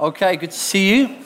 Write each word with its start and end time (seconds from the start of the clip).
Okay, 0.00 0.36
good 0.36 0.52
to 0.52 0.56
see 0.56 0.94
you. 0.96 1.16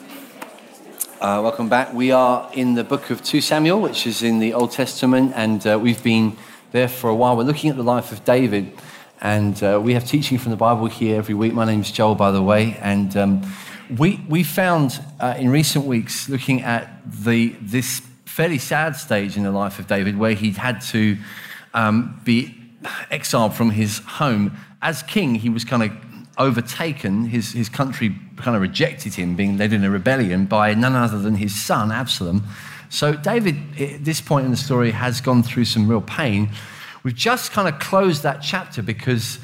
Uh, 1.21 1.39
welcome 1.43 1.69
back. 1.69 1.93
We 1.93 2.09
are 2.09 2.49
in 2.55 2.73
the 2.73 2.83
book 2.83 3.11
of 3.11 3.23
2 3.23 3.39
Samuel, 3.39 3.79
which 3.79 4.07
is 4.07 4.23
in 4.23 4.39
the 4.39 4.55
Old 4.55 4.71
Testament, 4.71 5.33
and 5.35 5.67
uh, 5.67 5.77
we've 5.79 6.01
been 6.01 6.35
there 6.71 6.87
for 6.87 7.07
a 7.07 7.13
while. 7.13 7.37
We're 7.37 7.43
looking 7.43 7.69
at 7.69 7.75
the 7.75 7.83
life 7.83 8.11
of 8.11 8.25
David, 8.25 8.75
and 9.21 9.61
uh, 9.61 9.79
we 9.79 9.93
have 9.93 10.07
teaching 10.07 10.39
from 10.39 10.49
the 10.49 10.57
Bible 10.57 10.87
here 10.87 11.17
every 11.17 11.35
week. 11.35 11.53
My 11.53 11.65
name's 11.65 11.91
Joel, 11.91 12.15
by 12.15 12.31
the 12.31 12.41
way, 12.41 12.75
and 12.81 13.15
um, 13.15 13.53
we, 13.95 14.19
we 14.27 14.41
found 14.41 14.99
uh, 15.19 15.35
in 15.37 15.51
recent 15.51 15.85
weeks, 15.85 16.27
looking 16.27 16.63
at 16.63 16.89
the, 17.05 17.49
this 17.61 18.01
fairly 18.25 18.57
sad 18.57 18.95
stage 18.95 19.37
in 19.37 19.43
the 19.43 19.51
life 19.51 19.77
of 19.77 19.85
David, 19.85 20.17
where 20.17 20.33
he'd 20.33 20.57
had 20.57 20.81
to 20.81 21.15
um, 21.75 22.19
be 22.23 22.55
exiled 23.11 23.53
from 23.53 23.69
his 23.69 23.99
home. 23.99 24.57
As 24.81 25.03
king, 25.03 25.35
he 25.35 25.49
was 25.49 25.63
kind 25.63 25.83
of 25.83 25.91
overtaken, 26.37 27.25
his, 27.25 27.51
his 27.51 27.69
country 27.69 28.15
kind 28.37 28.55
of 28.55 28.61
rejected 28.61 29.13
him, 29.13 29.35
being 29.35 29.57
led 29.57 29.73
in 29.73 29.83
a 29.83 29.89
rebellion 29.89 30.45
by 30.45 30.73
none 30.73 30.93
other 30.93 31.19
than 31.19 31.35
his 31.35 31.61
son, 31.61 31.91
Absalom. 31.91 32.43
So, 32.89 33.13
David, 33.13 33.55
at 33.79 34.05
this 34.05 34.21
point 34.21 34.45
in 34.45 34.51
the 34.51 34.57
story, 34.57 34.91
has 34.91 35.21
gone 35.21 35.43
through 35.43 35.65
some 35.65 35.87
real 35.87 36.01
pain. 36.01 36.49
We've 37.03 37.15
just 37.15 37.51
kind 37.51 37.67
of 37.67 37.79
closed 37.79 38.23
that 38.23 38.41
chapter 38.41 38.81
because 38.81 39.39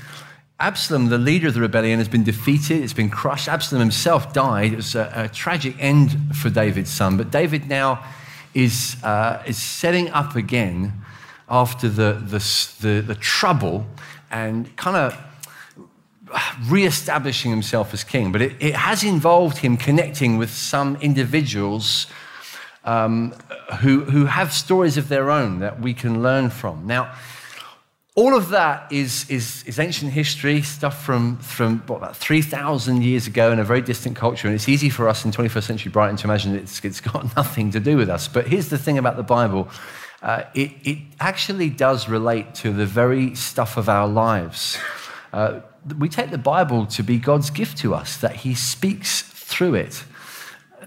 Absalom, 0.59 1.09
the 1.09 1.17
leader 1.17 1.47
of 1.47 1.53
the 1.53 1.61
rebellion, 1.61 1.99
has 1.99 2.07
been 2.07 2.23
defeated, 2.23 2.83
it's 2.83 2.93
been 2.93 3.09
crushed. 3.09 3.47
Absalom 3.47 3.79
himself 3.79 4.33
died. 4.33 4.73
It 4.73 4.75
was 4.77 4.95
a, 4.95 5.11
a 5.15 5.29
tragic 5.29 5.75
end 5.79 6.35
for 6.35 6.49
David's 6.49 6.91
son. 6.91 7.17
But 7.17 7.31
David 7.31 7.67
now 7.67 8.03
is, 8.53 8.97
uh, 9.03 9.41
is 9.47 9.61
setting 9.61 10.09
up 10.09 10.35
again 10.35 10.93
after 11.49 11.89
the, 11.89 12.13
the, 12.13 12.39
the, 12.81 13.01
the 13.01 13.15
trouble 13.15 13.85
and 14.29 14.75
kind 14.75 14.97
of 14.97 15.17
re-establishing 16.67 17.51
himself 17.51 17.93
as 17.93 18.03
king, 18.03 18.31
but 18.31 18.41
it, 18.41 18.55
it, 18.59 18.75
has 18.75 19.03
involved 19.03 19.57
him 19.57 19.77
connecting 19.77 20.37
with 20.37 20.49
some 20.49 20.95
individuals 20.97 22.07
um, 22.85 23.31
who, 23.81 24.03
who 24.05 24.25
have 24.25 24.53
stories 24.53 24.97
of 24.97 25.09
their 25.09 25.29
own 25.29 25.59
that 25.59 25.79
we 25.81 25.93
can 25.93 26.21
learn 26.21 26.49
from. 26.49 26.87
Now, 26.87 27.13
all 28.15 28.35
of 28.35 28.49
that 28.49 28.91
is, 28.91 29.29
is, 29.29 29.63
is 29.65 29.79
ancient 29.79 30.11
history, 30.11 30.61
stuff 30.61 31.03
from, 31.03 31.37
from 31.37 31.79
what, 31.87 31.97
about 31.97 32.17
3,000 32.17 33.01
years 33.01 33.27
ago 33.27 33.51
in 33.51 33.59
a 33.59 33.63
very 33.63 33.81
distant 33.81 34.15
culture, 34.15 34.47
and 34.47 34.55
it's 34.55 34.67
easy 34.67 34.89
for 34.89 35.07
us 35.07 35.23
in 35.23 35.31
21st 35.31 35.63
century 35.63 35.91
Brighton 35.91 36.17
to 36.17 36.25
imagine 36.25 36.55
it's, 36.55 36.83
it's 36.83 36.99
got 36.99 37.35
nothing 37.37 37.71
to 37.71 37.79
do 37.79 37.95
with 37.95 38.09
us. 38.09 38.27
But 38.27 38.47
here's 38.47 38.69
the 38.69 38.77
thing 38.77 38.97
about 38.97 39.15
the 39.15 39.23
Bible 39.23 39.69
uh, 40.21 40.43
it, 40.53 40.71
it 40.83 40.97
actually 41.21 41.69
does 41.69 42.09
relate 42.09 42.53
to 42.53 42.73
the 42.73 42.85
very 42.85 43.35
stuff 43.35 43.77
of 43.77 43.87
our 43.87 44.05
lives. 44.05 44.77
Uh, 45.31 45.61
we 45.97 46.09
take 46.09 46.31
the 46.31 46.37
Bible 46.37 46.85
to 46.87 47.03
be 47.03 47.17
God's 47.17 47.49
gift 47.49 47.77
to 47.79 47.93
us, 47.93 48.17
that 48.17 48.37
He 48.37 48.53
speaks 48.55 49.21
through 49.21 49.75
it. 49.75 50.03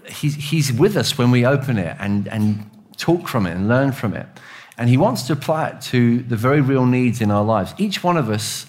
He's, 0.09 0.35
he's 0.35 0.71
with 0.71 0.97
us 0.97 1.17
when 1.17 1.31
we 1.31 1.45
open 1.45 1.77
it 1.77 1.95
and, 1.99 2.27
and 2.27 2.69
talk 2.97 3.27
from 3.27 3.45
it 3.45 3.51
and 3.51 3.67
learn 3.67 3.91
from 3.91 4.13
it. 4.13 4.27
And 4.77 4.89
He 4.89 4.97
wants 4.97 5.23
to 5.23 5.33
apply 5.33 5.69
it 5.69 5.81
to 5.81 6.23
the 6.23 6.35
very 6.35 6.61
real 6.61 6.85
needs 6.85 7.21
in 7.21 7.31
our 7.31 7.43
lives. 7.43 7.73
Each 7.77 8.03
one 8.03 8.17
of 8.17 8.29
us, 8.29 8.65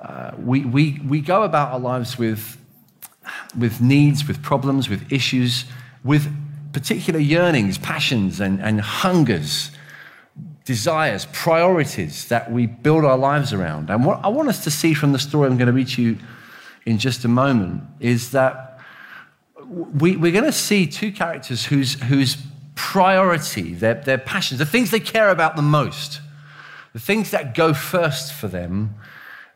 uh, 0.00 0.32
we, 0.38 0.64
we, 0.64 1.00
we 1.06 1.20
go 1.20 1.42
about 1.42 1.72
our 1.72 1.80
lives 1.80 2.18
with, 2.18 2.56
with 3.58 3.80
needs, 3.80 4.26
with 4.28 4.42
problems, 4.42 4.88
with 4.88 5.12
issues, 5.12 5.64
with 6.04 6.32
particular 6.72 7.18
yearnings, 7.18 7.78
passions, 7.78 8.40
and, 8.40 8.60
and 8.60 8.80
hungers 8.80 9.70
desires, 10.68 11.26
priorities 11.32 12.28
that 12.28 12.52
we 12.52 12.66
build 12.66 13.02
our 13.02 13.16
lives 13.16 13.54
around. 13.54 13.88
And 13.88 14.04
what 14.04 14.22
I 14.22 14.28
want 14.28 14.50
us 14.50 14.62
to 14.64 14.70
see 14.70 14.92
from 14.92 15.12
the 15.12 15.18
story 15.18 15.48
I'm 15.48 15.56
going 15.56 15.68
to 15.68 15.72
read 15.72 15.88
to 15.88 16.02
you 16.02 16.18
in 16.84 16.98
just 16.98 17.24
a 17.24 17.28
moment 17.28 17.84
is 18.00 18.32
that 18.32 18.78
we, 19.66 20.14
are 20.16 20.30
going 20.30 20.44
to 20.44 20.52
see 20.52 20.86
two 20.86 21.10
characters 21.10 21.64
whose, 21.64 21.94
whose 22.02 22.36
priority, 22.74 23.72
their, 23.72 23.94
their 23.94 24.18
passions, 24.18 24.58
the 24.58 24.66
things 24.66 24.90
they 24.90 25.00
care 25.00 25.30
about 25.30 25.56
the 25.56 25.62
most, 25.62 26.20
the 26.92 27.00
things 27.00 27.30
that 27.30 27.54
go 27.54 27.72
first 27.72 28.34
for 28.34 28.46
them, 28.46 28.94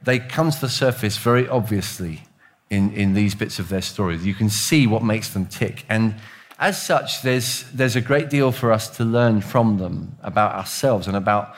they 0.01 0.19
come 0.19 0.51
to 0.51 0.61
the 0.63 0.71
surface 0.71 1.19
very 1.19 1.47
obviously 1.47 2.23
in, 2.71 2.91
in 2.95 3.13
these 3.13 3.35
bits 3.35 3.59
of 3.59 3.69
their 3.69 3.83
stories. 3.83 4.25
You 4.25 4.35
can 4.35 4.49
see 4.49 4.87
what 4.87 5.05
makes 5.05 5.29
them 5.29 5.45
tick. 5.45 5.85
And 5.91 6.15
as 6.59 6.81
such, 6.81 7.23
there's, 7.23 7.65
there's 7.73 7.97
a 7.97 8.01
great 8.01 8.31
deal 8.31 8.53
for 8.53 8.73
us 8.73 8.89
to 8.97 9.05
learn 9.05 9.41
from 9.41 9.79
them 9.79 10.17
about 10.23 10.55
ourselves 10.55 11.07
and 11.07 11.17
about, 11.17 11.55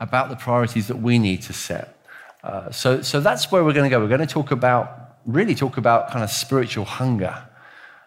about 0.00 0.28
the 0.28 0.36
priorities 0.36 0.88
that 0.88 0.96
we 0.96 1.18
need 1.18 1.42
to 1.42 1.52
set. 1.52 1.96
Uh, 2.42 2.70
so, 2.70 3.02
so 3.02 3.20
that's 3.20 3.52
where 3.52 3.64
we're 3.64 3.72
going 3.72 3.88
to 3.88 3.90
go. 3.90 4.00
We're 4.00 4.08
going 4.08 4.20
to 4.20 4.26
talk 4.26 4.50
about, 4.50 5.16
really 5.26 5.54
talk 5.54 5.76
about 5.76 6.10
kind 6.10 6.24
of 6.24 6.30
spiritual 6.30 6.84
hunger, 6.84 7.44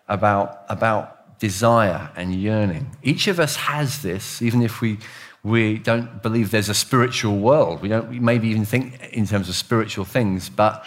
about, 0.08 0.66
about 0.70 1.40
desire 1.40 2.10
and 2.16 2.36
yearning. 2.36 2.96
Each 3.02 3.28
of 3.28 3.40
us 3.40 3.56
has 3.56 4.02
this, 4.02 4.42
even 4.42 4.62
if 4.62 4.82
we, 4.82 5.00
we 5.44 5.78
don't 5.78 6.22
believe 6.22 6.52
there's 6.52 6.70
a 6.70 6.74
spiritual 6.74 7.38
world. 7.38 7.82
We 7.82 7.88
don't 7.88 8.12
maybe 8.22 8.50
even 8.50 8.66
think 8.66 9.02
in 9.14 9.26
terms 9.26 9.48
of 9.48 9.56
spiritual 9.56 10.06
things, 10.06 10.50
but 10.50 10.86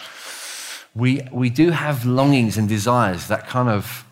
we, 0.94 1.22
we 1.32 1.48
do 1.48 1.70
have 1.70 2.04
longings 2.04 2.58
and 2.58 2.68
desires 2.68 3.28
that 3.28 3.46
kind 3.46 3.68
of 3.68 4.04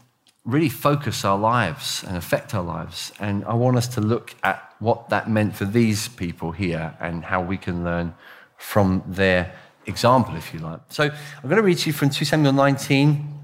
really 0.47 0.69
focus 0.69 1.25
our 1.25 1.37
lives 1.37 2.05
and 2.07 2.17
affect 2.17 2.55
our 2.55 2.62
lives. 2.62 3.12
And 3.19 3.45
I 3.45 3.55
want 3.55 3.77
us 3.77 3.89
to 3.89 4.01
look 4.01 4.34
at 4.45 4.75
what 4.79 5.09
that 5.09 5.29
meant 5.29 5.57
for 5.57 5.65
these 5.65 6.09
people 6.09 6.53
here 6.53 6.97
and 7.01 7.25
how 7.25 7.43
we 7.43 7.57
can 7.57 7.84
learn 7.84 8.15
from 8.57 9.03
their 9.07 9.53
example, 9.87 10.37
if 10.37 10.55
you 10.55 10.61
like. 10.61 10.81
So 10.89 11.05
I'm 11.05 11.43
going 11.43 11.57
to 11.57 11.62
read 11.62 11.79
to 11.79 11.91
you 11.91 11.93
from 11.93 12.11
2 12.11 12.25
Samuel 12.25 12.53
19 12.53 13.34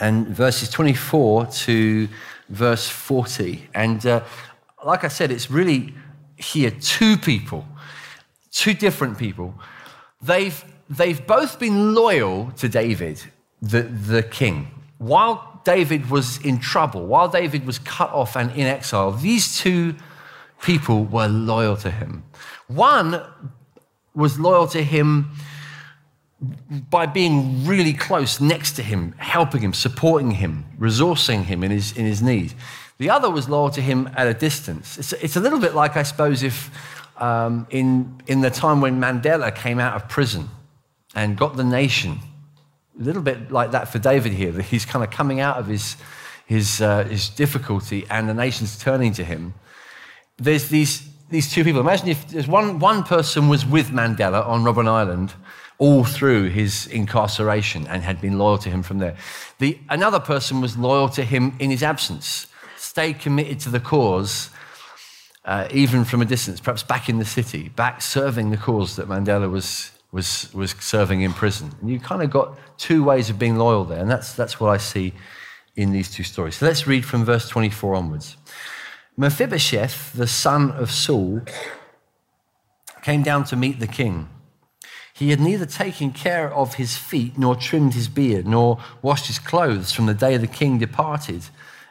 and 0.00 0.28
verses 0.28 0.68
24 0.68 1.46
to 1.46 2.08
verse 2.50 2.88
40. 2.88 3.68
And 3.74 4.04
uh, 4.04 4.22
like 4.84 5.04
I 5.04 5.08
said, 5.08 5.30
it's 5.30 5.50
really 5.50 5.94
here 6.36 6.70
two 6.70 7.16
people, 7.16 7.66
two 8.50 8.74
different 8.74 9.16
people. 9.16 9.54
They've, 10.20 10.62
they've 10.90 11.26
both 11.26 11.58
been 11.58 11.94
loyal 11.94 12.50
to 12.58 12.68
David, 12.68 13.22
the, 13.62 13.82
the 13.82 14.22
king. 14.22 14.68
While 14.98 15.51
David 15.64 16.10
was 16.10 16.38
in 16.44 16.58
trouble, 16.58 17.06
while 17.06 17.28
David 17.28 17.66
was 17.66 17.78
cut 17.78 18.10
off 18.10 18.36
and 18.36 18.50
in 18.52 18.66
exile, 18.66 19.12
these 19.12 19.58
two 19.58 19.94
people 20.62 21.04
were 21.04 21.28
loyal 21.28 21.76
to 21.78 21.90
him. 21.90 22.24
One 22.68 23.22
was 24.14 24.38
loyal 24.38 24.66
to 24.68 24.82
him 24.82 25.32
by 26.90 27.06
being 27.06 27.66
really 27.66 27.92
close 27.92 28.40
next 28.40 28.72
to 28.72 28.82
him, 28.82 29.14
helping 29.18 29.60
him, 29.60 29.72
supporting 29.72 30.32
him, 30.32 30.64
resourcing 30.78 31.44
him 31.44 31.62
in 31.62 31.70
his, 31.70 31.96
in 31.96 32.04
his 32.04 32.20
need. 32.20 32.54
The 32.98 33.10
other 33.10 33.30
was 33.30 33.48
loyal 33.48 33.70
to 33.70 33.80
him 33.80 34.10
at 34.16 34.26
a 34.26 34.34
distance. 34.34 34.98
It's, 34.98 35.12
it's 35.12 35.36
a 35.36 35.40
little 35.40 35.60
bit 35.60 35.74
like, 35.74 35.96
I 35.96 36.02
suppose, 36.02 36.42
if 36.42 36.70
um, 37.20 37.66
in, 37.70 38.20
in 38.26 38.40
the 38.40 38.50
time 38.50 38.80
when 38.80 39.00
Mandela 39.00 39.54
came 39.54 39.78
out 39.78 39.94
of 39.94 40.08
prison 40.08 40.48
and 41.14 41.36
got 41.36 41.56
the 41.56 41.64
nation 41.64 42.18
a 42.98 43.02
little 43.02 43.22
bit 43.22 43.50
like 43.50 43.70
that 43.72 43.88
for 43.88 43.98
David 43.98 44.32
here, 44.32 44.52
that 44.52 44.64
he's 44.64 44.84
kind 44.84 45.04
of 45.04 45.10
coming 45.10 45.40
out 45.40 45.56
of 45.56 45.66
his, 45.66 45.96
his, 46.46 46.80
uh, 46.80 47.04
his 47.04 47.28
difficulty 47.28 48.06
and 48.10 48.28
the 48.28 48.34
nation's 48.34 48.78
turning 48.78 49.12
to 49.14 49.24
him. 49.24 49.54
There's 50.36 50.68
these, 50.68 51.08
these 51.30 51.50
two 51.50 51.64
people. 51.64 51.80
Imagine 51.80 52.08
if 52.08 52.28
there's 52.28 52.48
one, 52.48 52.78
one 52.78 53.02
person 53.02 53.48
was 53.48 53.64
with 53.64 53.88
Mandela 53.90 54.46
on 54.46 54.62
Robben 54.62 54.88
Island 54.88 55.32
all 55.78 56.04
through 56.04 56.48
his 56.48 56.86
incarceration 56.86 57.86
and 57.88 58.04
had 58.04 58.20
been 58.20 58.38
loyal 58.38 58.58
to 58.58 58.70
him 58.70 58.84
from 58.84 58.98
there. 58.98 59.16
The, 59.58 59.78
another 59.90 60.20
person 60.20 60.60
was 60.60 60.76
loyal 60.76 61.08
to 61.08 61.24
him 61.24 61.56
in 61.58 61.70
his 61.70 61.82
absence, 61.82 62.46
stayed 62.76 63.18
committed 63.18 63.58
to 63.60 63.68
the 63.68 63.80
cause, 63.80 64.50
uh, 65.44 65.66
even 65.72 66.04
from 66.04 66.22
a 66.22 66.24
distance, 66.24 66.60
perhaps 66.60 66.84
back 66.84 67.08
in 67.08 67.18
the 67.18 67.24
city, 67.24 67.68
back 67.70 68.00
serving 68.00 68.50
the 68.50 68.56
cause 68.56 68.94
that 68.94 69.08
Mandela 69.08 69.50
was, 69.50 69.90
was, 70.12 70.52
was 70.52 70.72
serving 70.78 71.22
in 71.22 71.32
prison. 71.32 71.74
And 71.80 71.90
you 71.90 71.98
kind 71.98 72.22
of 72.22 72.30
got 72.30 72.58
two 72.78 73.02
ways 73.02 73.30
of 73.30 73.38
being 73.38 73.56
loyal 73.56 73.84
there, 73.84 74.00
and 74.00 74.10
that's, 74.10 74.34
that's 74.34 74.60
what 74.60 74.68
I 74.68 74.76
see 74.76 75.14
in 75.74 75.90
these 75.90 76.10
two 76.10 76.22
stories. 76.22 76.56
So 76.56 76.66
let's 76.66 76.86
read 76.86 77.04
from 77.04 77.24
verse 77.24 77.48
24 77.48 77.94
onwards. 77.94 78.36
Mephibosheth, 79.16 80.12
the 80.12 80.26
son 80.26 80.70
of 80.70 80.90
Saul, 80.90 81.40
came 83.02 83.22
down 83.22 83.44
to 83.44 83.56
meet 83.56 83.80
the 83.80 83.86
king. 83.86 84.28
He 85.14 85.30
had 85.30 85.40
neither 85.40 85.66
taken 85.66 86.12
care 86.12 86.52
of 86.52 86.74
his 86.74 86.96
feet, 86.96 87.38
nor 87.38 87.56
trimmed 87.56 87.94
his 87.94 88.08
beard, 88.08 88.46
nor 88.46 88.78
washed 89.00 89.26
his 89.26 89.38
clothes 89.38 89.92
from 89.92 90.06
the 90.06 90.14
day 90.14 90.36
the 90.36 90.46
king 90.46 90.78
departed 90.78 91.44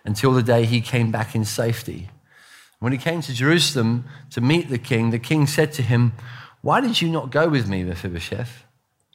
until 0.04 0.32
the 0.32 0.44
day 0.44 0.66
he 0.66 0.82
came 0.82 1.12
back 1.12 1.36
in 1.36 1.46
safety. 1.46 2.10
When 2.80 2.92
he 2.92 2.98
came 2.98 3.22
to 3.22 3.34
Jerusalem 3.34 4.06
to 4.32 4.42
meet 4.42 4.70
the 4.70 4.80
king, 4.80 5.12
the 5.12 5.20
king 5.20 5.46
said 5.46 5.72
to 5.74 5.84
him, 5.84 6.14
why 6.62 6.82
did 6.82 7.02
you 7.02 7.10
not 7.10 7.32
go 7.32 7.50
with 7.50 7.68
me, 7.68 7.84
Mephibosheth? 7.84 8.66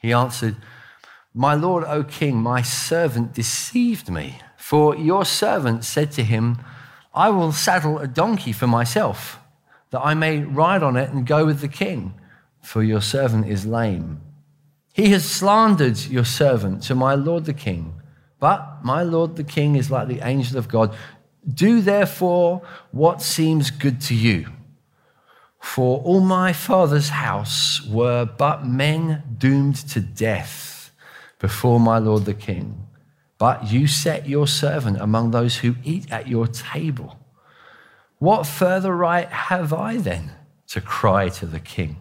He 0.01 0.13
answered, 0.13 0.57
My 1.33 1.55
lord, 1.55 1.85
O 1.85 2.05
king, 2.05 2.37
my 2.37 2.63
servant 2.63 3.33
deceived 3.33 4.11
me. 4.11 4.41
For 4.57 4.97
your 4.97 5.25
servant 5.25 5.85
said 5.85 6.11
to 6.13 6.25
him, 6.25 6.59
I 7.15 7.31
will 7.31 7.53
saddle 7.53 7.99
a 7.99 8.07
donkey 8.07 8.53
for 8.53 8.67
myself, 8.67 9.39
that 9.91 10.01
I 10.05 10.15
may 10.15 10.41
ride 10.41 10.83
on 10.83 10.97
it 10.97 11.11
and 11.11 11.27
go 11.27 11.47
with 11.47 11.61
the 11.61 11.69
king, 11.69 12.15
for 12.63 12.83
your 12.83 13.01
servant 13.01 13.47
is 13.49 13.65
lame. 13.65 14.21
He 14.93 15.11
has 15.11 15.31
slandered 15.31 15.99
your 16.07 16.25
servant 16.25 16.83
to 16.85 16.95
my 16.95 17.15
lord 17.15 17.45
the 17.45 17.55
king. 17.55 17.95
But 18.39 18.85
my 18.85 19.03
lord 19.03 19.37
the 19.37 19.45
king 19.45 19.77
is 19.77 19.91
like 19.91 20.09
the 20.09 20.27
angel 20.27 20.59
of 20.59 20.69
God. 20.69 20.95
Do 21.53 21.81
therefore 21.81 22.63
what 22.91 23.23
seems 23.23 23.71
good 23.71 24.01
to 24.03 24.15
you. 24.15 24.47
For 25.67 26.01
all 26.05 26.21
my 26.21 26.55
father's 26.55 27.11
house 27.11 27.83
were 27.87 28.25
but 28.25 28.65
men 28.65 29.23
doomed 29.37 29.77
to 29.91 30.01
death 30.01 30.91
before 31.39 31.79
my 31.79 31.99
lord 31.99 32.25
the 32.25 32.33
king. 32.33 32.87
But 33.37 33.71
you 33.71 33.87
set 33.87 34.27
your 34.27 34.47
servant 34.47 34.99
among 34.99 35.33
those 35.33 35.57
who 35.59 35.75
eat 35.85 36.11
at 36.11 36.29
your 36.29 36.47
table. 36.47 37.19
What 38.19 38.47
further 38.47 38.97
right 38.97 39.29
have 39.29 39.75
I 39.75 39.99
then 39.99 40.31
to 40.69 40.81
cry 40.81 41.29
to 41.31 41.45
the 41.45 41.61
king? 41.61 41.97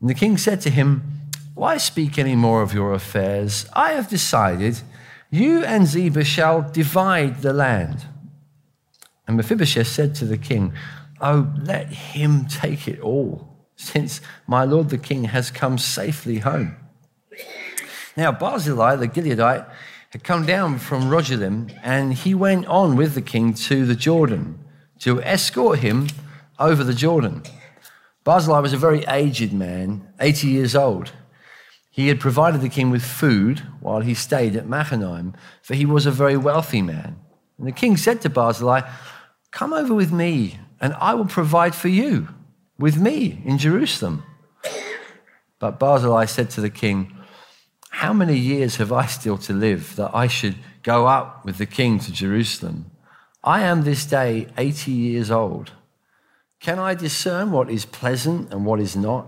And 0.00 0.08
the 0.08 0.14
king 0.14 0.38
said 0.38 0.60
to 0.60 0.70
him, 0.70 1.02
Why 1.54 1.78
speak 1.78 2.16
any 2.16 2.36
more 2.36 2.62
of 2.62 2.72
your 2.72 2.92
affairs? 2.92 3.66
I 3.72 3.92
have 3.92 4.08
decided 4.08 4.82
you 5.30 5.64
and 5.64 5.84
Ziba 5.86 6.22
shall 6.22 6.62
divide 6.70 7.42
the 7.42 7.52
land. 7.52 8.04
And 9.26 9.36
Mephibosheth 9.36 9.88
said 9.88 10.14
to 10.16 10.26
the 10.26 10.38
king, 10.38 10.74
Oh, 11.26 11.50
let 11.62 11.88
him 11.88 12.44
take 12.44 12.86
it 12.86 13.00
all, 13.00 13.48
since 13.76 14.20
my 14.46 14.64
lord 14.64 14.90
the 14.90 14.98
king 14.98 15.24
has 15.24 15.50
come 15.50 15.78
safely 15.78 16.40
home. 16.40 16.76
Now, 18.14 18.30
Barzillai 18.30 18.96
the 18.96 19.08
Gileadite 19.08 19.66
had 20.10 20.22
come 20.22 20.44
down 20.44 20.78
from 20.78 21.08
Rogelim, 21.08 21.74
and 21.82 22.12
he 22.12 22.34
went 22.34 22.66
on 22.66 22.94
with 22.94 23.14
the 23.14 23.22
king 23.22 23.54
to 23.54 23.86
the 23.86 23.94
Jordan 23.94 24.62
to 24.98 25.22
escort 25.22 25.78
him 25.78 26.08
over 26.58 26.84
the 26.84 26.92
Jordan. 26.92 27.42
Barzillai 28.24 28.60
was 28.60 28.74
a 28.74 28.76
very 28.76 29.02
aged 29.06 29.54
man, 29.54 30.06
80 30.20 30.48
years 30.48 30.76
old. 30.76 31.12
He 31.90 32.08
had 32.08 32.20
provided 32.20 32.60
the 32.60 32.68
king 32.68 32.90
with 32.90 33.02
food 33.02 33.60
while 33.80 34.00
he 34.00 34.12
stayed 34.12 34.56
at 34.56 34.68
Machanaim, 34.68 35.32
for 35.62 35.74
he 35.74 35.86
was 35.86 36.04
a 36.04 36.10
very 36.10 36.36
wealthy 36.36 36.82
man. 36.82 37.16
And 37.56 37.66
the 37.66 37.72
king 37.72 37.96
said 37.96 38.20
to 38.20 38.28
Barzillai, 38.28 38.82
Come 39.52 39.72
over 39.72 39.94
with 39.94 40.12
me, 40.12 40.58
and 40.84 40.92
I 41.00 41.14
will 41.14 41.24
provide 41.24 41.74
for 41.74 41.88
you 41.88 42.28
with 42.78 42.98
me 42.98 43.40
in 43.46 43.56
Jerusalem. 43.56 44.22
But 45.58 45.80
Barzillai 45.80 46.26
said 46.26 46.50
to 46.50 46.60
the 46.60 46.68
king, 46.68 47.16
How 47.88 48.12
many 48.12 48.36
years 48.36 48.76
have 48.76 48.92
I 48.92 49.06
still 49.06 49.38
to 49.38 49.54
live 49.54 49.96
that 49.96 50.14
I 50.14 50.26
should 50.26 50.56
go 50.82 51.06
up 51.06 51.42
with 51.42 51.56
the 51.56 51.64
king 51.64 51.98
to 52.00 52.12
Jerusalem? 52.12 52.90
I 53.42 53.62
am 53.62 53.84
this 53.84 54.04
day 54.04 54.46
80 54.58 54.92
years 54.92 55.30
old. 55.30 55.72
Can 56.60 56.78
I 56.78 56.92
discern 56.92 57.50
what 57.50 57.70
is 57.70 57.86
pleasant 57.86 58.52
and 58.52 58.66
what 58.66 58.78
is 58.78 58.94
not? 58.94 59.26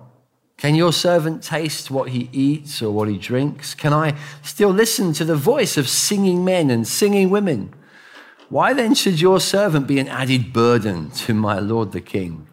Can 0.58 0.74
your 0.74 0.92
servant 0.92 1.42
taste 1.42 1.90
what 1.90 2.10
he 2.10 2.28
eats 2.34 2.82
or 2.82 2.90
what 2.90 3.08
he 3.08 3.16
drinks? 3.16 3.74
Can 3.74 3.94
I 3.94 4.14
still 4.42 4.74
listen 4.74 5.14
to 5.14 5.24
the 5.24 5.36
voice 5.36 5.78
of 5.78 5.88
singing 5.88 6.44
men 6.44 6.68
and 6.68 6.86
singing 6.86 7.30
women? 7.30 7.72
Why 8.48 8.72
then 8.72 8.94
should 8.94 9.20
your 9.20 9.40
servant 9.40 9.86
be 9.86 9.98
an 9.98 10.08
added 10.08 10.52
burden 10.52 11.10
to 11.10 11.34
my 11.34 11.58
lord 11.58 11.92
the 11.92 12.00
king? 12.00 12.46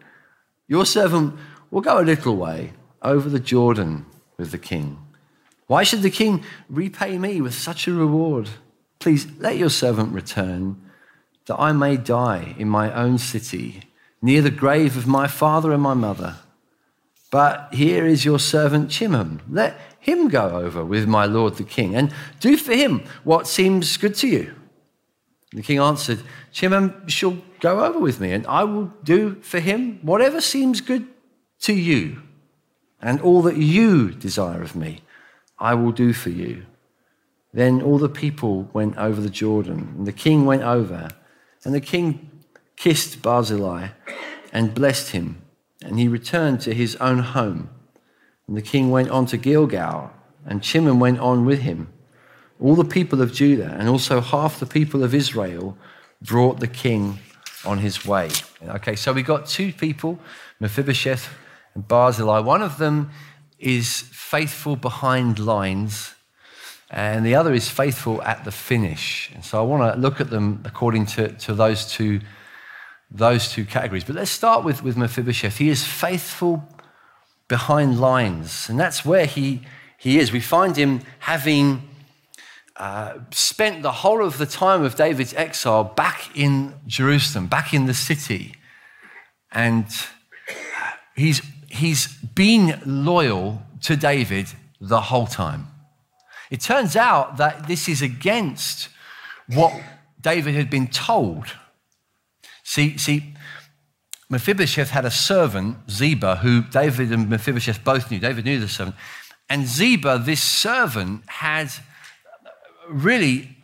Your 0.66 0.84
servant 0.84 1.34
will 1.70 1.82
go 1.82 2.00
a 2.00 2.02
little 2.02 2.36
way 2.36 2.72
over 3.02 3.28
the 3.28 3.38
Jordan 3.38 4.06
with 4.36 4.50
the 4.50 4.58
king. 4.58 4.98
Why 5.66 5.84
should 5.84 6.02
the 6.02 6.10
king 6.10 6.44
repay 6.68 7.16
me 7.18 7.40
with 7.40 7.54
such 7.54 7.86
a 7.86 7.92
reward? 7.92 8.48
Please 8.98 9.26
let 9.38 9.56
your 9.56 9.70
servant 9.70 10.12
return, 10.12 10.80
that 11.46 11.60
I 11.60 11.72
may 11.72 11.96
die 11.96 12.54
in 12.58 12.68
my 12.68 12.92
own 12.92 13.18
city 13.18 13.82
near 14.20 14.42
the 14.42 14.50
grave 14.50 14.96
of 14.96 15.06
my 15.06 15.26
father 15.26 15.72
and 15.72 15.82
my 15.82 15.94
mother. 15.94 16.36
But 17.30 17.68
here 17.72 18.06
is 18.06 18.24
your 18.24 18.38
servant 18.38 18.90
Chimham. 18.90 19.40
Let 19.48 19.78
him 20.00 20.28
go 20.28 20.50
over 20.50 20.84
with 20.84 21.06
my 21.06 21.24
lord 21.24 21.56
the 21.56 21.64
king, 21.64 21.94
and 21.94 22.12
do 22.40 22.56
for 22.56 22.72
him 22.72 23.04
what 23.22 23.46
seems 23.46 23.96
good 23.96 24.14
to 24.16 24.28
you. 24.28 24.54
The 25.54 25.62
king 25.62 25.78
answered, 25.78 26.20
Chimham 26.52 27.08
shall 27.08 27.38
go 27.60 27.84
over 27.84 28.00
with 28.00 28.20
me, 28.20 28.32
and 28.32 28.44
I 28.48 28.64
will 28.64 28.92
do 29.04 29.36
for 29.40 29.60
him 29.60 30.00
whatever 30.02 30.40
seems 30.40 30.80
good 30.80 31.06
to 31.60 31.72
you, 31.72 32.22
and 33.00 33.20
all 33.20 33.40
that 33.42 33.56
you 33.56 34.10
desire 34.10 34.62
of 34.62 34.74
me, 34.74 35.02
I 35.58 35.74
will 35.74 35.92
do 35.92 36.12
for 36.12 36.30
you. 36.30 36.66
Then 37.52 37.80
all 37.80 37.98
the 37.98 38.08
people 38.08 38.68
went 38.72 38.98
over 38.98 39.20
the 39.20 39.30
Jordan, 39.30 39.94
and 39.96 40.06
the 40.06 40.12
king 40.12 40.44
went 40.44 40.62
over, 40.62 41.10
and 41.64 41.72
the 41.72 41.80
king 41.80 42.42
kissed 42.76 43.22
Barzillai 43.22 43.90
and 44.52 44.74
blessed 44.74 45.12
him, 45.12 45.40
and 45.80 46.00
he 46.00 46.08
returned 46.08 46.60
to 46.62 46.74
his 46.74 46.96
own 46.96 47.20
home. 47.20 47.70
And 48.48 48.56
the 48.56 48.62
king 48.62 48.90
went 48.90 49.10
on 49.10 49.26
to 49.26 49.36
Gilgal, 49.36 50.10
and 50.44 50.62
Chimham 50.62 50.98
went 50.98 51.20
on 51.20 51.46
with 51.46 51.60
him. 51.60 51.92
All 52.60 52.76
the 52.76 52.84
people 52.84 53.20
of 53.20 53.32
Judah 53.32 53.74
and 53.78 53.88
also 53.88 54.20
half 54.20 54.60
the 54.60 54.66
people 54.66 55.02
of 55.02 55.14
Israel 55.14 55.76
brought 56.22 56.60
the 56.60 56.68
king 56.68 57.18
on 57.64 57.78
his 57.78 58.06
way. 58.06 58.30
Okay, 58.62 58.96
so 58.96 59.12
we 59.12 59.22
got 59.22 59.46
two 59.46 59.72
people, 59.72 60.18
Mephibosheth 60.60 61.28
and 61.74 61.86
Barzillai. 61.86 62.40
One 62.40 62.62
of 62.62 62.78
them 62.78 63.10
is 63.58 64.02
faithful 64.12 64.76
behind 64.76 65.38
lines, 65.38 66.14
and 66.90 67.24
the 67.24 67.34
other 67.34 67.52
is 67.54 67.68
faithful 67.68 68.22
at 68.22 68.44
the 68.44 68.52
finish. 68.52 69.30
And 69.34 69.44
so 69.44 69.58
I 69.58 69.62
want 69.62 69.94
to 69.94 70.00
look 70.00 70.20
at 70.20 70.30
them 70.30 70.62
according 70.64 71.06
to, 71.06 71.28
to 71.28 71.54
those 71.54 71.90
two 71.90 72.20
those 73.10 73.48
two 73.48 73.64
categories. 73.64 74.02
But 74.02 74.16
let's 74.16 74.30
start 74.30 74.64
with, 74.64 74.82
with 74.82 74.96
Mephibosheth. 74.96 75.58
He 75.58 75.68
is 75.68 75.84
faithful 75.84 76.68
behind 77.46 78.00
lines, 78.00 78.68
and 78.68 78.78
that's 78.78 79.04
where 79.04 79.26
he, 79.26 79.62
he 79.98 80.18
is. 80.18 80.32
We 80.32 80.40
find 80.40 80.76
him 80.76 81.00
having 81.20 81.88
uh, 82.76 83.18
spent 83.30 83.82
the 83.82 83.92
whole 83.92 84.24
of 84.24 84.38
the 84.38 84.46
time 84.46 84.82
of 84.82 84.96
David's 84.96 85.34
exile 85.34 85.84
back 85.84 86.36
in 86.36 86.74
Jerusalem, 86.86 87.46
back 87.46 87.72
in 87.72 87.86
the 87.86 87.94
city. 87.94 88.56
And 89.52 89.86
he's, 91.14 91.40
he's 91.68 92.08
been 92.16 92.80
loyal 92.84 93.62
to 93.82 93.96
David 93.96 94.48
the 94.80 95.00
whole 95.02 95.26
time. 95.26 95.68
It 96.50 96.60
turns 96.60 96.96
out 96.96 97.36
that 97.36 97.68
this 97.68 97.88
is 97.88 98.02
against 98.02 98.88
what 99.48 99.72
David 100.20 100.54
had 100.54 100.70
been 100.70 100.88
told 100.88 101.52
See, 102.64 102.96
see, 102.96 103.34
Mephibosheth 104.30 104.90
had 104.90 105.04
a 105.04 105.10
servant, 105.10 105.76
Ziba, 105.88 106.36
who 106.36 106.62
David 106.62 107.12
and 107.12 107.28
Mephibosheth 107.28 107.84
both 107.84 108.10
knew. 108.10 108.18
David 108.18 108.46
knew 108.46 108.58
the 108.58 108.68
servant. 108.68 108.96
And 109.48 109.66
Ziba, 109.66 110.18
this 110.18 110.42
servant, 110.42 111.22
had 111.28 111.70
really 112.88 113.56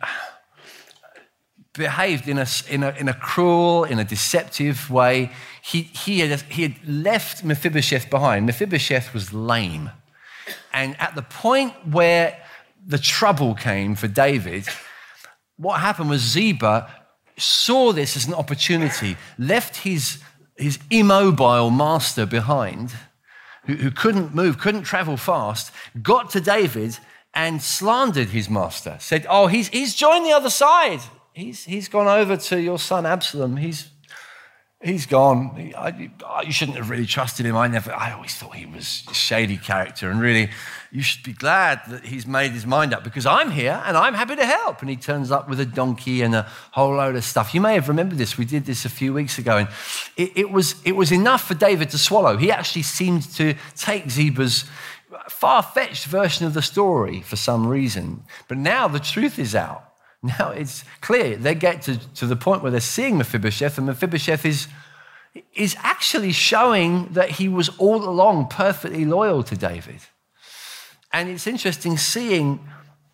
behaved 1.73 2.27
in 2.27 2.37
a, 2.37 2.45
in 2.69 2.83
a, 2.83 2.89
in 2.91 3.07
a 3.07 3.13
cruel, 3.13 3.83
in 3.85 3.99
a 3.99 4.03
deceptive 4.03 4.89
way. 4.89 5.31
He, 5.61 5.83
he, 5.83 6.19
had, 6.19 6.41
he 6.41 6.63
had 6.63 6.75
left 6.87 7.43
Mephibosheth 7.43 8.09
behind. 8.09 8.45
Mephibosheth 8.45 9.13
was 9.13 9.33
lame. 9.33 9.91
And 10.73 10.99
at 10.99 11.15
the 11.15 11.21
point 11.21 11.73
where 11.87 12.37
the 12.85 12.97
trouble 12.97 13.53
came 13.55 13.95
for 13.95 14.07
David, 14.07 14.67
what 15.57 15.79
happened 15.79 16.09
was 16.09 16.21
Ziba 16.21 16.89
saw 17.37 17.93
this 17.93 18.15
as 18.15 18.27
an 18.27 18.33
opportunity, 18.33 19.15
left 19.37 19.77
his, 19.77 20.21
his 20.57 20.79
immobile 20.89 21.69
master 21.69 22.25
behind, 22.25 22.91
who, 23.65 23.75
who 23.75 23.91
couldn't 23.91 24.35
move, 24.35 24.57
couldn't 24.57 24.83
travel 24.83 25.17
fast, 25.17 25.71
got 26.01 26.29
to 26.31 26.41
David 26.41 26.97
and 27.33 27.61
slandered 27.61 28.29
his 28.29 28.49
master. 28.49 28.97
Said, 28.99 29.25
Oh, 29.29 29.47
he's, 29.47 29.69
he's 29.69 29.95
joined 29.95 30.25
the 30.25 30.33
other 30.33 30.49
side. 30.49 31.01
He's, 31.33 31.63
he's 31.63 31.87
gone 31.87 32.07
over 32.07 32.35
to 32.35 32.61
your 32.61 32.77
son 32.77 33.05
Absalom. 33.05 33.55
He's, 33.57 33.89
he's 34.81 35.05
gone. 35.05 35.73
I, 35.77 36.11
you 36.45 36.51
shouldn't 36.51 36.77
have 36.77 36.89
really 36.89 37.05
trusted 37.05 37.45
him. 37.45 37.55
I 37.55 37.67
never, 37.67 37.93
I 37.93 38.11
always 38.11 38.35
thought 38.35 38.55
he 38.55 38.65
was 38.65 39.03
a 39.09 39.13
shady 39.13 39.57
character. 39.57 40.09
And 40.09 40.19
really, 40.19 40.49
you 40.91 41.01
should 41.01 41.23
be 41.23 41.31
glad 41.31 41.81
that 41.87 42.03
he's 42.03 42.27
made 42.27 42.51
his 42.51 42.65
mind 42.65 42.93
up 42.93 43.03
because 43.03 43.25
I'm 43.25 43.51
here 43.51 43.81
and 43.85 43.95
I'm 43.95 44.13
happy 44.13 44.35
to 44.35 44.45
help. 44.45 44.81
And 44.81 44.89
he 44.89 44.97
turns 44.97 45.31
up 45.31 45.47
with 45.47 45.61
a 45.61 45.65
donkey 45.65 46.21
and 46.21 46.35
a 46.35 46.43
whole 46.71 46.95
load 46.95 47.15
of 47.15 47.23
stuff. 47.23 47.53
You 47.53 47.61
may 47.61 47.75
have 47.75 47.87
remembered 47.87 48.17
this. 48.17 48.37
We 48.37 48.45
did 48.45 48.65
this 48.65 48.83
a 48.83 48.89
few 48.89 49.13
weeks 49.13 49.37
ago. 49.37 49.57
And 49.57 49.69
it, 50.17 50.31
it 50.35 50.51
was, 50.51 50.75
it 50.83 50.97
was 50.97 51.13
enough 51.13 51.47
for 51.47 51.53
David 51.53 51.89
to 51.91 51.97
swallow. 51.97 52.35
He 52.35 52.51
actually 52.51 52.83
seemed 52.83 53.23
to 53.35 53.55
take 53.77 54.05
Ziba's 54.05 54.65
far 55.29 55.61
fetched 55.63 56.05
version 56.05 56.45
of 56.45 56.53
the 56.53 56.61
story 56.61 57.21
for 57.21 57.35
some 57.35 57.67
reason. 57.67 58.23
But 58.47 58.57
now 58.57 58.87
the 58.87 58.99
truth 58.99 59.39
is 59.39 59.55
out. 59.55 59.83
Now 60.23 60.51
it's 60.51 60.83
clear. 61.01 61.35
They 61.35 61.55
get 61.55 61.81
to, 61.83 61.97
to 62.15 62.27
the 62.27 62.35
point 62.35 62.61
where 62.61 62.71
they're 62.71 62.79
seeing 62.79 63.17
Mephibosheth, 63.17 63.77
and 63.77 63.87
Mephibosheth 63.87 64.45
is, 64.45 64.67
is 65.55 65.75
actually 65.79 66.31
showing 66.31 67.07
that 67.13 67.31
he 67.31 67.47
was 67.47 67.69
all 67.79 68.03
along 68.07 68.47
perfectly 68.49 69.03
loyal 69.03 69.41
to 69.43 69.57
David. 69.57 70.01
And 71.11 71.27
it's 71.27 71.47
interesting 71.47 71.97
seeing 71.97 72.59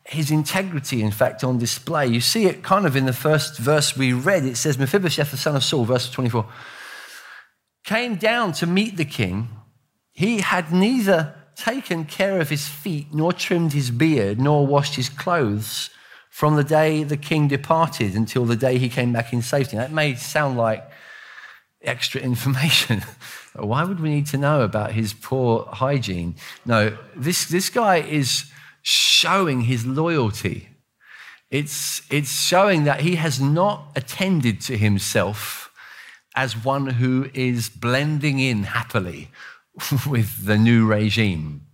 his 0.06 0.32
integrity, 0.32 1.02
in 1.02 1.12
fact, 1.12 1.44
on 1.44 1.58
display. 1.58 2.08
You 2.08 2.22
see 2.22 2.46
it 2.46 2.64
kind 2.64 2.86
of 2.86 2.96
in 2.96 3.06
the 3.06 3.14
first 3.14 3.58
verse 3.58 3.98
we 3.98 4.14
read. 4.14 4.46
It 4.46 4.58
says, 4.58 4.78
Mephibosheth, 4.78 5.32
the 5.32 5.38
son 5.38 5.56
of 5.56 5.64
Saul, 5.64 5.86
verse 5.86 6.10
24, 6.10 6.46
came 7.84 8.16
down 8.16 8.52
to 8.54 8.66
meet 8.66 8.98
the 8.98 9.06
king. 9.06 9.50
He 10.12 10.40
had 10.40 10.72
neither 10.72 11.36
taken 11.58 12.06
care 12.06 12.40
of 12.40 12.50
his 12.50 12.68
feet, 12.68 13.08
nor 13.14 13.34
trimmed 13.34 13.74
his 13.74 13.92
beard, 13.92 14.40
nor 14.40 14.66
washed 14.66 14.96
his 14.96 15.10
clothes. 15.10 15.90
from 16.30 16.56
the 16.56 16.64
day 16.64 17.04
the 17.04 17.18
king 17.18 17.48
departed 17.48 18.14
until 18.14 18.46
the 18.46 18.56
day 18.56 18.78
he 18.78 18.90
came 18.90 19.12
back 19.12 19.34
in 19.34 19.42
safety. 19.42 19.76
Now, 19.76 19.84
That 19.84 19.92
may 19.92 20.14
sound 20.14 20.56
like 20.56 20.88
extra 21.82 22.22
information. 22.22 23.02
Why 23.56 23.84
would 23.84 24.00
we 24.00 24.10
need 24.10 24.28
to 24.28 24.38
know 24.38 24.62
about 24.62 24.92
his 24.92 25.14
poor 25.14 25.66
hygiene? 25.66 26.36
No, 26.64 26.96
this, 27.16 27.46
this 27.46 27.72
guy 27.72 27.98
is 27.98 28.52
showing 28.84 29.62
his 29.62 29.88
loyalty. 29.88 30.70
It's, 31.50 32.04
it's 32.12 32.40
showing 32.40 32.84
that 32.84 33.02
he 33.02 33.16
has 33.16 33.42
not 33.42 33.92
attended 33.96 34.62
to 34.62 34.78
himself 34.78 35.72
as 36.36 36.64
one 36.64 36.86
who 36.86 37.32
is 37.34 37.68
blending 37.68 38.38
in 38.38 38.64
happily 38.64 39.30
with 40.08 40.46
the 40.46 40.58
new 40.58 40.86
regime. 40.86 41.66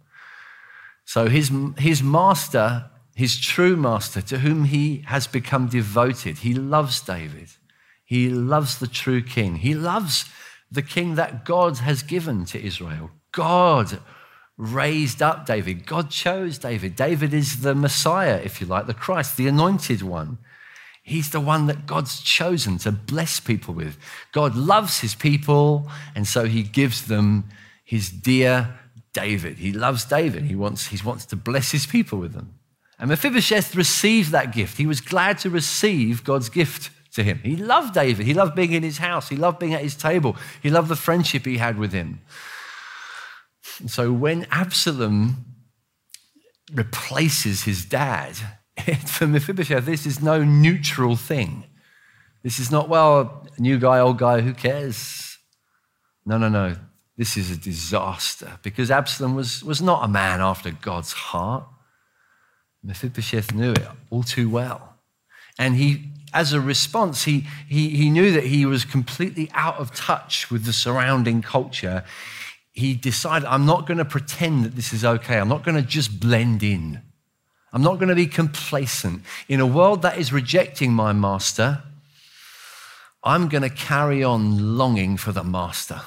So 1.05 1.27
his, 1.27 1.51
his 1.77 2.01
master, 2.01 2.89
his 3.15 3.39
true 3.39 3.75
master, 3.75 4.21
to 4.21 4.39
whom 4.39 4.65
he 4.65 5.03
has 5.07 5.27
become 5.27 5.67
devoted, 5.67 6.39
he 6.39 6.53
loves 6.53 7.01
David. 7.01 7.49
He 8.03 8.29
loves 8.29 8.79
the 8.79 8.87
true 8.87 9.21
king. 9.21 9.57
He 9.57 9.73
loves 9.73 10.25
the 10.71 10.81
king 10.81 11.15
that 11.15 11.45
God 11.45 11.79
has 11.79 12.03
given 12.03 12.45
to 12.45 12.63
Israel. 12.63 13.11
God 13.31 13.99
raised 14.57 15.21
up 15.21 15.45
David. 15.45 15.85
God 15.85 16.09
chose 16.09 16.57
David. 16.57 16.95
David 16.95 17.33
is 17.33 17.61
the 17.61 17.75
Messiah, 17.75 18.39
if 18.43 18.61
you 18.61 18.67
like, 18.67 18.87
the 18.87 18.93
Christ, 18.93 19.37
the 19.37 19.47
anointed 19.47 20.01
one. 20.01 20.37
He's 21.01 21.31
the 21.31 21.41
one 21.41 21.67
that 21.67 21.85
God's 21.85 22.21
chosen 22.21 22.77
to 22.79 22.91
bless 22.91 23.39
people 23.39 23.73
with. 23.73 23.97
God 24.31 24.55
loves 24.55 25.01
his 25.01 25.15
people, 25.15 25.89
and 26.15 26.25
so 26.25 26.45
he 26.45 26.63
gives 26.63 27.07
them 27.07 27.49
his 27.93 28.09
dear 28.09 28.73
David. 29.13 29.59
He 29.59 29.71
loves 29.71 30.03
David. 30.03 30.45
He 30.45 30.55
wants, 30.55 30.87
he 30.87 30.99
wants 31.05 31.27
to 31.27 31.35
bless 31.35 31.69
his 31.69 31.85
people 31.85 32.17
with 32.17 32.33
them. 32.33 32.55
And 32.97 33.07
Mephibosheth 33.07 33.75
received 33.75 34.31
that 34.31 34.51
gift. 34.51 34.79
He 34.79 34.87
was 34.87 34.99
glad 34.99 35.37
to 35.39 35.51
receive 35.51 36.23
God's 36.23 36.49
gift 36.49 36.89
to 37.13 37.21
him. 37.21 37.39
He 37.43 37.55
loved 37.55 37.93
David. 37.93 38.25
He 38.25 38.33
loved 38.33 38.55
being 38.55 38.71
in 38.73 38.81
his 38.81 38.97
house. 38.97 39.29
He 39.29 39.35
loved 39.35 39.59
being 39.59 39.75
at 39.75 39.83
his 39.83 39.95
table. 39.95 40.35
He 40.63 40.71
loved 40.71 40.89
the 40.89 40.95
friendship 40.95 41.45
he 41.45 41.59
had 41.59 41.77
with 41.77 41.93
him. 41.93 42.21
So 43.85 44.11
when 44.11 44.47
Absalom 44.49 45.45
replaces 46.73 47.65
his 47.65 47.85
dad, 47.85 48.33
for 49.05 49.27
Mephibosheth, 49.27 49.85
this 49.85 50.07
is 50.07 50.19
no 50.19 50.43
neutral 50.43 51.15
thing. 51.15 51.65
This 52.41 52.57
is 52.57 52.71
not, 52.71 52.89
well, 52.89 53.47
new 53.59 53.77
guy, 53.77 53.99
old 53.99 54.17
guy, 54.17 54.41
who 54.41 54.55
cares? 54.55 55.37
No, 56.25 56.39
no, 56.39 56.49
no. 56.49 56.75
This 57.17 57.37
is 57.37 57.51
a 57.51 57.57
disaster 57.57 58.59
because 58.63 58.89
Absalom 58.89 59.35
was, 59.35 59.63
was 59.63 59.81
not 59.81 60.03
a 60.03 60.07
man 60.07 60.41
after 60.41 60.71
God's 60.71 61.13
heart. 61.13 61.65
Mephibosheth 62.83 63.53
knew 63.53 63.71
it 63.71 63.87
all 64.09 64.23
too 64.23 64.49
well. 64.49 64.95
And 65.59 65.75
he, 65.75 66.09
as 66.33 66.53
a 66.53 66.59
response, 66.59 67.23
he, 67.25 67.45
he, 67.69 67.89
he 67.89 68.09
knew 68.09 68.31
that 68.31 68.45
he 68.45 68.65
was 68.65 68.83
completely 68.83 69.51
out 69.53 69.77
of 69.77 69.93
touch 69.93 70.49
with 70.49 70.65
the 70.65 70.73
surrounding 70.73 71.41
culture 71.41 72.03
he 72.73 72.95
decided, 72.95 73.47
I'm 73.47 73.67
not 73.67 73.85
going 73.85 73.99
to 73.99 74.05
pretend 74.05 74.65
that 74.65 74.75
this 74.75 74.93
is 74.93 75.05
okay. 75.05 75.37
I'm 75.37 75.47
not 75.47 75.63
going 75.63 75.75
to 75.75 75.87
just 75.87 76.19
blend 76.19 76.63
in. 76.63 77.01
I'm 77.71 77.83
not 77.83 77.95
going 77.95 78.09
to 78.09 78.15
be 78.15 78.25
complacent. 78.25 79.21
In 79.47 79.59
a 79.59 79.67
world 79.67 80.01
that 80.01 80.17
is 80.17 80.33
rejecting 80.33 80.91
my 80.91 81.13
master, 81.13 81.83
I'm 83.23 83.47
going 83.47 83.61
to 83.61 83.69
carry 83.69 84.23
on 84.23 84.77
longing 84.77 85.17
for 85.17 85.31
the 85.31 85.43
master 85.43 86.01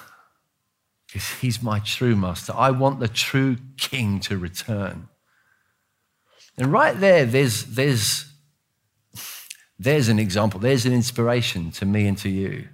because 1.17 1.41
he's 1.41 1.63
my 1.63 1.79
true 1.79 2.15
master. 2.15 2.53
I 2.55 2.71
want 2.71 3.01
the 3.01 3.09
true 3.09 3.57
king 3.79 4.21
to 4.21 4.37
return. 4.37 5.09
And 6.59 6.71
right 6.71 7.01
there, 7.01 7.25
there's, 7.25 7.65
there's, 7.65 8.31
there's 9.79 10.09
an 10.11 10.19
example, 10.19 10.61
there's 10.61 10.85
an 10.85 10.93
inspiration 10.93 11.71
to 11.71 11.87
me 11.87 12.07
and 12.07 12.19
to 12.19 12.29
you. 12.29 12.69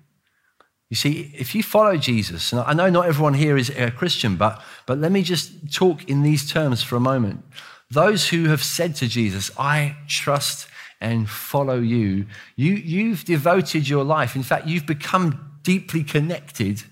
You 0.91 0.97
see, 0.97 1.33
if 1.39 1.55
you 1.55 1.63
follow 1.63 1.97
Jesus, 1.97 2.53
and 2.53 2.63
I 2.63 2.73
know 2.73 2.91
not 2.91 3.07
everyone 3.07 3.35
here 3.35 3.57
is 3.57 3.71
a 3.71 3.93
Christian, 3.93 4.35
but, 4.35 4.61
but 4.87 4.99
let 4.99 5.13
me 5.13 5.23
just 5.23 5.73
talk 5.73 6.03
in 6.11 6.23
these 6.23 6.51
terms 6.51 6.83
for 6.83 6.97
a 6.97 7.01
moment. 7.01 7.45
Those 7.93 8.31
who 8.31 8.47
have 8.49 8.65
said 8.65 8.97
to 8.97 9.07
Jesus, 9.07 9.53
I 9.57 9.99
trust 10.09 10.67
and 11.01 11.31
follow 11.31 11.79
you, 11.79 12.27
you 12.57 12.75
you've 12.75 13.23
devoted 13.23 13.89
your 13.89 14.03
life. 14.03 14.35
In 14.35 14.43
fact, 14.43 14.67
you've 14.67 14.87
become 14.87 15.61
deeply 15.63 16.03
connected 16.03 16.83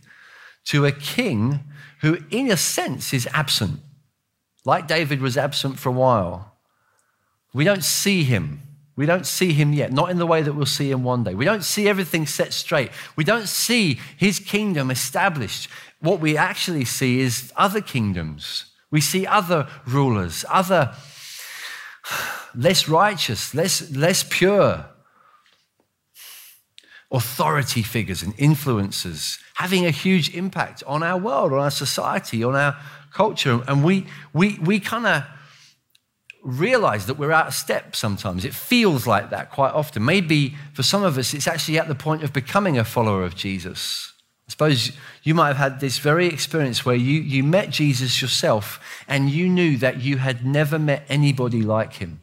to 0.67 0.87
a 0.87 0.93
king 0.93 1.61
who, 2.01 2.19
in 2.31 2.51
a 2.51 2.57
sense, 2.57 3.13
is 3.13 3.29
absent. 3.33 3.81
Like 4.65 4.87
David 4.87 5.21
was 5.21 5.37
absent 5.37 5.79
for 5.79 5.89
a 5.89 5.93
while. 5.93 6.57
We 7.53 7.65
don't 7.65 7.85
see 7.85 8.25
him. 8.25 8.63
We 8.97 9.07
don't 9.07 9.27
see 9.27 9.53
him 9.53 9.73
yet, 9.73 9.93
not 9.93 10.11
in 10.11 10.19
the 10.19 10.27
way 10.27 10.43
that 10.43 10.53
we'll 10.53 10.67
see 10.67 10.91
him 10.91 11.05
one 11.05 11.25
day. 11.25 11.35
We 11.35 11.45
don't 11.45 11.65
see 11.65 11.89
everything 11.89 12.27
set 12.27 12.53
straight. 12.53 12.91
We 13.17 13.25
don't 13.25 13.49
see 13.49 13.99
his 14.17 14.39
kingdom 14.39 14.91
established. 14.91 15.71
What 16.01 16.21
we 16.21 16.37
actually 16.37 16.85
see 16.85 17.21
is 17.21 17.53
other 17.57 17.81
kingdoms. 17.81 18.67
We 18.91 19.01
see 19.01 19.27
other 19.27 19.69
rulers, 19.87 20.45
other 20.51 20.95
less 22.55 22.89
righteous, 22.89 23.55
less, 23.55 23.91
less 23.91 24.25
pure 24.29 24.87
authority 27.11 27.83
figures 27.83 28.23
and 28.23 28.37
influencers 28.37 29.39
having 29.55 29.85
a 29.85 29.91
huge 29.91 30.35
impact 30.35 30.83
on 30.87 31.03
our 31.03 31.19
world, 31.19 31.53
on 31.53 31.59
our 31.59 31.71
society, 31.71 32.43
on 32.45 32.55
our 32.55 32.77
culture. 33.13 33.63
And 33.67 33.85
we, 33.85 34.07
we, 34.33 34.59
we 34.59 34.81
kind 34.81 35.07
of 35.07 35.25
realize 36.43 37.07
that 37.07 37.19
we're 37.19 37.33
out 37.33 37.49
of 37.49 37.55
step 37.55 37.95
sometimes. 37.95 38.45
It 38.45 38.55
feels 38.55 39.07
like 39.07 39.31
that 39.31 39.51
quite 39.51 39.73
often. 39.73 40.05
Maybe 40.05 40.55
for 40.73 40.83
some 40.83 41.03
of 41.03 41.19
us, 41.19 41.35
it's 41.35 41.47
actually 41.47 41.79
at 41.79 41.89
the 41.89 41.95
point 41.95 42.23
of 42.23 42.33
becoming 42.33 42.79
a 42.79 42.85
follower 42.85 43.25
of 43.25 43.35
Jesus. 43.35 44.13
I 44.49 44.51
suppose 44.51 44.93
you 45.23 45.35
might 45.35 45.49
have 45.49 45.57
had 45.59 45.81
this 45.81 45.99
very 45.99 46.27
experience 46.27 46.85
where 46.85 46.97
you, 46.97 47.21
you 47.21 47.45
met 47.45 47.71
Jesus 47.71 48.21
yourself 48.21 48.81
and 49.07 49.31
you 49.31 49.49
knew 49.49 49.77
that 49.77 50.01
you 50.01 50.19
had 50.19 50.45
never 50.45 50.79
met 50.79 51.05
anybody 51.09 51.63
like 51.63 51.95
him. 51.95 52.20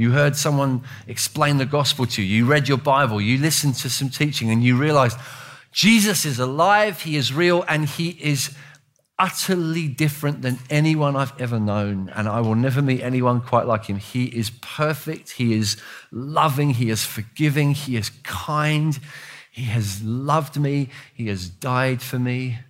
You 0.00 0.12
heard 0.12 0.34
someone 0.34 0.84
explain 1.06 1.58
the 1.58 1.66
gospel 1.66 2.06
to 2.06 2.22
you, 2.22 2.36
you 2.36 2.46
read 2.46 2.68
your 2.68 2.78
Bible, 2.78 3.20
you 3.20 3.36
listened 3.36 3.74
to 3.74 3.90
some 3.90 4.08
teaching, 4.08 4.48
and 4.48 4.64
you 4.64 4.74
realized 4.74 5.18
Jesus 5.72 6.24
is 6.24 6.38
alive, 6.38 7.02
he 7.02 7.16
is 7.16 7.34
real, 7.34 7.66
and 7.68 7.84
he 7.84 8.16
is 8.18 8.56
utterly 9.18 9.88
different 9.88 10.40
than 10.40 10.58
anyone 10.70 11.16
I've 11.16 11.38
ever 11.38 11.60
known, 11.60 12.10
and 12.14 12.30
I 12.30 12.40
will 12.40 12.54
never 12.54 12.80
meet 12.80 13.02
anyone 13.02 13.42
quite 13.42 13.66
like 13.66 13.84
him. 13.84 13.98
He 13.98 14.24
is 14.24 14.48
perfect, 14.62 15.32
he 15.32 15.52
is 15.52 15.76
loving, 16.10 16.70
he 16.70 16.88
is 16.88 17.04
forgiving, 17.04 17.72
he 17.72 17.96
is 17.96 18.08
kind, 18.22 18.98
he 19.50 19.64
has 19.64 20.02
loved 20.02 20.58
me, 20.58 20.88
he 21.12 21.26
has 21.26 21.50
died 21.50 22.00
for 22.00 22.18
me. 22.18 22.60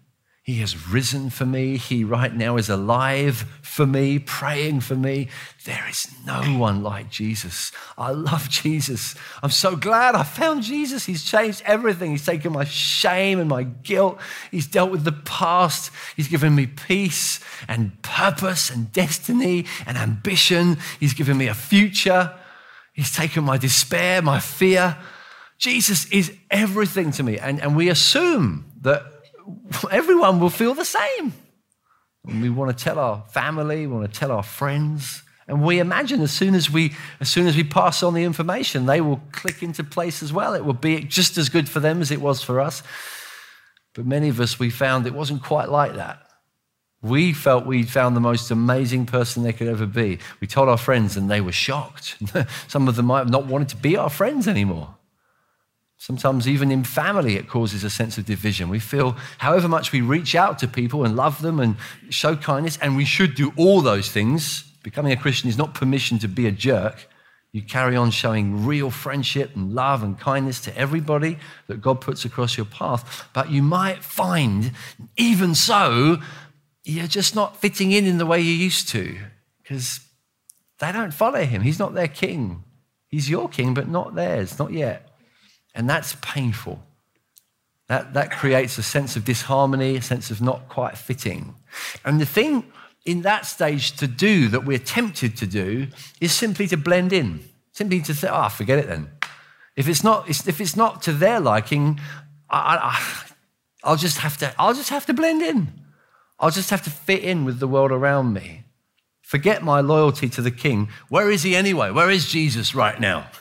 He 0.51 0.59
has 0.59 0.89
risen 0.89 1.31
for 1.31 1.47
me. 1.47 1.77
He 1.77 2.03
right 2.03 2.35
now 2.35 2.57
is 2.57 2.69
alive 2.69 3.45
for 3.63 3.87
me, 3.87 4.19
praying 4.19 4.81
for 4.81 4.97
me. 4.97 5.29
There 5.65 5.87
is 5.89 6.09
no 6.27 6.43
one 6.59 6.83
like 6.83 7.09
Jesus. 7.09 7.71
I 7.97 8.11
love 8.11 8.49
Jesus. 8.49 9.15
I'm 9.45 9.53
so 9.53 9.77
glad 9.77 10.17
I 10.17 10.25
found 10.25 10.65
Jesus. 10.65 11.07
He's 11.07 11.23
changed 11.23 11.63
everything. 11.65 12.11
He's 12.11 12.27
taken 12.27 12.53
my 12.53 12.65
shame 12.65 13.39
and 13.39 13.49
my 13.49 13.63
guilt. 13.63 14.19
He's 14.51 14.67
dealt 14.67 14.91
with 14.91 15.05
the 15.05 15.13
past. 15.13 15.93
He's 16.17 16.27
given 16.27 16.57
me 16.57 16.67
peace 16.67 17.39
and 17.69 18.03
purpose 18.03 18.71
and 18.71 18.93
destiny 18.93 19.67
and 19.87 19.97
ambition. 19.97 20.79
He's 20.99 21.15
given 21.15 21.39
me 21.39 21.47
a 21.47 21.55
future. 21.55 22.35
He's 22.93 23.15
taken 23.15 23.45
my 23.45 23.57
despair, 23.57 24.21
my 24.21 24.41
fear. 24.41 24.97
Jesus 25.59 26.11
is 26.11 26.37
everything 26.51 27.13
to 27.13 27.23
me. 27.23 27.39
And, 27.39 27.63
and 27.63 27.77
we 27.77 27.89
assume 27.89 28.65
that 28.81 29.20
everyone 29.91 30.41
will 30.41 30.51
feel 30.51 30.75
the 30.75 30.85
same. 30.85 31.33
And 32.27 32.43
we 32.43 32.51
want 32.51 32.77
to 32.77 32.85
tell 32.85 32.99
our 32.99 33.25
family, 33.31 33.87
we 33.87 33.95
want 33.95 34.13
to 34.13 34.19
tell 34.19 34.31
our 34.31 34.43
friends. 34.43 35.23
And 35.49 35.63
we 35.63 35.81
imagine 35.81 36.21
as 36.21 36.33
soon 36.33 36.55
as 36.55 36.71
we, 36.71 36.95
as 37.19 37.29
soon 37.29 37.47
as 37.47 37.57
we 37.57 37.65
pass 37.65 38.03
on 38.03 38.15
the 38.15 38.23
information, 38.23 38.87
they 38.87 39.01
will 39.01 39.21
click 39.33 39.63
into 39.63 39.83
place 39.83 40.23
as 40.23 40.33
well. 40.33 40.55
It 40.55 40.65
will 40.65 40.75
be 40.75 41.01
just 41.01 41.39
as 41.39 41.49
good 41.49 41.69
for 41.69 41.81
them 41.81 42.01
as 42.01 42.11
it 42.11 42.21
was 42.21 42.43
for 42.43 42.61
us. 42.61 42.83
But 43.95 44.07
many 44.07 44.29
of 44.29 44.39
us, 44.39 44.59
we 44.59 44.71
found 44.71 45.07
it 45.07 45.15
wasn't 45.15 45.43
quite 45.43 45.69
like 45.69 45.95
that. 45.97 46.23
We 47.03 47.33
felt 47.33 47.67
we'd 47.67 47.89
found 47.89 48.15
the 48.15 48.21
most 48.21 48.51
amazing 48.51 49.07
person 49.07 49.43
there 49.43 49.55
could 49.55 49.69
ever 49.69 49.87
be. 49.87 50.19
We 50.41 50.47
told 50.47 50.69
our 50.69 50.77
friends, 50.77 51.17
and 51.17 51.31
they 51.31 51.41
were 51.41 51.51
shocked. 51.51 52.17
Some 52.69 52.89
of 52.89 52.97
them 52.97 53.07
might 53.07 53.21
have 53.21 53.31
not 53.31 53.47
wanted 53.47 53.71
to 53.71 53.77
be 53.77 53.97
our 53.97 54.11
friends 54.11 54.47
anymore. 54.47 54.97
Sometimes, 56.01 56.49
even 56.49 56.73
in 56.73 56.83
family, 56.83 57.37
it 57.37 57.47
causes 57.47 57.85
a 57.85 57.91
sense 57.91 58.17
of 58.17 58.25
division. 58.25 58.71
We 58.71 58.79
feel, 58.79 59.19
however 59.37 59.69
much 59.69 59.93
we 59.93 60.01
reach 60.01 60.35
out 60.35 60.59
to 60.61 60.67
people 60.67 61.05
and 61.05 61.15
love 61.15 61.43
them 61.43 61.61
and 61.61 61.77
show 62.09 62.37
kindness, 62.37 62.79
and 62.81 62.97
we 62.97 63.05
should 63.05 63.35
do 63.35 63.53
all 63.55 63.83
those 63.83 64.11
things. 64.11 64.63
Becoming 64.83 65.13
a 65.13 65.17
Christian 65.17 65.51
is 65.51 65.59
not 65.59 65.75
permission 65.75 66.19
to 66.21 66.27
be 66.27 66.47
a 66.47 66.51
jerk. 66.51 67.07
You 67.53 67.61
carry 67.61 67.97
on 67.97 68.13
showing 68.13 68.65
real 68.65 68.91
friendship 68.91 69.55
and 69.55 69.75
love 69.75 70.03
and 70.03 70.19
kindness 70.19 70.63
to 70.63 70.75
everybody 70.75 71.37
that 71.67 71.83
God 71.83 72.01
puts 72.01 72.25
across 72.25 72.57
your 72.57 72.65
path. 72.65 73.29
But 73.35 73.51
you 73.51 73.63
might 73.63 74.03
find, 74.03 74.73
even 75.19 75.55
so, 75.55 76.17
you're 76.83 77.09
just 77.09 77.35
not 77.35 77.59
fitting 77.59 77.93
in 77.93 78.07
in 78.07 78.17
the 78.17 78.25
way 78.25 78.41
you 78.41 78.55
used 78.55 78.89
to 78.89 79.19
because 79.63 80.01
they 80.79 80.93
don't 80.93 81.13
follow 81.13 81.45
him. 81.45 81.61
He's 81.61 81.79
not 81.79 81.93
their 81.93 82.09
king. 82.09 82.65
He's 83.07 83.29
your 83.29 83.51
king, 83.51 83.75
but 83.75 83.87
not 83.87 84.15
theirs, 84.15 84.59
not 84.59 84.73
yet. 84.73 85.10
And 85.75 85.89
that's 85.89 86.17
painful. 86.21 86.83
That, 87.89 88.15
that 88.15 88.31
creates 88.31 88.79
a 88.79 88.83
sense 88.83 89.17
of 89.17 89.25
disharmony, 89.25 89.97
a 89.97 90.03
sense 90.03 90.31
of 90.31 90.41
not 90.41 90.69
quite 90.69 90.97
fitting. 90.97 91.57
And 92.05 92.21
the 92.21 92.27
thing 92.27 92.65
in 93.05 93.23
that 93.23 93.47
stage 93.47 93.97
to 93.97 94.07
do 94.07 94.49
that 94.49 94.65
we're 94.65 94.79
tempted 94.79 95.37
to 95.39 95.47
do 95.47 95.89
is 96.21 96.33
simply 96.33 96.69
to 96.69 96.77
blend 96.77 97.13
in, 97.13 97.41
simply 97.73 98.01
to 98.03 98.15
say, 98.15 98.29
ah, 98.29 98.47
oh, 98.47 98.49
forget 98.49 98.79
it 98.79 98.87
then. 98.87 99.11
If 99.75 99.89
it's 99.89 100.05
not, 100.05 100.29
if 100.29 100.61
it's 100.61 100.77
not 100.77 101.03
to 101.03 101.13
their 101.13 101.41
liking, 101.41 101.99
I, 102.49 103.01
I, 103.85 103.91
will 103.91 103.97
just 103.97 104.19
have 104.19 104.37
to, 104.39 104.55
I'll 104.59 104.75
just 104.75 104.91
have 104.91 105.07
to 105.07 105.15
blend 105.15 105.43
in. 105.43 105.73
I'll 106.39 106.51
just 106.51 106.71
have 106.71 106.83
to 106.83 106.91
fit 106.91 107.23
in 107.23 107.45
with 107.45 107.59
the 107.59 107.69
world 107.69 107.93
around 107.93 108.33
me. 108.33 108.65
Forget 109.23 109.63
my 109.63 109.81
loyalty 109.81 110.29
to 110.29 110.43
the 110.43 110.51
king. 110.51 110.89
Where 111.09 111.31
is 111.31 111.43
he 111.43 111.55
anyway? 111.55 111.91
Where 111.91 112.11
is 112.11 112.29
Jesus 112.29 112.75
right 112.75 112.99
now? 113.01 113.31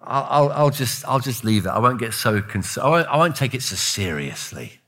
I'll, 0.00 0.50
I'll, 0.52 0.70
just, 0.70 1.06
I'll 1.06 1.20
just 1.20 1.44
leave 1.44 1.66
it. 1.66 1.70
I 1.70 1.78
won't 1.78 1.98
get 1.98 2.12
so 2.12 2.40
concerned. 2.40 2.86
I 2.86 2.90
won't, 2.90 3.08
I 3.08 3.16
won't 3.16 3.36
take 3.36 3.54
it 3.54 3.62
so 3.62 3.76
seriously. 3.76 4.80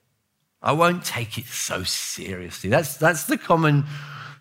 I 0.62 0.72
won't 0.72 1.04
take 1.04 1.38
it 1.38 1.46
so 1.46 1.82
seriously. 1.82 2.70
That's, 2.70 2.96
that's 2.96 3.24
the 3.24 3.38
common 3.38 3.84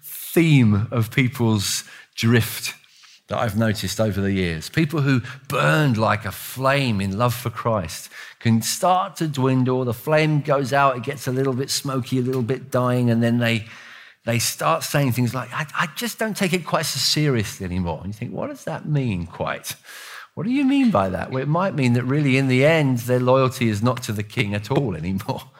theme 0.02 0.88
of 0.92 1.12
people's 1.12 1.84
drift 2.16 2.74
that 3.28 3.38
I've 3.38 3.58
noticed 3.58 4.00
over 4.00 4.22
the 4.22 4.32
years. 4.32 4.70
People 4.70 5.02
who 5.02 5.22
burned 5.48 5.98
like 5.98 6.26
a 6.26 6.32
flame 6.32 7.02
in 7.02 7.18
love 7.18 7.34
for 7.34 7.50
Christ 7.50 8.10
can 8.40 8.62
start 8.62 9.16
to 9.18 9.28
dwindle. 9.28 9.84
The 9.86 9.94
flame 9.94 10.42
goes 10.42 10.74
out, 10.74 10.98
it 10.98 11.04
gets 11.04 11.28
a 11.28 11.32
little 11.32 11.54
bit 11.54 11.70
smoky, 11.70 12.20
a 12.20 12.22
little 12.22 12.42
bit 12.42 12.72
dying, 12.72 13.10
and 13.10 13.22
then 13.22 13.40
they 13.40 13.66
they 14.26 14.40
start 14.40 14.84
saying 14.84 15.14
things 15.14 15.34
like, 15.34 15.52
I, 15.54 15.66
I, 15.74 15.88
just 15.96 16.20
don't 16.20 16.36
take 16.36 16.52
it 16.52 16.66
quite 16.66 16.86
so 16.86 17.00
seriously 17.00 17.66
anymore. 17.66 18.02
And 18.04 18.08
you 18.08 18.14
think, 18.14 18.34
what 18.34 18.50
does 18.50 18.66
that 18.66 18.86
mean 18.86 19.26
quite? 19.26 19.74
What 20.38 20.46
do 20.46 20.52
you 20.52 20.66
mean 20.66 20.92
by 20.92 21.10
that? 21.10 21.32
Well, 21.32 21.42
it 21.42 21.48
might 21.48 21.74
mean 21.74 21.94
that 21.94 22.04
really, 22.04 22.38
in 22.38 22.48
the 22.48 22.64
end, 22.64 23.00
their 23.00 23.20
loyalty 23.20 23.70
is 23.70 23.82
not 23.82 24.04
to 24.04 24.12
the 24.12 24.22
king 24.22 24.54
at 24.54 24.70
all 24.70 24.96
anymore. 24.96 25.42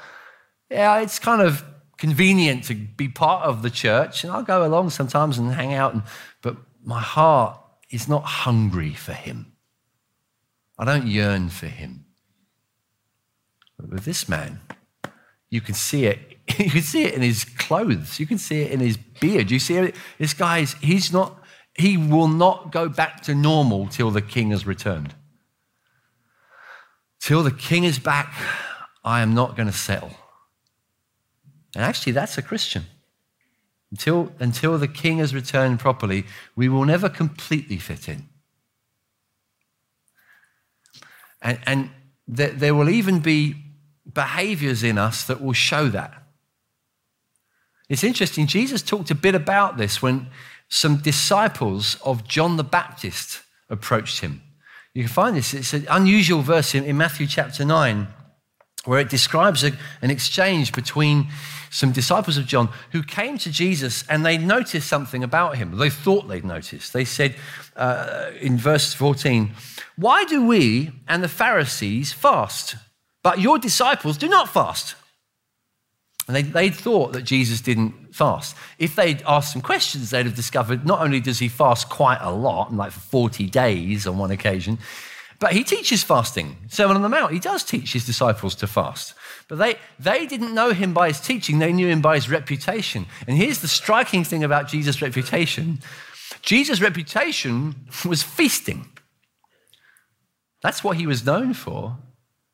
Yeah, 0.70 1.00
it's 1.00 1.18
kind 1.18 1.42
of 1.42 1.64
convenient 1.98 2.66
to 2.66 2.76
be 2.76 3.08
part 3.08 3.44
of 3.44 3.62
the 3.62 3.70
church, 3.70 4.26
and 4.26 4.34
I'll 4.34 4.44
go 4.44 4.66
along 4.66 4.90
sometimes 4.90 5.38
and 5.38 5.54
hang 5.54 5.74
out, 5.74 5.94
and, 5.94 6.04
but 6.42 6.58
my 6.84 7.00
heart 7.00 7.58
is 7.90 8.10
not 8.10 8.24
hungry 8.26 8.94
for 8.94 9.14
him. 9.14 9.54
I 10.78 10.84
don't 10.84 11.08
yearn 11.08 11.48
for 11.48 11.68
him. 11.68 12.04
But 13.80 13.90
with 13.92 14.04
this 14.04 14.28
man, 14.28 14.60
you 15.50 15.62
can 15.62 15.74
see 15.74 16.06
it 16.06 16.38
you 16.60 16.70
can 16.70 16.82
see 16.82 17.04
it 17.04 17.14
in 17.14 17.22
his 17.22 17.44
clothes. 17.44 18.20
You 18.20 18.26
can 18.26 18.38
see 18.38 18.62
it 18.62 18.72
in 18.72 18.80
his 18.80 18.98
beard. 18.98 19.52
You 19.52 19.60
see 19.60 19.76
it. 19.76 19.96
This 20.18 20.34
guy's, 20.34 20.74
he's 20.76 21.12
not, 21.12 21.42
he 21.78 21.96
will 21.96 22.28
not 22.28 22.72
go 22.72 22.90
back 22.90 23.22
to 23.24 23.36
normal 23.36 23.88
till 23.88 24.10
the 24.10 24.22
king 24.22 24.50
has 24.50 24.66
returned. 24.66 25.14
Till 27.20 27.44
the 27.44 27.52
king 27.52 27.84
is 27.84 28.00
back, 28.00 28.34
I 29.04 29.22
am 29.22 29.34
not 29.34 29.56
going 29.56 29.68
to 29.68 29.74
settle. 29.74 30.12
And 31.76 31.84
actually, 31.84 32.14
that's 32.14 32.38
a 32.38 32.42
Christian. 32.42 32.86
Until, 33.92 34.32
until 34.40 34.78
the 34.78 34.88
king 34.88 35.20
has 35.20 35.34
returned 35.34 35.80
properly, 35.80 36.26
we 36.56 36.68
will 36.68 36.84
never 36.84 37.10
completely 37.10 37.78
fit 37.78 38.10
in. 38.10 38.28
And, 41.42 41.60
and 41.66 41.90
there, 42.28 42.50
there 42.50 42.76
will 42.76 42.90
even 42.90 43.20
be 43.20 43.56
behaviors 44.12 44.84
in 44.84 44.98
us 44.98 45.24
that 45.26 45.42
will 45.42 45.54
show 45.54 45.88
that. 45.90 46.24
It's 47.88 48.04
interesting, 48.04 48.48
Jesus 48.48 48.82
talked 48.82 49.12
a 49.12 49.16
bit 49.16 49.36
about 49.36 49.78
this 49.78 50.02
when 50.02 50.28
some 50.70 50.98
disciples 50.98 51.98
of 52.04 52.28
John 52.28 52.58
the 52.58 52.64
Baptist 52.64 53.42
approached 53.70 54.20
him. 54.20 54.42
You 54.94 55.04
can 55.04 55.12
find 55.12 55.36
this, 55.36 55.54
it's 55.54 55.74
an 55.74 55.86
unusual 55.90 56.42
verse 56.42 56.74
in, 56.74 56.98
Matthew 56.98 57.28
chapter 57.28 57.64
9 57.64 58.08
where 58.86 59.00
it 59.00 59.10
describes 59.10 59.64
a, 59.64 59.74
an 60.02 60.10
exchange 60.10 60.72
between 60.72 61.28
some 61.70 61.92
disciples 61.92 62.38
of 62.38 62.46
John 62.46 62.70
who 62.94 63.04
came 63.04 63.38
to 63.40 63.52
Jesus 63.52 64.06
and 64.10 64.26
they 64.26 64.38
noticed 64.38 64.88
something 64.88 65.24
about 65.24 65.58
him. 65.58 65.78
They 65.78 65.90
thought 65.90 66.28
they'd 66.28 66.46
noticed. 66.46 66.94
They 66.94 67.06
said 67.06 67.36
uh, 67.76 68.32
in 68.40 68.58
verse 68.58 68.94
14, 68.94 69.52
Why 69.98 70.24
do 70.24 70.46
we 70.46 70.92
and 71.08 71.22
the 71.22 71.28
Pharisees 71.28 72.14
fast, 72.14 72.78
but 73.24 73.40
your 73.40 73.60
disciples 73.60 74.18
do 74.18 74.30
not 74.30 74.50
fast? 74.50 74.96
And 76.28 76.36
they, 76.36 76.42
they 76.42 76.70
thought 76.70 77.14
that 77.14 77.24
Jesus 77.24 77.62
didn't 77.62 78.07
fast. 78.18 78.56
If 78.80 78.96
they'd 78.96 79.22
asked 79.28 79.54
some 79.54 79.62
questions, 79.62 80.10
they'd 80.10 80.26
have 80.26 80.36
discovered 80.36 80.86
not 80.86 81.02
only 81.02 81.20
does 81.20 81.40
he 81.40 81.48
fast 81.48 81.90
quite 81.90 82.20
a 82.22 82.32
lot, 82.32 82.74
like 82.74 82.92
for 82.92 83.00
40 83.00 83.48
days 83.50 84.08
on 84.08 84.18
one 84.18 84.32
occasion, 84.32 84.80
but 85.40 85.54
he 85.54 85.64
teaches 85.64 86.04
fasting. 86.04 86.58
Sermon 86.68 86.96
on 86.96 87.04
the 87.04 87.10
Mount, 87.10 87.32
he 87.32 87.40
does 87.40 87.64
teach 87.64 87.94
his 87.94 88.06
disciples 88.06 88.56
to 88.56 88.68
fast. 88.68 89.14
But 89.48 89.60
they, 89.60 89.76
they 90.00 90.26
didn't 90.26 90.56
know 90.56 90.72
him 90.72 90.94
by 90.94 91.10
his 91.10 91.22
teaching, 91.22 91.60
they 91.60 91.72
knew 91.72 91.88
him 91.88 92.02
by 92.02 92.16
his 92.16 92.30
reputation. 92.30 93.06
And 93.28 93.38
here's 93.38 93.60
the 93.60 93.68
striking 93.68 94.24
thing 94.24 94.44
about 94.44 94.68
Jesus' 94.68 95.02
reputation 95.02 95.80
Jesus' 96.42 96.82
reputation 96.82 97.76
was 98.06 98.24
feasting. 98.24 98.90
That's 100.62 100.84
what 100.84 100.98
he 100.98 101.08
was 101.08 101.26
known 101.26 101.54
for. 101.54 101.98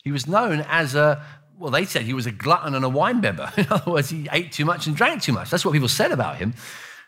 He 0.03 0.11
was 0.11 0.27
known 0.27 0.65
as 0.67 0.95
a, 0.95 1.23
well, 1.63 1.71
they 1.71 1.85
said 1.85 2.01
he 2.01 2.13
was 2.13 2.25
a 2.25 2.31
glutton 2.31 2.75
and 2.75 2.83
a 2.83 2.89
winebibber. 2.89 3.57
In 3.57 3.67
other 3.71 3.89
words, 3.89 4.09
he 4.09 4.27
ate 4.33 4.51
too 4.51 4.65
much 4.65 4.85
and 4.85 4.97
drank 4.97 5.21
too 5.21 5.31
much. 5.31 5.49
That's 5.49 5.63
what 5.63 5.71
people 5.71 5.87
said 5.87 6.11
about 6.11 6.35
him. 6.35 6.53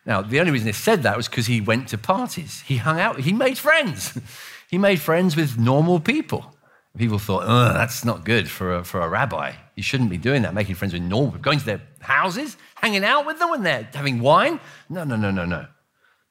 Now, 0.06 0.22
the 0.22 0.39
only 0.39 0.54
reason 0.54 0.65
they 0.65 0.72
said 0.72 1.04
that 1.04 1.18
was 1.18 1.28
because 1.28 1.48
he 1.48 1.60
went 1.60 1.89
to 1.89 1.98
parties. 1.98 2.62
He 2.62 2.78
hung 2.78 2.98
out, 2.98 3.20
he 3.20 3.34
made 3.34 3.58
friends. 3.58 4.18
he 4.70 4.78
made 4.78 5.02
friends 5.02 5.36
with 5.36 5.58
normal 5.58 6.00
people. 6.00 6.56
People 6.98 7.20
thought, 7.20 7.44
oh, 7.46 7.74
that's 7.74 8.06
not 8.06 8.24
good 8.24 8.50
for 8.50 8.76
a, 8.76 8.84
for 8.86 9.02
a 9.02 9.10
rabbi. 9.10 9.52
You 9.76 9.84
shouldn't 9.84 10.10
be 10.10 10.18
doing 10.18 10.44
that, 10.44 10.54
making 10.54 10.76
friends 10.76 10.94
with 10.94 11.02
normal, 11.02 11.32
people, 11.32 11.41
going 11.41 11.60
to 11.60 11.65
their 11.65 11.82
houses, 12.00 12.56
hanging 12.76 13.04
out 13.04 13.26
with 13.26 13.38
them 13.39 13.50
when 13.50 13.63
they're 13.63 13.89
having 13.94 14.22
wine. 14.22 14.62
No, 14.88 15.04
no, 15.04 15.18
no, 15.18 15.32
no, 15.32 15.44
no. 15.44 15.65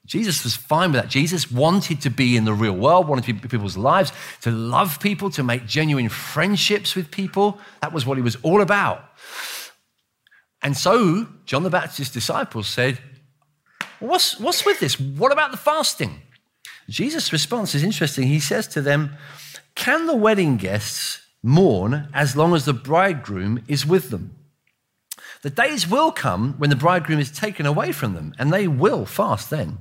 Jesus 0.06 0.44
was 0.44 0.54
fine 0.54 0.92
with 0.92 1.00
that. 1.00 1.10
Jesus 1.10 1.50
wanted 1.50 2.02
to 2.02 2.10
be 2.10 2.36
in 2.36 2.44
the 2.44 2.52
real 2.52 2.74
world, 2.74 3.08
wanted 3.08 3.24
to 3.24 3.32
be 3.32 3.40
in 3.40 3.48
people's 3.48 3.76
lives, 3.76 4.12
to 4.42 4.50
love 4.50 5.00
people, 5.00 5.30
to 5.30 5.42
make 5.42 5.66
genuine 5.66 6.10
friendships 6.10 6.94
with 6.94 7.10
people. 7.10 7.58
That 7.80 7.92
was 7.92 8.04
what 8.04 8.18
he 8.18 8.22
was 8.22 8.36
all 8.42 8.60
about. 8.60 9.02
And 10.62 10.76
so 10.76 11.26
John 11.46 11.62
the 11.62 11.70
Baptist's 11.70 12.12
disciples 12.12 12.68
said, 12.68 12.98
What's, 13.98 14.38
what's 14.38 14.66
with 14.66 14.80
this? 14.80 15.00
What 15.00 15.32
about 15.32 15.50
the 15.50 15.56
fasting? 15.56 16.20
Jesus' 16.88 17.32
response 17.32 17.74
is 17.74 17.82
interesting. 17.82 18.26
He 18.26 18.40
says 18.40 18.66
to 18.68 18.82
them, 18.82 19.16
Can 19.74 20.06
the 20.06 20.16
wedding 20.16 20.58
guests 20.58 21.22
mourn 21.42 22.08
as 22.12 22.36
long 22.36 22.54
as 22.54 22.66
the 22.66 22.74
bridegroom 22.74 23.62
is 23.68 23.86
with 23.86 24.10
them? 24.10 24.36
The 25.40 25.50
days 25.50 25.88
will 25.88 26.12
come 26.12 26.54
when 26.58 26.70
the 26.70 26.76
bridegroom 26.76 27.20
is 27.20 27.30
taken 27.30 27.64
away 27.64 27.92
from 27.92 28.14
them, 28.14 28.34
and 28.38 28.52
they 28.52 28.66
will 28.68 29.06
fast 29.06 29.48
then. 29.48 29.78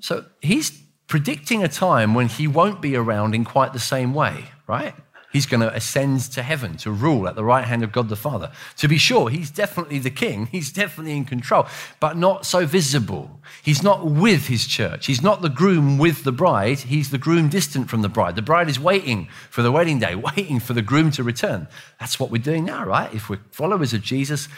So 0.00 0.24
he's 0.40 0.82
predicting 1.06 1.62
a 1.62 1.68
time 1.68 2.14
when 2.14 2.28
he 2.28 2.46
won't 2.46 2.80
be 2.80 2.96
around 2.96 3.34
in 3.34 3.44
quite 3.44 3.72
the 3.72 3.78
same 3.78 4.14
way, 4.14 4.44
right? 4.66 4.94
He's 5.32 5.46
going 5.46 5.60
to 5.60 5.72
ascend 5.74 6.22
to 6.32 6.42
heaven 6.42 6.76
to 6.78 6.90
rule 6.90 7.28
at 7.28 7.36
the 7.36 7.44
right 7.44 7.64
hand 7.64 7.84
of 7.84 7.92
God 7.92 8.08
the 8.08 8.16
Father. 8.16 8.50
To 8.78 8.88
be 8.88 8.98
sure, 8.98 9.30
he's 9.30 9.50
definitely 9.50 10.00
the 10.00 10.10
king, 10.10 10.46
he's 10.46 10.72
definitely 10.72 11.16
in 11.16 11.24
control, 11.24 11.66
but 12.00 12.16
not 12.16 12.46
so 12.46 12.66
visible. 12.66 13.40
He's 13.62 13.82
not 13.82 14.06
with 14.06 14.48
his 14.48 14.66
church. 14.66 15.06
He's 15.06 15.22
not 15.22 15.40
the 15.40 15.48
groom 15.48 15.98
with 15.98 16.24
the 16.24 16.32
bride, 16.32 16.80
he's 16.80 17.10
the 17.10 17.18
groom 17.18 17.48
distant 17.48 17.88
from 17.88 18.02
the 18.02 18.08
bride. 18.08 18.34
The 18.34 18.42
bride 18.42 18.68
is 18.68 18.80
waiting 18.80 19.28
for 19.50 19.62
the 19.62 19.70
wedding 19.70 20.00
day, 20.00 20.14
waiting 20.36 20.58
for 20.58 20.72
the 20.72 20.82
groom 20.82 21.12
to 21.12 21.22
return. 21.22 21.68
That's 22.00 22.18
what 22.18 22.30
we're 22.30 22.42
doing 22.42 22.64
now, 22.64 22.84
right? 22.84 23.14
If 23.14 23.30
we're 23.30 23.40
followers 23.52 23.92
of 23.94 24.02
Jesus, 24.02 24.48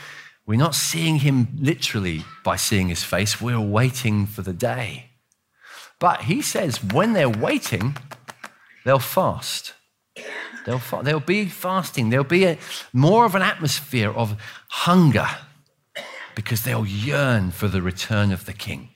we're 0.46 0.59
not 0.59 0.74
seeing 0.74 1.16
him 1.16 1.48
literally 1.59 2.24
by 2.44 2.57
seeing 2.57 2.88
his 2.88 3.05
face, 3.05 3.40
we're 3.40 3.61
waiting 3.61 4.26
for 4.26 4.40
the 4.40 4.55
day. 4.55 5.12
But 6.02 6.22
he 6.22 6.42
says 6.42 6.82
when 6.82 7.12
they're 7.12 7.30
waiting, 7.30 7.96
they'll 8.84 8.98
fast. 8.98 9.74
They'll, 10.66 10.80
fa- 10.80 11.02
they'll 11.04 11.20
be 11.20 11.46
fasting. 11.46 12.10
There'll 12.10 12.24
be 12.24 12.44
a, 12.44 12.58
more 12.92 13.24
of 13.24 13.36
an 13.36 13.42
atmosphere 13.42 14.10
of 14.10 14.36
hunger 14.68 15.28
because 16.34 16.64
they'll 16.64 16.84
yearn 16.84 17.52
for 17.52 17.68
the 17.68 17.80
return 17.80 18.32
of 18.32 18.46
the 18.46 18.52
king. 18.52 18.88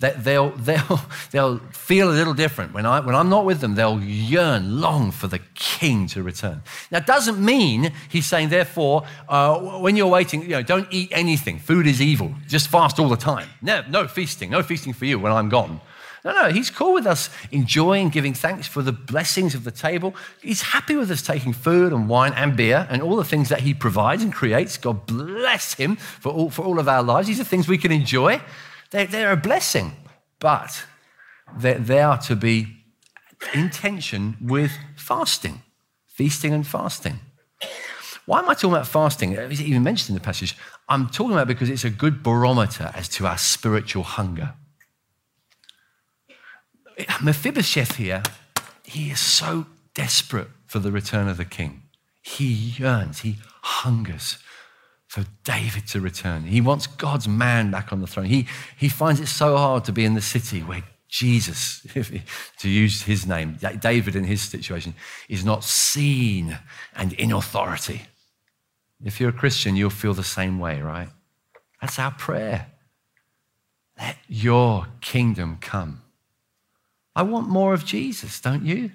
That 0.00 0.24
they'll, 0.24 0.50
they'll, 0.56 1.00
they'll 1.30 1.58
feel 1.72 2.10
a 2.10 2.12
little 2.12 2.34
different. 2.34 2.74
When, 2.74 2.86
I, 2.86 3.00
when 3.00 3.14
I'm 3.14 3.28
not 3.28 3.44
with 3.44 3.60
them, 3.60 3.74
they'll 3.74 4.00
yearn, 4.00 4.80
long 4.80 5.10
for 5.10 5.26
the 5.26 5.40
king 5.54 6.06
to 6.08 6.22
return. 6.22 6.62
Now, 6.90 7.00
doesn't 7.00 7.42
mean 7.42 7.92
he's 8.08 8.26
saying, 8.26 8.50
therefore, 8.50 9.04
uh, 9.28 9.58
when 9.80 9.96
you're 9.96 10.06
waiting, 10.06 10.42
you 10.42 10.50
know, 10.50 10.62
don't 10.62 10.88
eat 10.90 11.08
anything. 11.12 11.58
Food 11.58 11.86
is 11.86 12.02
evil. 12.02 12.34
Just 12.46 12.68
fast 12.68 12.98
all 12.98 13.08
the 13.08 13.16
time. 13.16 13.48
No, 13.62 13.82
no 13.88 14.06
feasting. 14.06 14.50
No 14.50 14.62
feasting 14.62 14.92
for 14.92 15.06
you 15.06 15.18
when 15.18 15.32
I'm 15.32 15.48
gone. 15.48 15.80
No, 16.26 16.32
no, 16.32 16.50
he's 16.50 16.70
cool 16.70 16.92
with 16.92 17.06
us 17.06 17.30
enjoying, 17.52 18.08
giving 18.08 18.34
thanks 18.34 18.66
for 18.66 18.82
the 18.82 18.90
blessings 18.90 19.54
of 19.54 19.62
the 19.62 19.70
table. 19.70 20.12
He's 20.42 20.60
happy 20.60 20.96
with 20.96 21.08
us 21.12 21.22
taking 21.22 21.52
food 21.52 21.92
and 21.92 22.08
wine 22.08 22.32
and 22.34 22.56
beer 22.56 22.84
and 22.90 23.00
all 23.00 23.14
the 23.14 23.24
things 23.24 23.48
that 23.50 23.60
he 23.60 23.72
provides 23.72 24.24
and 24.24 24.32
creates. 24.32 24.76
God 24.76 25.06
bless 25.06 25.74
him 25.74 25.94
for 25.94 26.32
all, 26.32 26.50
for 26.50 26.64
all 26.64 26.80
of 26.80 26.88
our 26.88 27.04
lives. 27.04 27.28
These 27.28 27.38
are 27.38 27.44
things 27.44 27.68
we 27.68 27.78
can 27.78 27.92
enjoy. 27.92 28.40
They're, 28.90 29.06
they're 29.06 29.32
a 29.32 29.36
blessing. 29.36 29.92
But 30.38 30.84
they, 31.56 31.74
they 31.74 32.00
are 32.00 32.18
to 32.22 32.36
be 32.36 32.84
in 33.54 33.70
tension 33.70 34.36
with 34.40 34.72
fasting, 34.96 35.62
feasting 36.06 36.52
and 36.52 36.66
fasting. 36.66 37.20
Why 38.26 38.40
am 38.40 38.50
I 38.50 38.54
talking 38.54 38.72
about 38.72 38.88
fasting? 38.88 39.32
Is 39.32 39.60
it 39.60 39.66
even 39.66 39.84
mentioned 39.84 40.16
in 40.16 40.20
the 40.20 40.24
passage? 40.24 40.56
I'm 40.88 41.08
talking 41.08 41.32
about 41.32 41.46
because 41.46 41.70
it's 41.70 41.84
a 41.84 41.90
good 41.90 42.22
barometer 42.22 42.90
as 42.94 43.08
to 43.10 43.26
our 43.26 43.38
spiritual 43.38 44.02
hunger. 44.02 44.54
Mephibosheth 47.22 47.96
here, 47.96 48.22
he 48.82 49.10
is 49.10 49.20
so 49.20 49.66
desperate 49.94 50.48
for 50.66 50.78
the 50.80 50.90
return 50.90 51.28
of 51.28 51.36
the 51.36 51.44
king. 51.44 51.82
He 52.22 52.46
yearns, 52.46 53.20
he 53.20 53.36
hungers 53.62 54.38
for 55.16 55.24
David 55.44 55.86
to 55.86 56.00
return. 56.02 56.42
He 56.42 56.60
wants 56.60 56.86
God's 56.86 57.26
man 57.26 57.70
back 57.70 57.90
on 57.90 58.02
the 58.02 58.06
throne. 58.06 58.26
He, 58.26 58.46
he 58.76 58.90
finds 58.90 59.18
it 59.18 59.28
so 59.28 59.56
hard 59.56 59.82
to 59.86 59.92
be 59.92 60.04
in 60.04 60.12
the 60.12 60.20
city 60.20 60.60
where 60.60 60.82
Jesus, 61.08 61.86
to 62.58 62.68
use 62.68 63.00
his 63.00 63.26
name, 63.26 63.58
David 63.80 64.14
in 64.14 64.24
his 64.24 64.42
situation, 64.42 64.92
is 65.30 65.42
not 65.42 65.64
seen 65.64 66.58
and 66.94 67.14
in 67.14 67.32
authority. 67.32 68.02
If 69.02 69.18
you're 69.18 69.30
a 69.30 69.32
Christian, 69.32 69.74
you'll 69.74 69.88
feel 69.88 70.12
the 70.12 70.22
same 70.22 70.58
way, 70.58 70.82
right? 70.82 71.08
That's 71.80 71.98
our 71.98 72.10
prayer. 72.10 72.66
Let 73.98 74.18
your 74.28 74.88
kingdom 75.00 75.56
come. 75.62 76.02
I 77.14 77.22
want 77.22 77.48
more 77.48 77.72
of 77.72 77.86
Jesus, 77.86 78.38
don't 78.38 78.66
you? 78.66 78.90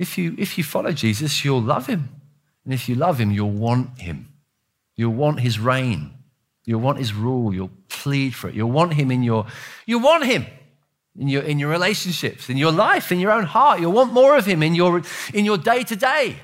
If 0.00 0.18
you, 0.18 0.34
if 0.36 0.58
you 0.58 0.64
follow 0.64 0.90
Jesus, 0.90 1.44
you'll 1.44 1.62
love 1.62 1.86
him. 1.86 2.08
And 2.64 2.74
if 2.74 2.88
you 2.88 2.96
love 2.96 3.20
him, 3.20 3.30
you'll 3.30 3.52
want 3.52 4.00
him. 4.00 4.33
You'll 4.96 5.14
want 5.14 5.40
his 5.40 5.58
reign. 5.58 6.12
You'll 6.64 6.80
want 6.80 6.98
his 6.98 7.12
rule. 7.12 7.52
You'll 7.52 7.70
plead 7.88 8.34
for 8.34 8.48
it. 8.48 8.54
You'll 8.54 8.70
want 8.70 8.94
him 8.94 9.10
in 9.10 9.22
your, 9.22 9.46
you 9.86 9.98
want 9.98 10.24
him 10.24 10.46
in 11.18 11.28
your, 11.28 11.42
in 11.42 11.58
your 11.58 11.70
relationships, 11.70 12.48
in 12.48 12.56
your 12.56 12.72
life, 12.72 13.12
in 13.12 13.20
your 13.20 13.32
own 13.32 13.44
heart. 13.44 13.80
You'll 13.80 13.92
want 13.92 14.12
more 14.12 14.36
of 14.36 14.46
him 14.46 14.62
in 14.62 14.74
your, 14.74 15.02
in 15.32 15.44
your 15.44 15.58
day 15.58 15.82
to 15.84 15.96
day. 15.96 16.36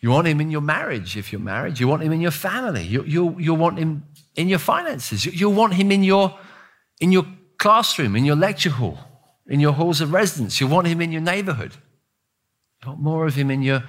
You 0.00 0.10
want 0.10 0.26
him 0.26 0.40
in 0.40 0.50
your 0.50 0.60
marriage 0.60 1.16
if 1.16 1.32
you're 1.32 1.40
married. 1.40 1.80
You 1.80 1.88
want 1.88 2.02
him 2.02 2.12
in 2.12 2.20
your 2.20 2.30
family. 2.30 2.84
You, 2.84 3.02
you, 3.04 3.36
you'll 3.38 3.56
want 3.56 3.78
him 3.78 4.04
in 4.36 4.48
your 4.48 4.58
finances. 4.58 5.24
You, 5.24 5.32
you'll 5.32 5.54
want 5.54 5.74
him 5.74 5.90
in 5.90 6.02
your, 6.04 6.38
in 7.00 7.12
your 7.12 7.26
classroom, 7.58 8.14
in 8.14 8.24
your 8.24 8.36
lecture 8.36 8.70
hall 8.70 8.98
in 9.48 9.60
your 9.60 9.72
halls 9.72 10.00
of 10.00 10.12
residence. 10.12 10.60
You 10.60 10.66
want 10.66 10.86
him 10.86 11.00
in 11.00 11.12
your 11.12 11.22
neighborhood. 11.22 11.72
You 12.82 12.90
want 12.90 13.00
more 13.00 13.26
of 13.26 13.34
him 13.34 13.50
in 13.50 13.62
your, 13.62 13.84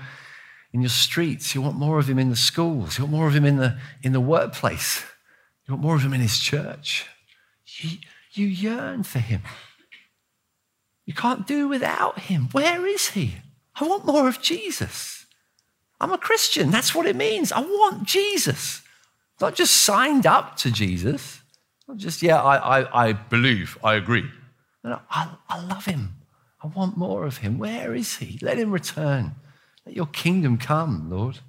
in 0.77 0.81
your 0.81 0.89
streets. 0.89 1.55
You 1.55 1.61
want 1.63 1.75
more 1.75 1.97
of 1.97 2.07
him 2.07 2.19
in 2.19 2.29
the 2.29 2.35
schools. 2.35 2.97
You 2.97 3.05
want 3.05 3.13
more 3.13 3.27
of 3.27 3.35
him 3.35 3.45
in 3.45 3.57
the, 3.57 3.77
in 4.03 4.13
the 4.13 4.21
workplace. 4.21 5.03
You 5.65 5.73
want 5.73 5.83
more 5.83 5.95
of 5.95 6.03
him 6.03 6.13
in 6.13 6.21
his 6.21 6.37
church. 6.37 7.07
You, 7.65 7.97
you 8.33 8.45
yearn 8.45 9.01
for 9.01 9.17
him. 9.17 9.41
You 11.05 11.13
can't 11.13 11.47
do 11.47 11.67
without 11.67 12.19
him. 12.19 12.49
Where 12.51 12.85
is 12.85 13.09
he? 13.09 13.37
I 13.75 13.87
want 13.87 14.05
more 14.05 14.27
of 14.27 14.39
Jesus. 14.39 15.25
I'm 15.99 16.13
a 16.13 16.17
Christian. 16.17 16.69
That's 16.69 16.93
what 16.93 17.07
it 17.07 17.15
means. 17.15 17.51
I 17.51 17.61
want 17.61 18.07
Jesus. 18.07 18.83
Not 19.41 19.55
just 19.55 19.73
signed 19.73 20.27
up 20.27 20.57
to 20.57 20.71
Jesus. 20.71 21.41
Not 21.87 21.97
just, 21.97 22.21
yeah, 22.21 22.39
I, 22.41 22.81
I, 22.81 23.07
I 23.07 23.13
believe, 23.13 23.79
I 23.83 23.95
agree. 23.95 24.29
I, 24.83 25.31
I 25.49 25.65
love 25.65 25.85
him. 25.85 26.15
I 26.63 26.67
want 26.67 26.97
more 26.97 27.25
of 27.25 27.37
him. 27.37 27.57
Where 27.57 27.95
is 27.95 28.17
he? 28.17 28.37
Let 28.43 28.59
him 28.59 28.71
return. 28.71 29.35
Let 29.87 29.95
your 29.95 30.07
kingdom 30.07 30.57
come, 30.57 31.09
Lord. 31.09 31.39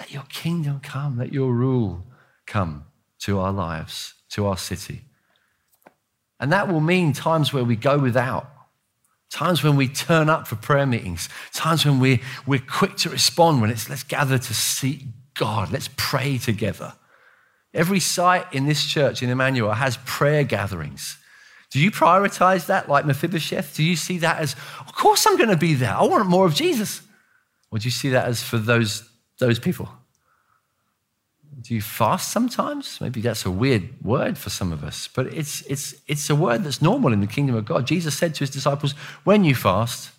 Let 0.00 0.10
your 0.10 0.22
kingdom 0.30 0.80
come. 0.82 1.18
Let 1.18 1.34
your 1.34 1.52
rule 1.52 2.02
come 2.46 2.86
to 3.18 3.38
our 3.40 3.52
lives, 3.52 4.14
to 4.30 4.46
our 4.46 4.56
city. 4.56 5.02
And 6.40 6.50
that 6.50 6.72
will 6.72 6.80
mean 6.80 7.12
times 7.12 7.52
where 7.52 7.62
we 7.62 7.76
go 7.76 7.98
without, 7.98 8.50
times 9.30 9.62
when 9.62 9.76
we 9.76 9.86
turn 9.86 10.30
up 10.30 10.48
for 10.48 10.56
prayer 10.56 10.86
meetings, 10.86 11.28
times 11.52 11.84
when 11.84 12.00
we, 12.00 12.22
we're 12.46 12.58
quick 12.58 12.96
to 12.96 13.10
respond 13.10 13.60
when 13.60 13.68
it's 13.68 13.90
let's 13.90 14.02
gather 14.02 14.38
to 14.38 14.54
seek 14.54 15.02
God, 15.34 15.70
let's 15.70 15.90
pray 15.94 16.38
together. 16.38 16.94
Every 17.74 18.00
site 18.00 18.50
in 18.54 18.64
this 18.64 18.82
church 18.86 19.22
in 19.22 19.28
Emmanuel 19.28 19.72
has 19.72 19.98
prayer 20.06 20.42
gatherings. 20.42 21.18
Do 21.70 21.80
you 21.80 21.90
prioritize 21.90 22.64
that 22.68 22.88
like 22.88 23.04
Mephibosheth? 23.04 23.76
Do 23.76 23.82
you 23.82 23.94
see 23.94 24.16
that 24.18 24.38
as, 24.38 24.54
of 24.80 24.94
course 24.94 25.26
I'm 25.26 25.36
going 25.36 25.50
to 25.50 25.56
be 25.58 25.74
there. 25.74 25.92
I 25.92 26.02
want 26.04 26.26
more 26.26 26.46
of 26.46 26.54
Jesus. 26.54 27.02
Or 27.70 27.78
do 27.78 27.84
you 27.84 27.90
see 27.90 28.10
that 28.10 28.26
as 28.26 28.42
for 28.42 28.58
those, 28.58 29.08
those 29.38 29.58
people? 29.58 29.88
Do 31.60 31.74
you 31.74 31.80
fast 31.80 32.30
sometimes? 32.30 33.00
Maybe 33.00 33.20
that's 33.20 33.44
a 33.44 33.50
weird 33.50 34.02
word 34.04 34.36
for 34.38 34.50
some 34.50 34.72
of 34.72 34.84
us, 34.84 35.08
but 35.12 35.26
it's, 35.26 35.62
it's, 35.62 35.94
it's 36.06 36.28
a 36.28 36.34
word 36.34 36.64
that's 36.64 36.82
normal 36.82 37.12
in 37.12 37.20
the 37.20 37.26
kingdom 37.26 37.56
of 37.56 37.64
God. 37.64 37.86
Jesus 37.86 38.16
said 38.16 38.34
to 38.34 38.40
his 38.40 38.50
disciples, 38.50 38.92
when 39.24 39.42
you 39.42 39.54
fast, 39.54 40.10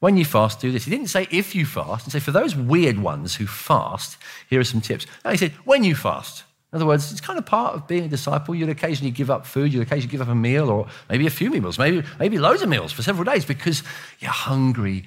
when 0.00 0.16
you 0.16 0.24
fast, 0.24 0.60
do 0.60 0.70
this. 0.70 0.84
He 0.84 0.90
didn't 0.90 1.06
say 1.08 1.26
if 1.30 1.54
you 1.54 1.64
fast. 1.64 2.04
He 2.04 2.10
said, 2.10 2.22
for 2.22 2.30
those 2.30 2.54
weird 2.54 2.98
ones 2.98 3.36
who 3.36 3.46
fast, 3.46 4.18
here 4.50 4.60
are 4.60 4.64
some 4.64 4.80
tips. 4.80 5.06
No, 5.24 5.30
he 5.30 5.36
said, 5.36 5.52
when 5.64 5.84
you 5.84 5.94
fast. 5.94 6.44
In 6.72 6.76
other 6.76 6.86
words, 6.86 7.10
it's 7.10 7.20
kind 7.20 7.38
of 7.38 7.46
part 7.46 7.74
of 7.74 7.86
being 7.86 8.04
a 8.04 8.08
disciple. 8.08 8.54
You'd 8.54 8.68
occasionally 8.68 9.12
give 9.12 9.30
up 9.30 9.46
food, 9.46 9.72
you'd 9.72 9.82
occasionally 9.82 10.10
give 10.10 10.20
up 10.20 10.28
a 10.28 10.34
meal, 10.34 10.68
or 10.68 10.88
maybe 11.08 11.26
a 11.26 11.30
few 11.30 11.50
meals, 11.50 11.78
maybe, 11.78 12.02
maybe 12.18 12.38
loads 12.38 12.60
of 12.60 12.68
meals 12.68 12.92
for 12.92 13.02
several 13.02 13.24
days 13.24 13.44
because 13.44 13.82
you're 14.18 14.30
hungry 14.30 15.06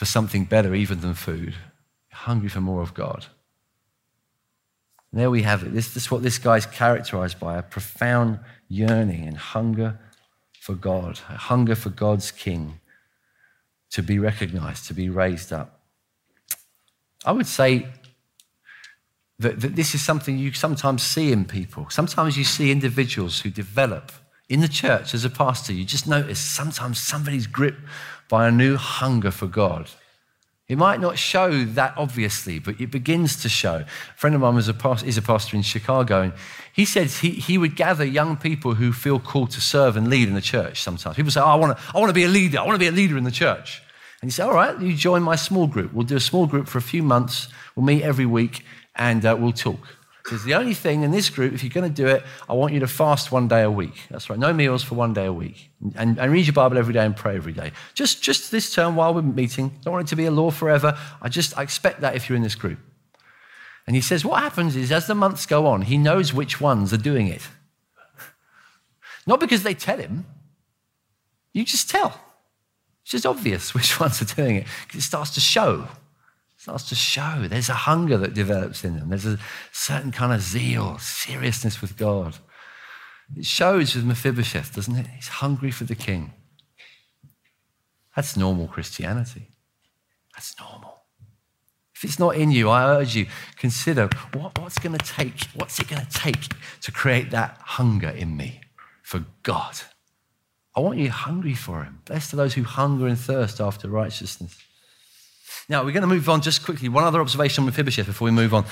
for 0.00 0.06
something 0.06 0.46
better 0.46 0.74
even 0.74 1.02
than 1.02 1.12
food. 1.12 1.54
Hungry 2.10 2.48
for 2.48 2.62
more 2.62 2.80
of 2.80 2.94
God. 2.94 3.26
And 5.12 5.20
there 5.20 5.30
we 5.30 5.42
have 5.42 5.62
it. 5.62 5.74
This, 5.74 5.92
this 5.92 6.04
is 6.04 6.10
what 6.10 6.22
this 6.22 6.38
guy's 6.38 6.64
characterized 6.64 7.38
by 7.38 7.58
a 7.58 7.62
profound 7.62 8.38
yearning 8.66 9.28
and 9.28 9.36
hunger 9.36 10.00
for 10.58 10.74
God, 10.74 11.20
a 11.28 11.36
hunger 11.36 11.74
for 11.74 11.90
God's 11.90 12.30
King 12.30 12.80
to 13.90 14.02
be 14.02 14.18
recognized, 14.18 14.86
to 14.86 14.94
be 14.94 15.10
raised 15.10 15.52
up. 15.52 15.82
I 17.26 17.32
would 17.32 17.46
say 17.46 17.86
that, 19.38 19.60
that 19.60 19.76
this 19.76 19.94
is 19.94 20.02
something 20.02 20.38
you 20.38 20.54
sometimes 20.54 21.02
see 21.02 21.30
in 21.30 21.44
people. 21.44 21.90
Sometimes 21.90 22.38
you 22.38 22.44
see 22.44 22.72
individuals 22.72 23.40
who 23.40 23.50
develop 23.50 24.12
in 24.48 24.60
the 24.60 24.68
church 24.68 25.12
as 25.12 25.26
a 25.26 25.30
pastor. 25.30 25.74
You 25.74 25.84
just 25.84 26.08
notice 26.08 26.38
sometimes 26.38 26.98
somebody's 26.98 27.46
gripped 27.46 27.82
by 28.30 28.48
a 28.48 28.50
new 28.50 28.76
hunger 28.76 29.30
for 29.30 29.46
God. 29.46 29.90
It 30.68 30.78
might 30.78 31.00
not 31.00 31.18
show 31.18 31.64
that 31.64 31.94
obviously, 31.96 32.60
but 32.60 32.80
it 32.80 32.92
begins 32.92 33.42
to 33.42 33.48
show. 33.48 33.84
A 33.84 34.16
friend 34.16 34.36
of 34.36 34.40
mine 34.40 34.54
was 34.54 34.68
a 34.68 34.72
pastor, 34.72 35.04
is 35.04 35.18
a 35.18 35.22
pastor 35.22 35.56
in 35.56 35.62
Chicago, 35.62 36.22
and 36.22 36.32
he 36.72 36.84
said 36.84 37.08
he, 37.08 37.30
he 37.30 37.58
would 37.58 37.74
gather 37.74 38.04
young 38.04 38.36
people 38.36 38.74
who 38.74 38.92
feel 38.92 39.18
called 39.18 39.50
to 39.50 39.60
serve 39.60 39.96
and 39.96 40.08
lead 40.08 40.28
in 40.28 40.34
the 40.34 40.40
church 40.40 40.80
sometimes. 40.80 41.16
People 41.16 41.32
say, 41.32 41.40
oh, 41.40 41.46
I 41.46 41.56
want 41.56 41.76
to 41.76 41.84
I 41.92 41.98
wanna 41.98 42.12
be 42.12 42.22
a 42.22 42.28
leader. 42.28 42.60
I 42.60 42.62
want 42.62 42.76
to 42.76 42.78
be 42.78 42.86
a 42.86 42.92
leader 42.92 43.18
in 43.18 43.24
the 43.24 43.32
church. 43.32 43.82
And 44.22 44.30
he 44.30 44.32
said, 44.32 44.46
All 44.46 44.54
right, 44.54 44.78
you 44.80 44.94
join 44.94 45.22
my 45.22 45.36
small 45.36 45.66
group. 45.66 45.92
We'll 45.92 46.06
do 46.06 46.16
a 46.16 46.20
small 46.20 46.46
group 46.46 46.68
for 46.68 46.78
a 46.78 46.82
few 46.82 47.02
months. 47.02 47.48
We'll 47.74 47.86
meet 47.86 48.02
every 48.02 48.26
week 48.26 48.64
and 48.94 49.24
uh, 49.24 49.36
we'll 49.38 49.52
talk. 49.52 49.80
Because 50.22 50.44
the 50.44 50.54
only 50.54 50.74
thing 50.74 51.02
in 51.02 51.10
this 51.10 51.30
group, 51.30 51.54
if 51.54 51.62
you're 51.62 51.72
going 51.72 51.88
to 51.88 51.94
do 51.94 52.06
it, 52.06 52.22
I 52.48 52.52
want 52.52 52.74
you 52.74 52.80
to 52.80 52.86
fast 52.86 53.32
one 53.32 53.48
day 53.48 53.62
a 53.62 53.70
week. 53.70 54.02
That's 54.10 54.28
right, 54.28 54.38
no 54.38 54.52
meals 54.52 54.82
for 54.82 54.94
one 54.94 55.14
day 55.14 55.26
a 55.26 55.32
week. 55.32 55.70
And, 55.96 56.18
and 56.18 56.32
read 56.32 56.46
your 56.46 56.52
Bible 56.52 56.78
every 56.78 56.92
day 56.92 57.04
and 57.04 57.16
pray 57.16 57.36
every 57.36 57.52
day. 57.52 57.72
Just, 57.94 58.22
just 58.22 58.50
this 58.50 58.72
term 58.72 58.96
while 58.96 59.14
we're 59.14 59.22
meeting. 59.22 59.72
Don't 59.82 59.94
want 59.94 60.06
it 60.06 60.10
to 60.10 60.16
be 60.16 60.26
a 60.26 60.30
law 60.30 60.50
forever. 60.50 60.96
I 61.22 61.28
just 61.28 61.56
I 61.56 61.62
expect 61.62 62.02
that 62.02 62.14
if 62.16 62.28
you're 62.28 62.36
in 62.36 62.42
this 62.42 62.54
group. 62.54 62.78
And 63.86 63.96
he 63.96 64.02
says, 64.02 64.24
what 64.24 64.42
happens 64.42 64.76
is 64.76 64.92
as 64.92 65.06
the 65.06 65.14
months 65.14 65.46
go 65.46 65.66
on, 65.66 65.82
he 65.82 65.96
knows 65.96 66.32
which 66.34 66.60
ones 66.60 66.92
are 66.92 66.98
doing 66.98 67.26
it. 67.26 67.42
Not 69.26 69.40
because 69.40 69.62
they 69.62 69.74
tell 69.74 69.98
him, 69.98 70.26
you 71.52 71.64
just 71.64 71.90
tell. 71.90 72.20
It's 73.02 73.12
just 73.12 73.26
obvious 73.26 73.74
which 73.74 73.98
ones 73.98 74.20
are 74.22 74.34
doing 74.34 74.56
it 74.56 74.66
it 74.94 75.00
starts 75.00 75.34
to 75.34 75.40
show 75.40 75.88
starts 76.60 76.90
to 76.90 76.94
show. 76.94 77.46
There's 77.48 77.70
a 77.70 77.74
hunger 77.74 78.18
that 78.18 78.34
develops 78.34 78.84
in 78.84 78.98
them. 78.98 79.08
There's 79.08 79.24
a 79.24 79.38
certain 79.72 80.12
kind 80.12 80.30
of 80.30 80.42
zeal, 80.42 80.98
seriousness 80.98 81.80
with 81.80 81.96
God. 81.96 82.36
It 83.34 83.46
shows 83.46 83.94
with 83.94 84.04
Mephibosheth, 84.04 84.74
doesn't 84.74 84.94
it? 84.94 85.06
He's 85.06 85.28
hungry 85.28 85.70
for 85.70 85.84
the 85.84 85.94
king. 85.94 86.34
That's 88.14 88.36
normal 88.36 88.66
Christianity. 88.68 89.48
That's 90.34 90.54
normal. 90.60 91.04
If 91.94 92.04
it's 92.04 92.18
not 92.18 92.36
in 92.36 92.50
you, 92.50 92.68
I 92.68 92.84
urge 92.94 93.16
you, 93.16 93.26
consider 93.56 94.10
what, 94.34 94.58
what's 94.58 94.78
going 94.78 94.98
to 94.98 95.04
take, 95.04 95.40
what's 95.54 95.80
it 95.80 95.88
going 95.88 96.04
to 96.04 96.12
take 96.12 96.48
to 96.82 96.92
create 96.92 97.30
that 97.30 97.56
hunger 97.62 98.10
in 98.10 98.36
me 98.36 98.60
for 99.02 99.24
God? 99.42 99.80
I 100.76 100.80
want 100.80 100.98
you 100.98 101.10
hungry 101.10 101.54
for 101.54 101.84
him. 101.84 102.02
Blessed 102.04 102.34
are 102.34 102.36
those 102.36 102.52
who 102.52 102.64
hunger 102.64 103.06
and 103.06 103.18
thirst 103.18 103.60
after 103.60 103.88
righteousness. 103.88 104.58
Now, 105.70 105.84
we're 105.84 105.92
going 105.92 106.02
to 106.02 106.08
move 106.08 106.28
on 106.28 106.40
just 106.40 106.64
quickly. 106.64 106.88
One 106.88 107.04
other 107.04 107.20
observation 107.20 107.62
on 107.62 107.66
Mephibosheth 107.66 108.06
before 108.06 108.24
we 108.24 108.32
move 108.32 108.52
on. 108.52 108.64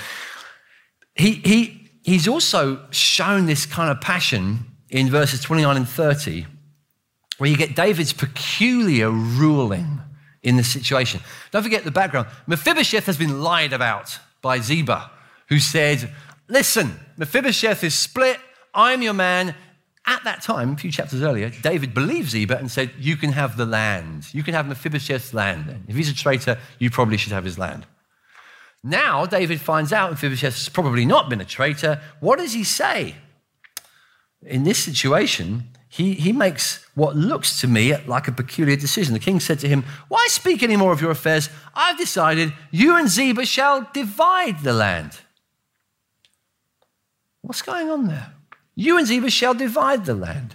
He, 1.15 1.35
he, 1.35 1.91
he's 2.03 2.27
also 2.27 2.85
shown 2.91 3.47
this 3.47 3.67
kind 3.67 3.89
of 3.89 4.01
passion 4.01 4.67
in 4.91 5.09
verses 5.09 5.41
29 5.41 5.77
and 5.77 5.89
30, 5.89 6.45
where 7.39 7.49
you 7.49 7.57
get 7.57 7.77
David's 7.77 8.13
peculiar 8.13 9.13
ruling 9.13 10.01
in 10.43 10.57
the 10.57 10.65
situation. 10.65 11.21
Don't 11.53 11.63
forget 11.63 11.85
the 11.85 11.93
background. 11.93 12.27
Mephibosheth 12.49 13.07
has 13.07 13.17
been 13.17 13.43
lied 13.43 13.73
about 13.73 14.19
by 14.43 14.59
Ziba, 14.59 15.09
who 15.51 15.61
said, 15.61 16.13
Listen, 16.49 16.99
Mephibosheth 17.17 17.85
is 17.85 17.95
split. 17.95 18.39
I'm 18.75 19.03
your 19.03 19.15
man. 19.15 19.55
At 20.09 20.25
that 20.25 20.41
time, 20.41 20.73
a 20.73 20.77
few 20.77 20.91
chapters 20.91 21.23
earlier, 21.23 21.51
David 21.51 21.93
believed 21.93 22.31
Ziba 22.31 22.57
and 22.57 22.71
said, 22.71 22.91
You 22.99 23.15
can 23.17 23.33
have 23.33 23.59
the 23.59 23.67
land. 23.67 24.33
You 24.33 24.43
can 24.43 24.55
have 24.55 24.67
Mephibosheth's 24.67 25.35
land. 25.35 25.85
If 25.87 25.97
he's 25.97 26.11
a 26.11 26.15
traitor, 26.15 26.59
you 26.79 26.91
probably 26.91 27.19
should 27.19 27.33
have 27.33 27.45
his 27.45 27.59
land. 27.59 27.85
Now, 28.83 29.27
David 29.27 29.61
finds 29.61 29.93
out 29.93 30.11
Mephibosheth's 30.11 30.71
probably 30.71 31.05
not 31.05 31.29
been 31.29 31.43
a 31.43 31.45
traitor. 31.45 32.01
What 32.21 32.39
does 32.39 32.55
he 32.55 32.65
say? 32.65 33.17
In 34.41 34.65
this 34.65 34.79
situation, 34.79 35.65
he, 35.91 36.15
he 36.15 36.33
makes 36.33 36.87
what 36.95 37.15
looks 37.15 37.61
to 37.61 37.69
me 37.69 37.95
like 38.07 38.29
a 38.29 38.33
peculiar 38.33 38.77
decision. 38.77 39.13
The 39.13 39.21
king 39.21 39.41
said 39.41 39.59
to 39.61 39.69
him, 39.69 39.85
Why 40.09 40.27
speak 40.31 40.63
any 40.63 40.77
more 40.77 40.93
of 40.93 41.03
your 41.03 41.11
affairs? 41.11 41.51
I've 41.75 41.99
decided 41.99 42.55
you 42.71 42.97
and 42.97 43.11
Ziba 43.11 43.45
shall 43.45 43.87
divide 43.93 44.61
the 44.63 44.73
land. 44.73 45.21
What's 47.43 47.63
going 47.63 47.91
on 47.91 48.07
there? 48.07 48.33
You 48.81 48.97
and 48.97 49.09
Ziba 49.09 49.29
shall 49.29 49.55
divide 49.55 50.05
the 50.05 50.15
land. 50.15 50.55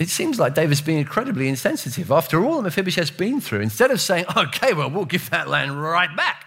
It 0.00 0.08
seems 0.08 0.40
like 0.40 0.56
David's 0.56 0.80
being 0.80 0.98
incredibly 0.98 1.46
insensitive. 1.46 2.10
After 2.10 2.44
all 2.44 2.60
that 2.60 2.64
Mephibosheth's 2.64 3.12
been 3.12 3.40
through, 3.40 3.60
instead 3.60 3.92
of 3.92 4.00
saying, 4.00 4.24
okay, 4.36 4.72
well, 4.72 4.90
we'll 4.90 5.04
give 5.04 5.30
that 5.30 5.48
land 5.48 5.80
right 5.80 6.14
back. 6.16 6.46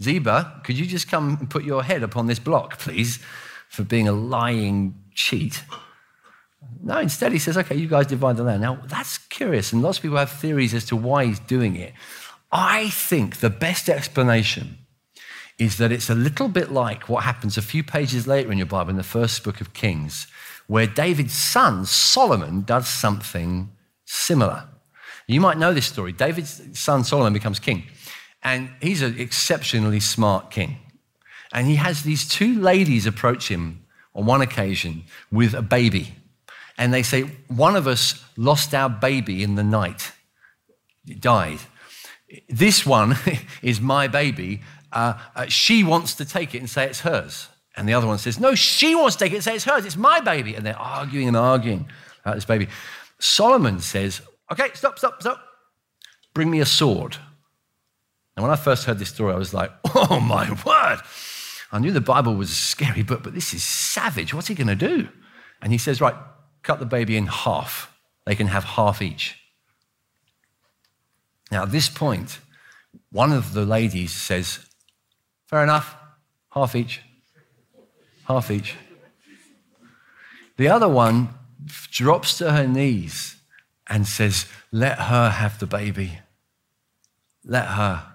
Ziba, 0.00 0.60
could 0.62 0.78
you 0.78 0.86
just 0.86 1.10
come 1.10 1.38
and 1.40 1.50
put 1.50 1.64
your 1.64 1.82
head 1.82 2.04
upon 2.04 2.28
this 2.28 2.38
block, 2.38 2.78
please, 2.78 3.18
for 3.68 3.82
being 3.82 4.06
a 4.06 4.12
lying 4.12 4.94
cheat? 5.12 5.64
No, 6.80 6.98
instead 6.98 7.32
he 7.32 7.40
says, 7.40 7.58
okay, 7.58 7.74
you 7.74 7.88
guys 7.88 8.06
divide 8.06 8.36
the 8.36 8.44
land. 8.44 8.62
Now, 8.62 8.80
that's 8.86 9.18
curious, 9.18 9.72
and 9.72 9.82
lots 9.82 9.98
of 9.98 10.02
people 10.02 10.18
have 10.18 10.30
theories 10.30 10.72
as 10.72 10.84
to 10.84 10.94
why 10.94 11.24
he's 11.24 11.40
doing 11.40 11.74
it. 11.74 11.94
I 12.52 12.90
think 12.90 13.40
the 13.40 13.50
best 13.50 13.88
explanation 13.88 14.78
is 15.58 15.78
that 15.78 15.92
it's 15.92 16.10
a 16.10 16.14
little 16.14 16.48
bit 16.48 16.72
like 16.72 17.08
what 17.08 17.24
happens 17.24 17.56
a 17.56 17.62
few 17.62 17.82
pages 17.82 18.26
later 18.26 18.50
in 18.50 18.58
your 18.58 18.66
Bible, 18.66 18.90
in 18.90 18.96
the 18.96 19.02
first 19.02 19.44
book 19.44 19.60
of 19.60 19.72
Kings, 19.72 20.26
where 20.66 20.86
David's 20.86 21.34
son, 21.34 21.84
Solomon, 21.86 22.62
does 22.62 22.88
something 22.88 23.70
similar. 24.04 24.64
You 25.26 25.40
might 25.40 25.58
know 25.58 25.72
this 25.72 25.86
story. 25.86 26.12
David's 26.12 26.78
son, 26.78 27.04
Solomon, 27.04 27.32
becomes 27.32 27.58
king, 27.58 27.84
and 28.42 28.70
he's 28.80 29.02
an 29.02 29.18
exceptionally 29.18 30.00
smart 30.00 30.50
king. 30.50 30.78
And 31.52 31.66
he 31.66 31.76
has 31.76 32.02
these 32.02 32.26
two 32.26 32.60
ladies 32.60 33.06
approach 33.06 33.48
him 33.48 33.84
on 34.14 34.26
one 34.26 34.42
occasion 34.42 35.04
with 35.30 35.54
a 35.54 35.62
baby 35.62 36.14
and 36.76 36.92
they 36.92 37.02
say, 37.02 37.22
One 37.48 37.76
of 37.76 37.86
us 37.86 38.22
lost 38.36 38.74
our 38.74 38.88
baby 38.88 39.42
in 39.42 39.54
the 39.54 39.64
night, 39.64 40.12
it 41.06 41.20
died. 41.20 41.60
This 42.48 42.84
one 42.84 43.16
is 43.62 43.80
my 43.80 44.08
baby. 44.08 44.62
Uh, 44.94 45.18
uh, 45.34 45.46
she 45.46 45.82
wants 45.82 46.14
to 46.14 46.24
take 46.24 46.54
it 46.54 46.58
and 46.58 46.70
say 46.70 46.86
it's 46.86 47.00
hers. 47.00 47.48
And 47.76 47.88
the 47.88 47.94
other 47.94 48.06
one 48.06 48.18
says, 48.18 48.38
No, 48.38 48.54
she 48.54 48.94
wants 48.94 49.16
to 49.16 49.24
take 49.24 49.32
it 49.32 49.36
and 49.36 49.44
say 49.44 49.56
it's 49.56 49.64
hers. 49.64 49.84
It's 49.84 49.96
my 49.96 50.20
baby. 50.20 50.54
And 50.54 50.64
they're 50.64 50.78
arguing 50.78 51.28
and 51.28 51.36
arguing 51.36 51.88
about 52.24 52.36
this 52.36 52.44
baby. 52.44 52.68
Solomon 53.18 53.80
says, 53.80 54.22
Okay, 54.52 54.68
stop, 54.74 54.98
stop, 54.98 55.20
stop. 55.20 55.40
Bring 56.32 56.50
me 56.50 56.60
a 56.60 56.66
sword. 56.66 57.16
And 58.36 58.42
when 58.42 58.52
I 58.52 58.56
first 58.56 58.84
heard 58.84 58.98
this 58.98 59.08
story, 59.08 59.34
I 59.34 59.36
was 59.36 59.52
like, 59.52 59.72
Oh 59.94 60.20
my 60.20 60.48
word. 60.64 61.00
I 61.72 61.80
knew 61.80 61.90
the 61.90 62.00
Bible 62.00 62.36
was 62.36 62.50
a 62.50 62.54
scary 62.54 63.02
book, 63.02 63.24
but 63.24 63.34
this 63.34 63.52
is 63.52 63.64
savage. 63.64 64.32
What's 64.32 64.46
he 64.46 64.54
going 64.54 64.68
to 64.68 64.76
do? 64.76 65.08
And 65.60 65.72
he 65.72 65.78
says, 65.78 66.00
Right, 66.00 66.14
cut 66.62 66.78
the 66.78 66.86
baby 66.86 67.16
in 67.16 67.26
half. 67.26 67.92
They 68.26 68.36
can 68.36 68.46
have 68.46 68.62
half 68.62 69.02
each. 69.02 69.36
Now, 71.50 71.64
at 71.64 71.72
this 71.72 71.88
point, 71.88 72.38
one 73.10 73.32
of 73.32 73.52
the 73.52 73.64
ladies 73.64 74.12
says, 74.12 74.66
Fair 75.46 75.62
enough, 75.62 75.96
half 76.50 76.74
each. 76.74 77.00
Half 78.26 78.50
each. 78.50 78.74
The 80.56 80.68
other 80.68 80.88
one 80.88 81.30
drops 81.90 82.38
to 82.38 82.52
her 82.52 82.66
knees 82.66 83.36
and 83.88 84.06
says, 84.06 84.46
Let 84.72 84.98
her 84.98 85.30
have 85.30 85.58
the 85.58 85.66
baby. 85.66 86.18
Let 87.44 87.66
her. 87.66 88.14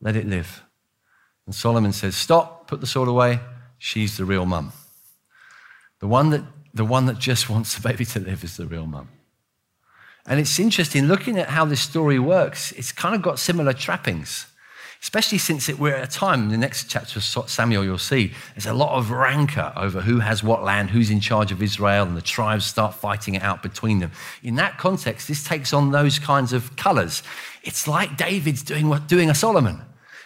Let 0.00 0.16
it 0.16 0.26
live. 0.26 0.62
And 1.46 1.54
Solomon 1.54 1.92
says, 1.92 2.16
Stop, 2.16 2.68
put 2.68 2.80
the 2.80 2.86
sword 2.86 3.08
away. 3.08 3.40
She's 3.78 4.16
the 4.16 4.24
real 4.24 4.44
mum. 4.44 4.72
The 6.00 6.08
one 6.08 6.30
that 6.30 6.44
the 6.74 6.84
one 6.84 7.06
that 7.06 7.18
just 7.18 7.48
wants 7.48 7.74
the 7.74 7.80
baby 7.86 8.04
to 8.04 8.20
live 8.20 8.44
is 8.44 8.56
the 8.56 8.66
real 8.66 8.86
mum. 8.86 9.08
And 10.26 10.38
it's 10.38 10.58
interesting 10.58 11.06
looking 11.06 11.38
at 11.38 11.48
how 11.48 11.64
this 11.64 11.80
story 11.80 12.18
works, 12.18 12.72
it's 12.72 12.92
kind 12.92 13.14
of 13.14 13.22
got 13.22 13.38
similar 13.38 13.72
trappings, 13.72 14.46
especially 15.02 15.38
since 15.38 15.68
it, 15.68 15.78
we're 15.78 15.94
at 15.94 16.08
a 16.08 16.10
time 16.10 16.44
in 16.44 16.48
the 16.48 16.56
next 16.56 16.90
chapter 16.90 17.18
of 17.18 17.50
Samuel, 17.50 17.84
you'll 17.84 17.98
see 17.98 18.32
there's 18.54 18.66
a 18.66 18.74
lot 18.74 18.98
of 18.98 19.10
rancor 19.10 19.72
over 19.76 20.00
who 20.00 20.18
has 20.18 20.42
what 20.42 20.64
land, 20.64 20.90
who's 20.90 21.10
in 21.10 21.20
charge 21.20 21.52
of 21.52 21.62
Israel, 21.62 22.04
and 22.04 22.16
the 22.16 22.22
tribes 22.22 22.66
start 22.66 22.94
fighting 22.94 23.34
it 23.34 23.42
out 23.42 23.62
between 23.62 24.00
them. 24.00 24.10
In 24.42 24.56
that 24.56 24.78
context, 24.78 25.28
this 25.28 25.44
takes 25.44 25.72
on 25.72 25.92
those 25.92 26.18
kinds 26.18 26.52
of 26.52 26.76
colors. 26.76 27.22
It's 27.62 27.86
like 27.86 28.16
David's 28.16 28.62
doing, 28.62 28.88
what, 28.88 29.06
doing 29.06 29.30
a 29.30 29.34
Solomon. 29.34 29.82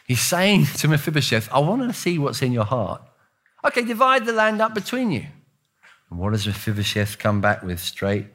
He's 0.07 0.21
saying 0.21 0.67
to 0.79 0.89
Mephibosheth, 0.89 1.49
I 1.53 1.59
want 1.59 1.83
to 1.83 1.93
see 1.93 2.19
what's 2.19 2.43
in 2.43 2.53
your 2.53 2.65
heart. 2.65 3.03
Okay, 3.65 3.85
divide 3.85 4.27
the 4.27 4.33
land 4.33 4.61
up 4.61 4.75
between 4.75 5.11
you. 5.11 5.27
And 6.11 6.19
what 6.19 6.33
does 6.33 6.47
Mephibosheth 6.47 7.19
come 7.19 7.41
back 7.41 7.63
with 7.63 7.81
straight 7.81 8.27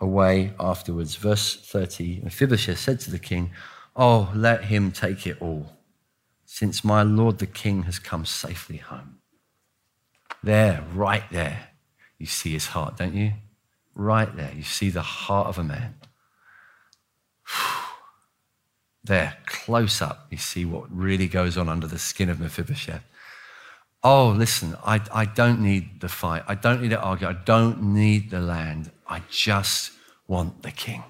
away 0.00 0.52
afterwards? 0.60 1.16
Verse 1.16 1.56
30 1.56 2.20
Mephibosheth 2.22 2.78
said 2.78 3.00
to 3.00 3.10
the 3.10 3.18
king, 3.18 3.50
Oh, 3.94 4.30
let 4.34 4.64
him 4.64 4.92
take 4.92 5.26
it 5.26 5.36
all, 5.40 5.75
since 6.58 6.82
my 6.82 7.02
lord 7.02 7.36
the 7.36 7.46
king 7.46 7.82
has 7.82 7.98
come 7.98 8.24
safely 8.24 8.78
home. 8.78 9.18
There, 10.42 10.82
right 10.94 11.24
there, 11.30 11.68
you 12.16 12.24
see 12.24 12.52
his 12.52 12.68
heart, 12.68 12.96
don't 12.96 13.12
you? 13.12 13.32
Right 13.94 14.34
there, 14.34 14.52
you 14.56 14.62
see 14.62 14.88
the 14.88 15.02
heart 15.02 15.48
of 15.48 15.58
a 15.58 15.64
man. 15.64 15.96
There, 19.04 19.36
close 19.44 20.00
up, 20.00 20.28
you 20.30 20.38
see 20.38 20.64
what 20.64 20.84
really 20.90 21.28
goes 21.28 21.58
on 21.58 21.68
under 21.68 21.86
the 21.86 21.98
skin 21.98 22.30
of 22.30 22.40
Mephibosheth. 22.40 23.04
Oh, 24.02 24.30
listen, 24.30 24.76
I, 24.82 25.02
I 25.12 25.26
don't 25.26 25.60
need 25.60 26.00
the 26.00 26.08
fight. 26.08 26.42
I 26.48 26.54
don't 26.54 26.80
need 26.80 26.90
to 26.90 27.00
argue. 27.00 27.28
I 27.28 27.34
don't 27.34 27.82
need 27.82 28.30
the 28.30 28.40
land. 28.40 28.90
I 29.06 29.22
just 29.30 29.92
want 30.26 30.62
the 30.62 30.70
king. 30.70 31.04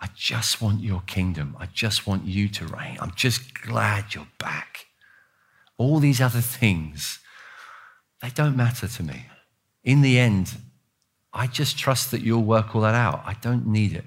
I 0.00 0.08
just 0.14 0.62
want 0.62 0.80
your 0.80 1.02
kingdom. 1.06 1.56
I 1.58 1.66
just 1.66 2.06
want 2.06 2.24
you 2.24 2.48
to 2.48 2.66
reign. 2.66 2.96
I'm 3.00 3.12
just 3.14 3.60
glad 3.60 4.14
you're 4.14 4.26
back. 4.38 4.86
All 5.76 5.98
these 5.98 6.20
other 6.20 6.40
things, 6.40 7.18
they 8.22 8.30
don't 8.30 8.56
matter 8.56 8.88
to 8.88 9.02
me. 9.02 9.26
In 9.84 10.00
the 10.00 10.18
end, 10.18 10.56
I 11.32 11.46
just 11.46 11.78
trust 11.78 12.10
that 12.10 12.22
you'll 12.22 12.44
work 12.44 12.74
all 12.74 12.82
that 12.82 12.94
out. 12.94 13.22
I 13.24 13.34
don't 13.34 13.66
need 13.66 13.92
it. 13.92 14.04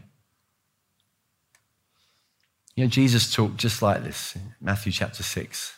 You 2.75 2.83
know, 2.83 2.89
Jesus 2.89 3.31
talked 3.31 3.57
just 3.57 3.81
like 3.81 4.03
this 4.03 4.35
in 4.35 4.55
Matthew 4.59 4.91
chapter 4.91 5.21
6 5.21 5.73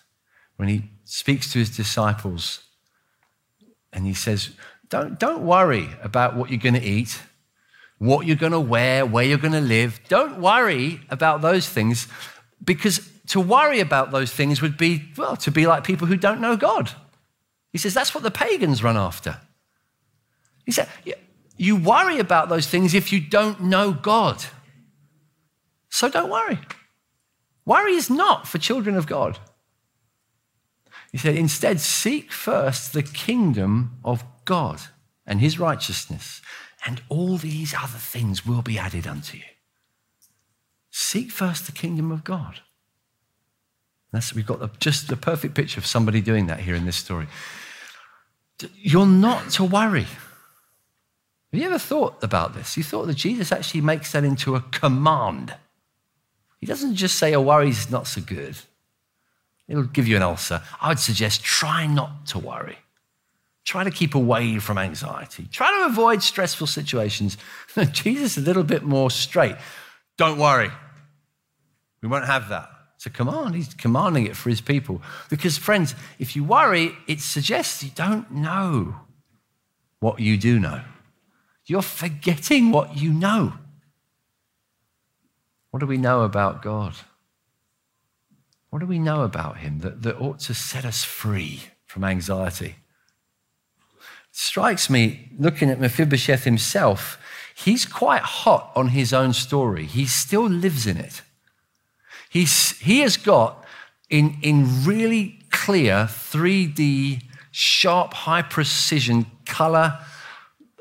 when 0.56 0.70
he 0.70 0.92
speaks 1.04 1.52
to 1.52 1.60
his 1.60 1.76
disciples 1.76 2.64
and 3.92 4.06
he 4.06 4.14
says, 4.14 4.52
Don't, 4.90 5.20
don't 5.20 5.46
worry 5.46 5.90
about 6.02 6.36
what 6.36 6.50
you're 6.50 6.60
going 6.60 6.76
to 6.76 6.84
eat, 6.84 7.22
what 7.98 8.26
you're 8.26 8.36
going 8.36 8.52
to 8.52 8.60
wear, 8.60 9.06
where 9.06 9.24
you're 9.24 9.38
going 9.38 9.54
to 9.54 9.62
live. 9.62 10.00
Don't 10.08 10.40
worry 10.40 11.02
about 11.10 11.42
those 11.42 11.68
things 11.68 12.08
because 12.64 13.10
to 13.28 13.40
worry 13.40 13.80
about 13.80 14.12
those 14.12 14.32
things 14.32 14.62
would 14.62 14.78
be, 14.78 15.04
well, 15.18 15.36
to 15.38 15.52
be 15.52 15.66
like 15.66 15.84
people 15.84 16.08
who 16.08 16.18
don't 16.18 16.42
know 16.42 16.56
God. 16.56 16.92
He 17.72 17.78
says, 17.78 17.94
That's 17.94 18.14
what 18.14 18.24
the 18.24 18.32
pagans 18.32 18.84
run 18.84 18.98
after. 18.98 19.38
He 20.66 20.72
said, 20.72 20.88
You 21.58 21.76
worry 21.76 22.20
about 22.20 22.50
those 22.50 22.68
things 22.68 22.94
if 22.94 23.12
you 23.12 23.20
don't 23.20 23.62
know 23.62 23.92
God. 23.92 24.44
So 25.90 26.10
don't 26.10 26.30
worry. 26.30 26.60
Worry 27.66 27.94
is 27.94 28.10
not 28.10 28.48
for 28.48 28.58
children 28.58 28.96
of 28.96 29.08
God. 29.08 29.40
He 31.12 31.18
said, 31.18 31.36
instead, 31.36 31.80
seek 31.80 32.32
first 32.32 32.92
the 32.92 33.02
kingdom 33.02 33.98
of 34.04 34.26
God 34.44 34.82
and 35.26 35.40
his 35.40 35.58
righteousness, 35.58 36.42
and 36.86 37.02
all 37.10 37.38
these 37.38 37.74
other 37.74 37.98
things 37.98 38.46
will 38.46 38.62
be 38.62 38.78
added 38.78 39.08
unto 39.08 39.38
you. 39.38 39.44
Seek 40.92 41.32
first 41.32 41.66
the 41.66 41.72
kingdom 41.72 42.12
of 42.12 42.24
God. 42.24 42.62
That's, 44.12 44.34
we've 44.34 44.46
got 44.46 44.80
just 44.80 45.08
the 45.08 45.18
perfect 45.18 45.56
picture 45.56 45.80
of 45.80 45.86
somebody 45.86 46.22
doing 46.22 46.48
that 46.48 46.62
here 46.62 46.76
in 46.76 46.86
this 46.86 46.96
story. 46.96 47.28
You're 48.76 49.06
not 49.06 49.50
to 49.52 49.64
worry. 49.66 50.04
Have 51.52 51.62
you 51.62 51.66
ever 51.66 51.80
thought 51.80 52.24
about 52.24 52.54
this? 52.54 52.78
You 52.78 52.84
thought 52.84 53.08
that 53.08 53.18
Jesus 53.18 53.52
actually 53.52 53.82
makes 53.82 54.12
that 54.14 54.24
into 54.24 54.56
a 54.56 54.62
command. 54.62 55.54
He 56.60 56.66
doesn't 56.66 56.96
just 56.96 57.18
say 57.18 57.34
a 57.34 57.42
worry's 57.42 57.90
not 57.90 58.08
so 58.08 58.22
good. 58.22 58.58
It'll 59.68 59.84
give 59.84 60.08
you 60.08 60.16
an 60.16 60.22
ulcer. 60.22 60.62
I 60.80 60.90
would 60.90 61.00
suggest 61.00 61.44
try 61.44 61.88
not 61.88 62.28
to 62.28 62.40
worry. 62.40 62.78
Try 63.66 63.84
to 63.84 63.92
keep 63.92 64.16
away 64.16 64.60
from 64.60 64.78
anxiety. 64.78 65.48
Try 65.52 65.70
to 65.80 65.86
avoid 65.86 66.24
stressful 66.24 66.68
situations. 66.68 67.38
Jesus 67.92 68.38
is 68.38 68.44
a 68.44 68.46
little 68.46 68.64
bit 68.64 68.84
more 68.84 69.12
straight. 69.12 69.56
Don't 70.18 70.40
worry. 70.40 70.72
We 72.02 72.08
won't 72.08 72.26
have 72.26 72.50
that. 72.50 72.70
It's 72.96 73.08
a 73.08 73.10
command. 73.10 73.56
He's 73.56 73.74
commanding 73.74 74.26
it 74.26 74.36
for 74.36 74.50
his 74.50 74.62
people. 74.62 75.02
Because, 75.30 75.58
friends, 75.58 75.96
if 76.20 76.36
you 76.36 76.44
worry, 76.44 76.94
it 77.08 77.20
suggests 77.20 77.84
you 77.84 77.90
don't 77.94 78.32
know 78.32 78.96
what 80.00 80.20
you 80.20 80.38
do 80.38 80.60
know. 80.60 80.82
You're 81.66 81.82
forgetting 81.82 82.72
what 82.72 82.96
you 82.96 83.12
know. 83.12 83.54
What 85.72 85.80
do 85.80 85.88
we 85.88 85.98
know 85.98 86.22
about 86.22 86.62
God? 86.62 86.94
What 88.70 88.80
do 88.80 88.86
we 88.86 89.00
know 89.00 89.24
about 89.24 89.58
Him 89.58 89.80
that, 89.80 90.04
that 90.04 90.20
ought 90.20 90.40
to 90.40 90.54
set 90.54 90.86
us 90.86 91.04
free 91.04 91.62
from 91.86 92.04
anxiety? 92.04 92.76
Strikes 94.38 94.90
me, 94.90 95.30
looking 95.40 95.70
at 95.70 95.80
Mephibosheth 95.80 96.44
himself, 96.44 97.18
he's 97.56 97.86
quite 97.86 98.22
hot 98.22 98.70
on 98.76 98.90
his 98.90 99.14
own 99.14 99.32
story. 99.32 99.86
He 99.86 100.06
still 100.06 100.44
lives 100.46 100.86
in 100.86 100.98
it. 100.98 101.22
He's, 102.30 102.78
he 102.80 103.00
has 103.00 103.16
got, 103.16 103.64
in, 104.10 104.38
in 104.42 104.84
really 104.84 105.40
clear 105.52 106.10
3D, 106.10 107.24
sharp, 107.52 108.14
high 108.14 108.42
precision 108.42 109.26
color 109.46 110.00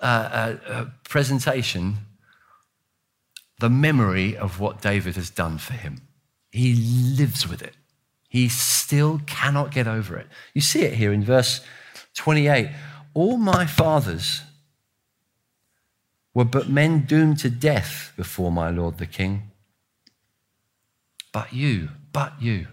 uh, 0.02 0.04
uh, 0.04 0.56
uh, 0.68 0.84
presentation, 1.08 1.98
the 3.60 3.70
memory 3.70 4.36
of 4.36 4.58
what 4.58 4.82
David 4.82 5.14
has 5.14 5.30
done 5.30 5.58
for 5.58 5.74
him. 5.74 6.00
He 6.50 6.74
lives 7.16 7.48
with 7.48 7.62
it. 7.62 7.74
He 8.28 8.48
still 8.48 9.20
cannot 9.26 9.70
get 9.70 9.86
over 9.86 10.16
it. 10.16 10.26
You 10.54 10.60
see 10.60 10.82
it 10.82 10.94
here 10.94 11.12
in 11.12 11.22
verse 11.22 11.60
28. 12.14 12.70
All 13.14 13.36
my 13.36 13.64
fathers 13.64 14.42
were 16.34 16.44
but 16.44 16.68
men 16.68 17.04
doomed 17.06 17.38
to 17.38 17.50
death 17.50 18.12
before 18.16 18.50
my 18.50 18.70
Lord 18.70 18.98
the 18.98 19.06
King. 19.06 19.50
But 21.32 21.52
you, 21.52 21.90
but 22.12 22.34
you, 22.40 22.66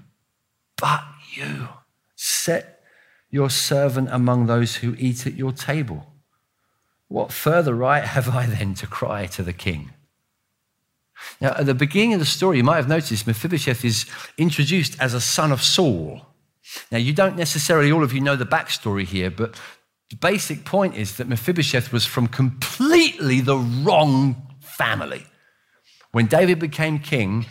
but 0.77 1.03
you 1.33 1.69
set 2.15 2.83
your 3.29 3.49
servant 3.49 4.09
among 4.11 4.45
those 4.45 4.77
who 4.77 4.95
eat 4.99 5.25
at 5.25 5.33
your 5.33 5.51
table. 5.51 6.05
What 7.07 7.31
further 7.31 7.73
right 7.73 8.03
have 8.03 8.29
I 8.29 8.45
then 8.45 8.73
to 8.75 8.87
cry 8.87 9.25
to 9.27 9.43
the 9.43 9.53
king? 9.53 9.91
Now, 11.39 11.55
at 11.57 11.65
the 11.65 11.73
beginning 11.73 12.13
of 12.13 12.19
the 12.19 12.25
story, 12.25 12.57
you 12.57 12.63
might 12.63 12.77
have 12.77 12.87
noticed 12.87 13.27
Mephibosheth 13.27 13.83
is 13.83 14.05
introduced 14.37 14.99
as 14.99 15.13
a 15.13 15.21
son 15.21 15.51
of 15.51 15.61
Saul. 15.61 16.25
Now, 16.91 16.99
you 16.99 17.13
don't 17.13 17.35
necessarily, 17.35 17.91
all 17.91 18.03
of 18.03 18.13
you 18.13 18.21
know 18.21 18.35
the 18.35 18.45
backstory 18.45 19.05
here, 19.05 19.29
but 19.29 19.59
the 20.11 20.17
basic 20.17 20.65
point 20.65 20.95
is 20.95 21.15
that 21.17 21.29
Mephibosheth 21.29 21.93
was 21.93 22.05
from 22.05 22.27
completely 22.27 23.39
the 23.39 23.57
wrong 23.57 24.35
family. 24.59 25.25
When 26.11 26.25
David 26.25 26.59
became 26.59 26.99
king, 26.99 27.45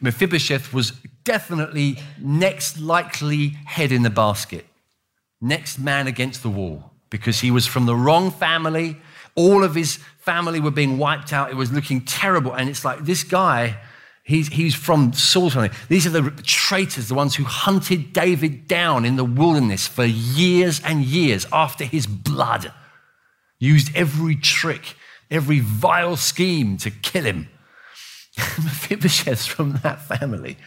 Mephibosheth 0.00 0.72
was 0.72 0.92
definitely 1.24 1.98
next 2.18 2.80
likely 2.80 3.48
head 3.66 3.92
in 3.92 4.02
the 4.02 4.08
basket, 4.08 4.64
next 5.42 5.78
man 5.78 6.06
against 6.06 6.42
the 6.42 6.48
wall, 6.48 6.90
because 7.10 7.40
he 7.40 7.50
was 7.50 7.66
from 7.66 7.84
the 7.84 7.94
wrong 7.94 8.30
family. 8.30 8.96
All 9.34 9.62
of 9.62 9.74
his 9.74 9.98
family 10.18 10.58
were 10.58 10.70
being 10.70 10.96
wiped 10.96 11.34
out. 11.34 11.50
It 11.50 11.56
was 11.56 11.70
looking 11.70 12.00
terrible. 12.00 12.54
And 12.54 12.70
it's 12.70 12.82
like 12.82 13.04
this 13.04 13.24
guy 13.24 13.76
He's, 14.26 14.48
he's 14.48 14.74
from 14.74 15.12
Saul's 15.12 15.54
family. 15.54 15.70
These 15.88 16.04
are 16.04 16.10
the 16.10 16.32
traitors, 16.42 17.06
the 17.06 17.14
ones 17.14 17.36
who 17.36 17.44
hunted 17.44 18.12
David 18.12 18.66
down 18.66 19.04
in 19.04 19.14
the 19.14 19.24
wilderness 19.24 19.86
for 19.86 20.04
years 20.04 20.80
and 20.84 21.04
years 21.04 21.46
after 21.52 21.84
his 21.84 22.08
blood, 22.08 22.72
used 23.60 23.94
every 23.94 24.34
trick, 24.34 24.96
every 25.30 25.60
vile 25.60 26.16
scheme 26.16 26.76
to 26.78 26.90
kill 26.90 27.22
him. 27.22 27.48
Mephibosheth's 28.36 29.46
from 29.46 29.78
that 29.84 30.02
family. 30.02 30.58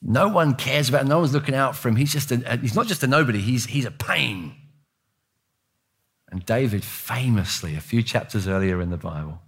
No 0.00 0.28
one 0.28 0.54
cares 0.54 0.88
about 0.88 1.02
him. 1.02 1.08
No 1.08 1.18
one's 1.18 1.34
looking 1.34 1.54
out 1.54 1.76
for 1.76 1.90
him. 1.90 1.96
He's, 1.96 2.14
just 2.14 2.32
a, 2.32 2.56
he's 2.56 2.74
not 2.74 2.86
just 2.86 3.02
a 3.02 3.06
nobody, 3.06 3.42
he's, 3.42 3.66
he's 3.66 3.84
a 3.84 3.90
pain. 3.90 4.54
And 6.30 6.46
David 6.46 6.82
famously, 6.82 7.76
a 7.76 7.80
few 7.82 8.02
chapters 8.02 8.48
earlier 8.48 8.80
in 8.80 8.88
the 8.88 8.96
Bible, 8.96 9.42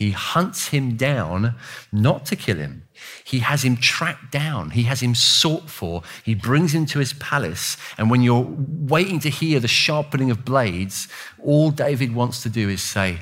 he 0.00 0.12
hunts 0.12 0.68
him 0.68 0.96
down, 0.96 1.56
not 1.92 2.24
to 2.26 2.34
kill 2.34 2.56
him. 2.56 2.84
He 3.22 3.40
has 3.40 3.62
him 3.62 3.76
tracked 3.76 4.32
down. 4.32 4.70
He 4.70 4.84
has 4.84 5.02
him 5.02 5.14
sought 5.14 5.68
for. 5.68 6.02
He 6.24 6.34
brings 6.34 6.74
him 6.74 6.86
to 6.86 7.00
his 7.00 7.12
palace. 7.12 7.76
And 7.98 8.08
when 8.10 8.22
you're 8.22 8.48
waiting 8.48 9.20
to 9.20 9.28
hear 9.28 9.60
the 9.60 9.68
sharpening 9.68 10.30
of 10.30 10.42
blades, 10.42 11.06
all 11.38 11.70
David 11.70 12.14
wants 12.14 12.42
to 12.44 12.48
do 12.48 12.70
is 12.70 12.80
say, 12.80 13.18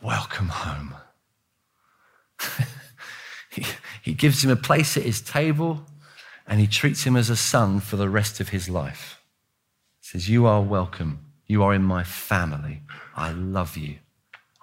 Welcome 0.00 0.48
home. 0.48 0.94
he, 4.02 4.14
gives 4.14 4.42
him 4.42 4.50
a 4.50 4.56
place 4.56 4.96
at 4.96 5.02
his 5.02 5.20
table 5.20 5.84
and 6.46 6.58
he 6.58 6.66
treats 6.66 7.04
him 7.04 7.16
as 7.16 7.28
a 7.28 7.36
son 7.36 7.80
for 7.80 7.96
the 7.96 8.08
rest 8.08 8.40
of 8.40 8.48
his 8.48 8.70
life. 8.70 9.20
He 10.00 10.06
says, 10.08 10.30
You 10.30 10.46
are 10.46 10.62
welcome. 10.62 11.26
You 11.46 11.62
are 11.62 11.74
in 11.74 11.82
my 11.82 12.02
family. 12.02 12.80
I 13.14 13.32
love 13.32 13.76
you. 13.76 13.96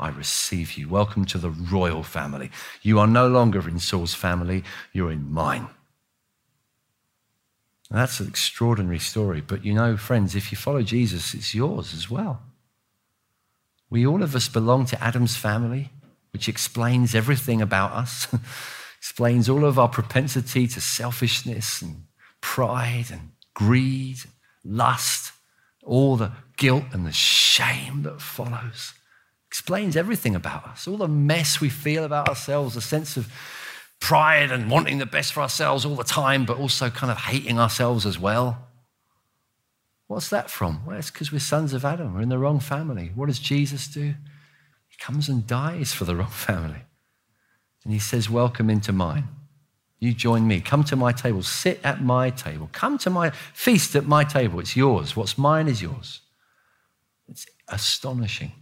I 0.01 0.09
receive 0.09 0.73
you. 0.73 0.89
Welcome 0.89 1.25
to 1.25 1.37
the 1.37 1.51
royal 1.51 2.01
family. 2.01 2.49
You 2.81 2.97
are 2.99 3.05
no 3.05 3.27
longer 3.27 3.69
in 3.69 3.77
Saul's 3.77 4.15
family, 4.15 4.63
you're 4.91 5.11
in 5.11 5.31
mine. 5.31 5.67
that's 7.91 8.19
an 8.19 8.27
extraordinary 8.27 8.97
story. 8.97 9.41
But 9.41 9.63
you 9.63 9.75
know, 9.75 9.97
friends, 9.97 10.35
if 10.35 10.51
you 10.51 10.57
follow 10.57 10.81
Jesus, 10.81 11.35
it's 11.35 11.53
yours 11.53 11.93
as 11.93 12.09
well. 12.09 12.41
We 13.91 14.07
all 14.07 14.23
of 14.23 14.35
us 14.35 14.47
belong 14.47 14.85
to 14.87 15.03
Adam's 15.03 15.37
family, 15.37 15.91
which 16.33 16.49
explains 16.49 17.13
everything 17.13 17.61
about 17.61 17.91
us, 17.91 18.27
explains 18.97 19.47
all 19.47 19.65
of 19.65 19.77
our 19.77 19.89
propensity 19.89 20.65
to 20.67 20.81
selfishness 20.81 21.81
and 21.81 22.05
pride 22.39 23.07
and 23.11 23.33
greed, 23.53 24.17
lust, 24.65 25.31
all 25.83 26.15
the 26.15 26.31
guilt 26.57 26.85
and 26.91 27.05
the 27.05 27.11
shame 27.11 28.01
that 28.03 28.19
follows 28.19 28.93
explains 29.51 29.97
everything 29.97 30.33
about 30.33 30.65
us. 30.65 30.87
All 30.87 30.95
the 30.95 31.09
mess 31.09 31.59
we 31.59 31.67
feel 31.67 32.05
about 32.05 32.29
ourselves, 32.29 32.77
a 32.77 32.81
sense 32.81 33.17
of 33.17 33.29
pride 33.99 34.49
and 34.49 34.71
wanting 34.71 34.97
the 34.97 35.05
best 35.05 35.33
for 35.33 35.41
ourselves 35.41 35.83
all 35.83 35.95
the 35.95 36.05
time, 36.05 36.45
but 36.45 36.57
also 36.57 36.89
kind 36.89 37.11
of 37.11 37.17
hating 37.17 37.59
ourselves 37.59 38.05
as 38.05 38.17
well. 38.17 38.65
What's 40.07 40.29
that 40.29 40.49
from? 40.49 40.85
Well, 40.85 40.97
it's 40.97 41.11
because 41.11 41.33
we're 41.33 41.39
sons 41.39 41.73
of 41.73 41.83
Adam. 41.83 42.13
We're 42.13 42.21
in 42.21 42.29
the 42.29 42.37
wrong 42.37 42.61
family. 42.61 43.11
What 43.13 43.25
does 43.25 43.39
Jesus 43.39 43.89
do? 43.89 44.13
He 44.87 44.97
comes 44.97 45.27
and 45.27 45.45
dies 45.45 45.91
for 45.91 46.05
the 46.05 46.15
wrong 46.15 46.31
family. 46.31 46.83
And 47.83 47.91
he 47.91 47.99
says, 47.99 48.29
Welcome 48.29 48.69
into 48.69 48.93
mine. 48.93 49.27
You 49.99 50.13
join 50.13 50.47
me. 50.47 50.61
Come 50.61 50.85
to 50.85 50.95
my 50.95 51.11
table. 51.11 51.43
Sit 51.43 51.81
at 51.83 52.01
my 52.01 52.29
table. 52.29 52.69
Come 52.71 52.97
to 52.99 53.09
my 53.09 53.31
feast 53.53 53.97
at 53.97 54.05
my 54.05 54.23
table. 54.23 54.61
It's 54.61 54.77
yours. 54.77 55.17
What's 55.17 55.37
mine 55.37 55.67
is 55.67 55.81
yours. 55.81 56.21
It's 57.27 57.45
astonishing. 57.67 58.53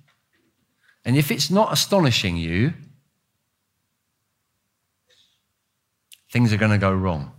And 1.05 1.17
if 1.17 1.31
it's 1.31 1.49
not 1.49 1.73
astonishing 1.73 2.37
you, 2.37 2.73
things 6.31 6.53
are 6.53 6.57
going 6.57 6.71
to 6.71 6.77
go 6.77 6.93
wrong. 6.93 7.31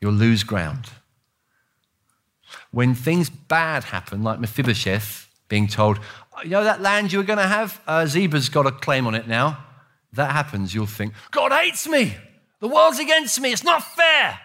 You'll 0.00 0.12
lose 0.12 0.44
ground. 0.44 0.86
When 2.70 2.94
things 2.94 3.30
bad 3.30 3.84
happen, 3.84 4.22
like 4.22 4.38
Mephibosheth 4.38 5.28
being 5.48 5.66
told, 5.66 5.98
you 6.44 6.50
know 6.50 6.64
that 6.64 6.82
land 6.82 7.12
you 7.12 7.18
were 7.18 7.24
going 7.24 7.38
to 7.38 7.46
have? 7.46 7.80
Uh, 7.86 8.04
Ziba's 8.04 8.48
got 8.48 8.66
a 8.66 8.72
claim 8.72 9.06
on 9.06 9.14
it 9.14 9.26
now. 9.26 9.64
That 10.12 10.32
happens, 10.32 10.74
you'll 10.74 10.86
think, 10.86 11.14
God 11.30 11.52
hates 11.52 11.88
me. 11.88 12.14
The 12.60 12.68
world's 12.68 12.98
against 12.98 13.40
me. 13.40 13.52
It's 13.52 13.64
not 13.64 13.82
fair. 13.82 14.40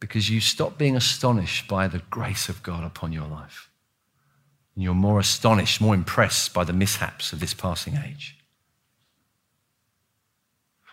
Because 0.00 0.28
you 0.28 0.40
stop 0.40 0.78
being 0.78 0.96
astonished 0.96 1.68
by 1.68 1.86
the 1.88 2.02
grace 2.10 2.48
of 2.48 2.62
God 2.62 2.84
upon 2.84 3.12
your 3.12 3.26
life. 3.26 3.70
And 4.74 4.84
you're 4.84 4.94
more 4.94 5.20
astonished, 5.20 5.80
more 5.80 5.94
impressed 5.94 6.54
by 6.54 6.64
the 6.64 6.72
mishaps 6.72 7.32
of 7.32 7.40
this 7.40 7.54
passing 7.54 7.96
age. 7.96 8.36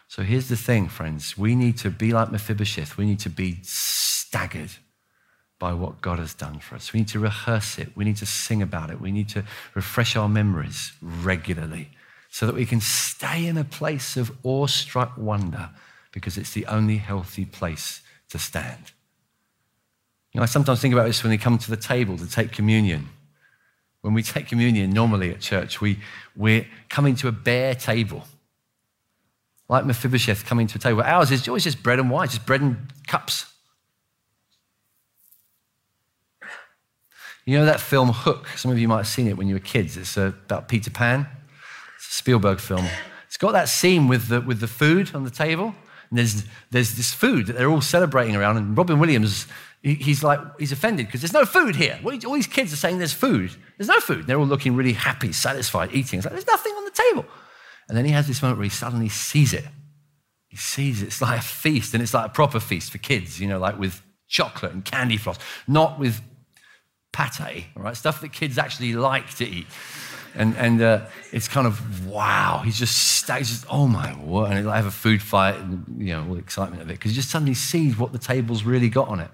So 0.08 0.24
here's 0.24 0.50
the 0.50 0.58
thing, 0.58 0.88
friends. 0.88 1.38
We 1.38 1.56
need 1.56 1.78
to 1.78 1.92
be 1.92 2.12
like 2.12 2.32
Mephibosheth. 2.32 2.98
We 2.98 3.06
need 3.06 3.20
to 3.20 3.30
be 3.30 3.60
staggered 3.62 4.72
by 5.60 5.74
what 5.74 6.02
God 6.02 6.20
has 6.20 6.34
done 6.34 6.60
for 6.60 6.76
us. 6.76 6.94
We 6.94 7.02
need 7.02 7.10
to 7.10 7.20
rehearse 7.20 7.78
it. 7.78 7.96
We 7.96 8.06
need 8.06 8.18
to 8.18 8.26
sing 8.26 8.62
about 8.62 8.90
it. 8.90 9.00
We 9.00 9.12
need 9.12 9.30
to 9.30 9.44
refresh 9.76 10.16
our 10.16 10.30
memories 10.30 10.94
regularly 11.02 11.90
so 12.30 12.46
that 12.46 12.56
we 12.56 12.66
can 12.66 12.80
stay 12.80 13.46
in 13.46 13.58
a 13.58 13.64
place 13.64 14.18
of 14.18 14.32
awestruck 14.44 15.18
wonder 15.18 15.70
because 16.12 16.38
it's 16.38 16.54
the 16.54 16.66
only 16.66 16.98
healthy 16.98 17.46
place 17.46 18.02
to 18.30 18.40
stand. 18.40 18.92
You 20.32 20.40
know, 20.40 20.44
I 20.44 20.48
sometimes 20.48 20.82
think 20.82 20.94
about 20.94 21.06
this 21.06 21.24
when 21.24 21.32
we 21.32 21.38
come 21.38 21.58
to 21.58 21.70
the 21.70 21.78
table 21.78 22.18
to 22.18 22.30
take 22.30 22.52
communion. 22.52 23.10
When 24.02 24.14
we 24.14 24.24
take 24.24 24.48
communion 24.48 24.92
normally 24.92 25.32
at 25.32 25.42
church, 25.42 25.82
we, 25.82 26.00
we're 26.36 26.66
coming 26.90 27.16
to 27.18 27.28
a 27.28 27.32
bare 27.32 27.76
table. 27.76 28.24
Like 29.68 29.86
Mephibosheth 29.86 30.46
coming 30.46 30.68
to 30.68 30.78
a 30.78 30.80
table. 30.80 31.02
Ours 31.02 31.32
is 31.32 31.48
always 31.48 31.64
just 31.64 31.84
bread 31.84 32.00
and 32.00 32.10
wine, 32.10 32.28
just 32.28 32.46
bread 32.46 32.62
and 32.62 32.78
cups. 33.08 33.46
You 37.46 37.58
know 37.58 37.66
that 37.66 37.80
film 37.80 38.10
Hook? 38.10 38.48
Some 38.56 38.72
of 38.72 38.78
you 38.80 38.88
might 38.88 38.98
have 38.98 39.08
seen 39.08 39.28
it 39.28 39.36
when 39.36 39.48
you 39.48 39.56
were 39.56 39.60
kids. 39.60 39.98
It's 39.98 40.18
uh, 40.18 40.34
about 40.46 40.68
Peter 40.68 40.92
Pan. 40.92 41.28
It's 41.96 42.10
a 42.10 42.14
Spielberg 42.14 42.60
film. 42.60 42.86
It's 43.28 43.38
got 43.38 43.54
that 43.54 43.70
scene 43.70 44.08
with 44.08 44.28
the, 44.28 44.42
with 44.42 44.60
the 44.60 44.68
food 44.68 45.14
on 45.14 45.24
the 45.24 45.30
table. 45.30 45.76
And 46.10 46.18
there's, 46.18 46.44
there's 46.72 46.96
this 46.96 47.14
food 47.14 47.48
that 47.48 47.54
they're 47.54 47.70
all 47.70 47.82
celebrating 47.82 48.36
around. 48.36 48.58
And 48.58 48.78
Robin 48.78 49.00
Williams, 49.00 49.48
he, 49.84 49.96
he's 49.96 50.24
like, 50.24 50.40
he's 50.60 50.72
offended 50.72 51.06
because 51.06 51.22
there's 51.22 51.34
no 51.34 51.46
food 51.46 51.76
here. 51.76 52.00
All 52.04 52.34
these 52.34 52.48
kids 52.48 52.74
are 52.74 52.78
saying 52.78 52.98
there's 52.98 53.14
food. 53.14 53.52
There's 53.78 53.88
no 53.88 54.00
food. 54.00 54.26
They're 54.28 54.40
all 54.40 54.46
looking 54.46 54.76
really 54.76 54.94
happy, 54.94 55.32
satisfied, 55.32 55.90
eating. 55.94 56.20
It's 56.20 56.26
like, 56.26 56.34
there's 56.34 56.48
nothing 56.48 56.74
on 56.74 56.86
the 56.86 56.92
table. 56.92 57.26
And 57.88 57.98
then 57.98 58.06
he 58.06 58.12
has 58.12 58.28
this 58.28 58.42
moment 58.42 58.60
where 58.60 58.66
he 58.66 58.70
suddenly 58.70 59.10
sees 59.10 59.54
it. 59.54 59.66
He 60.48 60.58
sees 60.58 61.02
it. 61.04 61.08
It's 61.08 61.22
like 61.22 61.40
a 61.40 61.44
feast, 61.44 61.94
and 61.94 62.02
it's 62.02 62.14
like 62.14 62.26
a 62.26 62.34
proper 62.34 62.60
feast 62.60 62.92
for 62.92 62.98
kids, 62.98 63.40
you 63.40 63.48
know, 63.48 63.60
like 63.60 63.78
with 63.78 64.02
chocolate 64.28 64.72
and 64.72 64.84
candy 64.84 65.18
floss, 65.18 65.38
not 65.68 66.00
with 66.00 66.22
pate, 67.12 67.66
all 67.76 67.84
right, 67.84 67.96
stuff 67.96 68.22
that 68.22 68.32
kids 68.32 68.58
actually 68.58 68.94
like 68.94 69.30
to 69.36 69.46
eat. 69.46 69.68
And, 70.36 70.56
and 70.58 70.82
uh, 70.82 71.06
it's 71.32 71.48
kind 71.48 71.66
of, 71.68 72.08
wow, 72.08 72.62
he's 72.64 72.78
just, 72.78 73.30
he's 73.32 73.66
oh 73.70 73.88
my 73.88 74.16
word. 74.20 74.52
And 74.52 74.60
he'll 74.60 74.72
have 74.72 74.86
a 74.86 74.92
food 74.92 75.22
fight 75.22 75.56
and, 75.56 75.86
you 75.98 76.14
know, 76.14 76.26
all 76.28 76.34
the 76.34 76.40
excitement 76.40 76.82
of 76.82 76.90
it, 76.90 76.94
because 76.94 77.12
he 77.12 77.16
just 77.16 77.30
suddenly 77.30 77.54
sees 77.54 77.98
what 77.98 78.12
the 78.12 78.20
table's 78.20 78.64
really 78.64 78.90
got 78.90 79.08
on 79.08 79.20
it. 79.20 79.32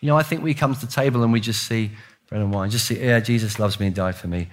You 0.00 0.08
know, 0.08 0.16
I 0.16 0.22
think 0.22 0.42
we 0.42 0.54
come 0.54 0.74
to 0.74 0.80
the 0.80 0.92
table 0.92 1.22
and 1.22 1.32
we 1.32 1.40
just 1.40 1.66
see 1.66 1.92
bread 2.28 2.40
and 2.40 2.52
wine, 2.52 2.70
just 2.70 2.86
see, 2.86 2.98
yeah, 3.02 3.20
Jesus 3.20 3.58
loves 3.58 3.78
me 3.78 3.86
and 3.86 3.94
died 3.94 4.16
for 4.16 4.28
me. 4.28 4.48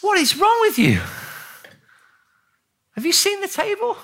What 0.00 0.18
is 0.18 0.36
wrong 0.36 0.58
with 0.62 0.78
you? 0.78 1.00
Have 2.92 3.04
you 3.04 3.12
seen 3.12 3.40
the 3.40 3.48
table? 3.48 3.96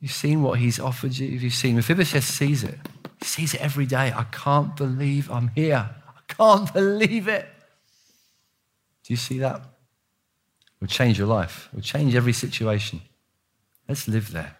You've 0.00 0.12
seen 0.12 0.42
what 0.42 0.58
he's 0.58 0.78
offered 0.78 1.16
you. 1.16 1.32
Have 1.32 1.42
You've 1.42 1.54
seen 1.54 1.76
Mephibosheth 1.76 2.24
sees 2.24 2.62
it. 2.62 2.78
He 3.20 3.24
sees 3.24 3.54
it 3.54 3.60
every 3.60 3.86
day. 3.86 4.12
I 4.14 4.24
can't 4.24 4.76
believe 4.76 5.30
I'm 5.30 5.48
here. 5.54 5.90
I 6.06 6.32
can't 6.32 6.72
believe 6.74 7.28
it. 7.28 7.48
Do 9.06 9.12
you 9.12 9.16
see 9.16 9.38
that? 9.38 9.56
It 9.56 10.80
will 10.80 10.88
change 10.88 11.18
your 11.18 11.26
life. 11.26 11.68
It 11.72 11.76
will 11.76 11.82
change 11.82 12.14
every 12.14 12.32
situation. 12.32 13.02
Let's 13.88 14.08
live 14.08 14.32
there. 14.32 14.56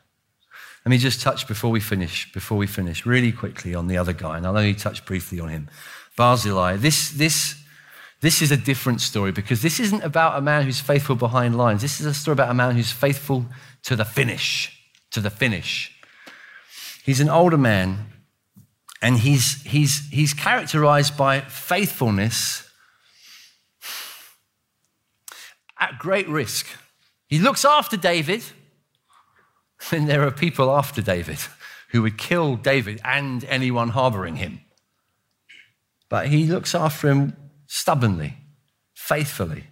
Let 0.85 0.91
me 0.91 0.99
just 0.99 1.23
touch 1.23 1.49
before 1.49 1.71
we 1.71 1.81
finish, 1.81 2.31
before 2.33 2.59
we 2.59 2.67
finish, 2.67 3.07
really 3.07 3.33
quickly 3.33 3.75
on 3.75 3.87
the 3.87 3.97
other 3.97 4.13
guy, 4.13 4.37
and 4.37 4.47
I'll 4.47 4.57
only 4.57 4.75
touch 4.75 5.05
briefly 5.07 5.41
on 5.41 5.49
him. 5.49 5.71
Barzillai. 6.17 6.77
This, 6.77 7.11
this, 7.11 7.57
this 8.21 8.43
is 8.43 8.53
a 8.53 8.57
different 8.57 9.01
story 9.01 9.33
because 9.33 9.63
this 9.63 9.81
isn't 9.81 10.03
about 10.03 10.37
a 10.37 10.43
man 10.43 10.65
who's 10.65 10.81
faithful 10.81 11.17
behind 11.17 11.57
lines. 11.57 11.81
This 11.81 12.01
is 12.01 12.07
a 12.07 12.13
story 12.13 12.35
about 12.35 12.51
a 12.51 12.55
man 12.55 12.77
who's 12.77 12.93
faithful 12.93 13.47
to 13.85 13.97
the 13.97 14.05
finish, 14.05 14.79
to 15.11 15.23
the 15.23 15.31
finish. 15.31 15.91
He's 17.03 17.21
an 17.21 17.31
older 17.31 17.59
man, 17.59 18.13
and 19.01 19.19
he's, 19.19 19.63
he's, 19.63 20.07
he's 20.11 20.35
characterized 20.35 21.17
by 21.17 21.41
faithfulness 21.41 22.64
at 25.85 25.99
great 25.99 26.29
risk. 26.29 26.67
He 27.29 27.39
looks 27.39 27.65
after 27.65 27.97
David, 27.97 28.43
and 29.93 30.09
there 30.09 30.27
are 30.27 30.31
people 30.31 30.71
after 30.71 31.03
David 31.03 31.39
who 31.91 32.03
would 32.03 32.19
kill 32.19 32.57
David 32.57 33.01
and 33.05 33.45
anyone 33.45 33.91
harboring 33.91 34.37
him. 34.37 34.61
But 36.09 36.29
he 36.29 36.47
looks 36.47 36.75
after 36.75 37.09
him 37.09 37.37
stubbornly, 37.67 38.37
faithfully, 38.95 39.65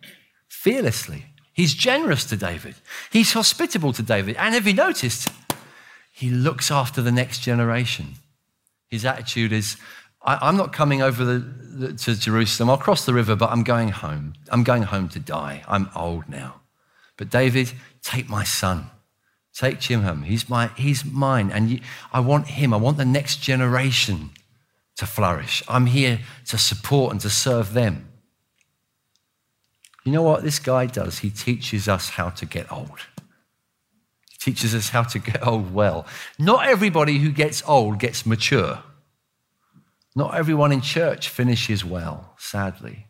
fearlessly. 0.48 1.26
He's 1.52 1.74
generous 1.74 2.24
to 2.26 2.36
David. 2.36 2.76
He's 3.10 3.32
hospitable 3.32 3.92
to 3.94 4.02
David. 4.02 4.36
And 4.36 4.54
have 4.54 4.66
you 4.66 4.74
noticed? 4.74 5.28
He 6.12 6.30
looks 6.30 6.70
after 6.70 7.02
the 7.02 7.12
next 7.12 7.40
generation. 7.40 8.14
His 8.88 9.04
attitude 9.04 9.52
is 9.52 9.76
I, 10.24 10.48
am 10.48 10.56
not 10.56 10.72
coming 10.72 11.02
over 11.02 11.24
the, 11.24 11.38
the, 11.38 11.92
to 11.94 12.18
Jerusalem. 12.18 12.70
I'll 12.70 12.78
cross 12.78 13.04
the 13.04 13.14
river, 13.14 13.34
but 13.34 13.50
I'm 13.50 13.64
going 13.64 13.88
home. 13.88 14.34
I'm 14.50 14.62
going 14.62 14.84
home 14.84 15.08
to 15.10 15.18
die. 15.18 15.64
I'm 15.66 15.90
old 15.96 16.28
now. 16.28 16.60
But 17.16 17.30
David, 17.30 17.72
take 18.02 18.28
my 18.28 18.44
son. 18.44 18.90
Take 19.54 19.80
Chimham. 19.80 20.24
He's, 20.24 20.48
my, 20.48 20.68
he's 20.76 21.04
mine. 21.04 21.50
And 21.50 21.70
you, 21.70 21.80
I 22.12 22.20
want 22.20 22.48
him. 22.48 22.72
I 22.72 22.76
want 22.76 22.96
the 22.96 23.04
next 23.04 23.36
generation 23.36 24.30
to 24.96 25.06
flourish. 25.06 25.62
I'm 25.68 25.86
here 25.86 26.20
to 26.46 26.58
support 26.58 27.12
and 27.12 27.20
to 27.20 27.30
serve 27.30 27.74
them. 27.74 28.08
You 30.04 30.12
know 30.12 30.22
what 30.22 30.42
this 30.42 30.58
guy 30.58 30.86
does? 30.86 31.18
He 31.18 31.30
teaches 31.30 31.88
us 31.88 32.10
how 32.10 32.30
to 32.30 32.46
get 32.46 32.70
old. 32.72 33.00
He 34.30 34.38
teaches 34.38 34.74
us 34.74 34.88
how 34.88 35.02
to 35.04 35.18
get 35.18 35.46
old 35.46 35.72
well. 35.72 36.06
Not 36.38 36.66
everybody 36.66 37.18
who 37.18 37.30
gets 37.30 37.62
old 37.68 37.98
gets 37.98 38.26
mature. 38.26 38.82
Not 40.14 40.34
everyone 40.34 40.72
in 40.72 40.82
church 40.82 41.28
finishes 41.28 41.84
well, 41.84 42.34
sadly. 42.38 43.06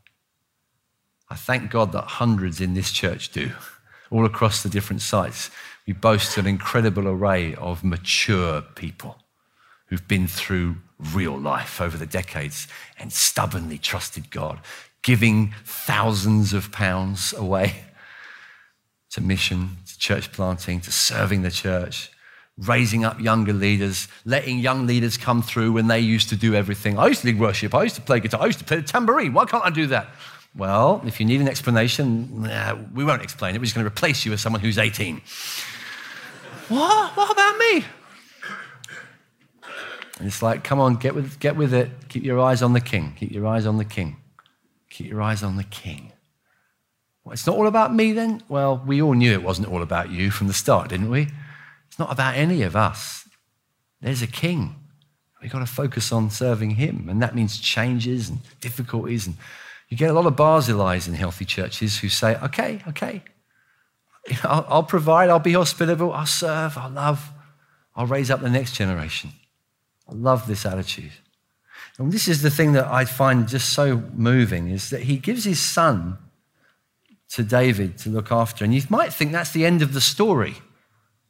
I 1.28 1.34
thank 1.34 1.70
God 1.70 1.92
that 1.92 2.04
hundreds 2.04 2.60
in 2.60 2.74
this 2.74 2.92
church 2.92 3.32
do, 3.32 3.50
all 4.10 4.24
across 4.24 4.62
the 4.62 4.68
different 4.68 5.02
sites. 5.02 5.50
We 5.86 5.94
boast 5.94 6.36
an 6.36 6.46
incredible 6.46 7.08
array 7.08 7.54
of 7.54 7.82
mature 7.82 8.62
people 8.62 9.16
who've 9.86 10.06
been 10.06 10.28
through 10.28 10.76
real 11.12 11.36
life 11.36 11.80
over 11.80 11.96
the 11.96 12.06
decades 12.06 12.68
and 12.98 13.12
stubbornly 13.12 13.78
trusted 13.78 14.30
God, 14.30 14.60
giving 15.02 15.54
thousands 15.64 16.52
of 16.52 16.70
pounds 16.70 17.32
away 17.32 17.84
to 19.10 19.20
mission, 19.20 19.78
to 19.86 19.98
church 19.98 20.32
planting, 20.32 20.80
to 20.82 20.92
serving 20.92 21.42
the 21.42 21.50
church, 21.50 22.11
raising 22.66 23.04
up 23.04 23.20
younger 23.20 23.52
leaders, 23.52 24.08
letting 24.24 24.58
young 24.58 24.86
leaders 24.86 25.16
come 25.16 25.42
through 25.42 25.72
when 25.72 25.88
they 25.88 26.00
used 26.00 26.28
to 26.28 26.36
do 26.36 26.54
everything. 26.54 26.98
I 26.98 27.08
used 27.08 27.22
to 27.22 27.28
lead 27.28 27.38
worship, 27.38 27.74
I 27.74 27.82
used 27.82 27.96
to 27.96 28.02
play 28.02 28.20
guitar, 28.20 28.42
I 28.42 28.46
used 28.46 28.58
to 28.58 28.64
play 28.64 28.76
the 28.78 28.82
tambourine. 28.82 29.32
Why 29.32 29.44
can't 29.44 29.64
I 29.64 29.70
do 29.70 29.86
that? 29.88 30.08
Well, 30.54 31.02
if 31.06 31.18
you 31.18 31.26
need 31.26 31.40
an 31.40 31.48
explanation, 31.48 32.42
nah, 32.42 32.76
we 32.94 33.04
won't 33.04 33.22
explain 33.22 33.54
it. 33.54 33.58
We're 33.58 33.64
just 33.64 33.74
going 33.74 33.84
to 33.84 33.90
replace 33.90 34.24
you 34.24 34.30
with 34.30 34.40
someone 34.40 34.60
who's 34.60 34.78
18. 34.78 35.22
what? 36.68 37.16
What 37.16 37.30
about 37.30 37.58
me? 37.58 37.84
And 40.18 40.28
it's 40.28 40.42
like, 40.42 40.62
come 40.62 40.78
on, 40.78 40.96
get 40.96 41.14
with, 41.14 41.40
get 41.40 41.56
with 41.56 41.72
it. 41.72 41.90
Keep 42.08 42.22
your 42.22 42.38
eyes 42.38 42.62
on 42.62 42.74
the 42.74 42.80
king. 42.80 43.14
Keep 43.18 43.32
your 43.32 43.46
eyes 43.46 43.66
on 43.66 43.78
the 43.78 43.84
king. 43.84 44.18
Keep 44.90 45.08
your 45.08 45.22
eyes 45.22 45.42
on 45.42 45.56
the 45.56 45.64
king. 45.64 46.12
Well, 47.24 47.32
it's 47.32 47.46
not 47.46 47.56
all 47.56 47.66
about 47.66 47.94
me 47.94 48.12
then? 48.12 48.42
Well, 48.48 48.82
we 48.86 49.00
all 49.00 49.14
knew 49.14 49.32
it 49.32 49.42
wasn't 49.42 49.68
all 49.68 49.80
about 49.80 50.10
you 50.10 50.30
from 50.30 50.48
the 50.48 50.52
start, 50.52 50.90
didn't 50.90 51.10
we? 51.10 51.28
It's 51.92 51.98
not 51.98 52.10
about 52.10 52.36
any 52.36 52.62
of 52.62 52.74
us. 52.74 53.28
There's 54.00 54.22
a 54.22 54.26
king. 54.26 54.76
We've 55.42 55.52
got 55.52 55.58
to 55.58 55.66
focus 55.66 56.10
on 56.10 56.30
serving 56.30 56.70
him. 56.70 57.06
And 57.10 57.20
that 57.20 57.34
means 57.34 57.58
changes 57.58 58.30
and 58.30 58.38
difficulties. 58.62 59.26
And 59.26 59.36
you 59.90 59.98
get 59.98 60.08
a 60.08 60.14
lot 60.14 60.24
of 60.24 60.34
Barzillais 60.34 61.06
in 61.06 61.12
healthy 61.12 61.44
churches 61.44 61.98
who 61.98 62.08
say, 62.08 62.36
okay, 62.36 62.80
okay, 62.88 63.22
I'll, 64.42 64.64
I'll 64.70 64.82
provide, 64.82 65.28
I'll 65.28 65.38
be 65.38 65.52
hospitable, 65.52 66.14
I'll 66.14 66.24
serve, 66.24 66.78
I'll 66.78 66.88
love, 66.88 67.30
I'll 67.94 68.06
raise 68.06 68.30
up 68.30 68.40
the 68.40 68.48
next 68.48 68.72
generation. 68.72 69.32
I 70.08 70.14
love 70.14 70.46
this 70.46 70.64
attitude. 70.64 71.12
And 71.98 72.10
this 72.10 72.26
is 72.26 72.40
the 72.40 72.48
thing 72.48 72.72
that 72.72 72.86
I 72.86 73.04
find 73.04 73.46
just 73.46 73.68
so 73.68 74.02
moving 74.14 74.70
is 74.70 74.88
that 74.88 75.02
he 75.02 75.18
gives 75.18 75.44
his 75.44 75.60
son 75.60 76.16
to 77.32 77.42
David 77.42 77.98
to 77.98 78.08
look 78.08 78.32
after. 78.32 78.64
And 78.64 78.74
you 78.74 78.80
might 78.88 79.12
think 79.12 79.32
that's 79.32 79.52
the 79.52 79.66
end 79.66 79.82
of 79.82 79.92
the 79.92 80.00
story. 80.00 80.54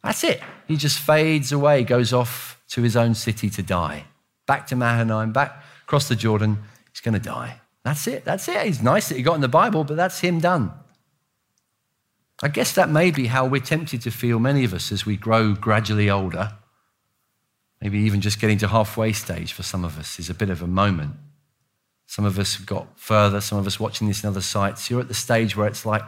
That's 0.02 0.24
it. 0.24 0.40
He 0.66 0.76
just 0.76 0.98
fades 0.98 1.52
away, 1.52 1.84
goes 1.84 2.12
off 2.12 2.60
to 2.68 2.82
his 2.82 2.96
own 2.96 3.14
city 3.14 3.48
to 3.50 3.62
die. 3.62 4.04
Back 4.46 4.66
to 4.68 4.76
Mahanaim, 4.76 5.32
back 5.32 5.62
across 5.84 6.08
the 6.08 6.16
Jordan. 6.16 6.58
He's 6.90 7.00
going 7.00 7.14
to 7.14 7.20
die. 7.20 7.60
That's 7.84 8.06
it. 8.06 8.24
That's 8.24 8.48
it. 8.48 8.66
It's 8.66 8.82
nice 8.82 9.08
that 9.08 9.16
he 9.16 9.22
got 9.22 9.34
in 9.34 9.40
the 9.40 9.48
Bible, 9.48 9.84
but 9.84 9.96
that's 9.96 10.20
him 10.20 10.40
done. 10.40 10.72
I 12.42 12.48
guess 12.48 12.74
that 12.74 12.90
may 12.90 13.10
be 13.10 13.26
how 13.28 13.46
we're 13.46 13.60
tempted 13.60 14.02
to 14.02 14.10
feel, 14.10 14.40
many 14.40 14.64
of 14.64 14.74
us, 14.74 14.90
as 14.90 15.06
we 15.06 15.16
grow 15.16 15.54
gradually 15.54 16.10
older. 16.10 16.54
Maybe 17.80 17.98
even 18.00 18.20
just 18.20 18.40
getting 18.40 18.58
to 18.58 18.68
halfway 18.68 19.12
stage 19.12 19.52
for 19.52 19.62
some 19.62 19.84
of 19.84 19.98
us 19.98 20.18
is 20.18 20.30
a 20.30 20.34
bit 20.34 20.50
of 20.50 20.62
a 20.62 20.66
moment. 20.66 21.14
Some 22.06 22.24
of 22.24 22.38
us 22.38 22.56
have 22.56 22.66
got 22.66 22.98
further, 22.98 23.40
some 23.40 23.58
of 23.58 23.66
us 23.66 23.78
watching 23.78 24.08
this 24.08 24.22
in 24.22 24.28
other 24.28 24.40
sites. 24.40 24.90
You're 24.90 25.00
at 25.00 25.08
the 25.08 25.14
stage 25.14 25.56
where 25.56 25.66
it's 25.66 25.86
like, 25.86 26.02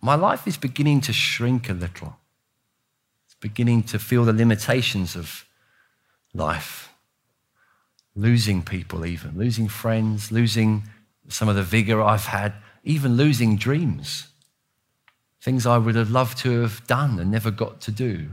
my 0.00 0.14
life 0.14 0.46
is 0.48 0.56
beginning 0.56 1.00
to 1.02 1.12
shrink 1.12 1.68
a 1.68 1.74
little 1.74 2.16
beginning 3.42 3.82
to 3.82 3.98
feel 3.98 4.24
the 4.24 4.32
limitations 4.32 5.14
of 5.14 5.44
life. 6.32 6.88
Losing 8.14 8.62
people, 8.62 9.04
even, 9.04 9.36
losing 9.36 9.68
friends, 9.68 10.32
losing 10.32 10.84
some 11.28 11.48
of 11.48 11.56
the 11.56 11.62
vigor 11.62 12.00
I've 12.00 12.26
had, 12.26 12.54
even 12.84 13.16
losing 13.16 13.56
dreams. 13.56 14.28
Things 15.42 15.66
I 15.66 15.76
would 15.76 15.96
have 15.96 16.10
loved 16.10 16.38
to 16.38 16.60
have 16.62 16.86
done 16.86 17.18
and 17.18 17.30
never 17.30 17.50
got 17.50 17.80
to 17.82 17.90
do. 17.90 18.28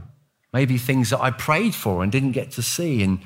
Maybe 0.52 0.78
things 0.78 1.10
that 1.10 1.20
I 1.20 1.30
prayed 1.30 1.74
for 1.74 2.02
and 2.02 2.10
didn't 2.12 2.32
get 2.32 2.52
to 2.52 2.62
see, 2.62 3.02
and 3.02 3.20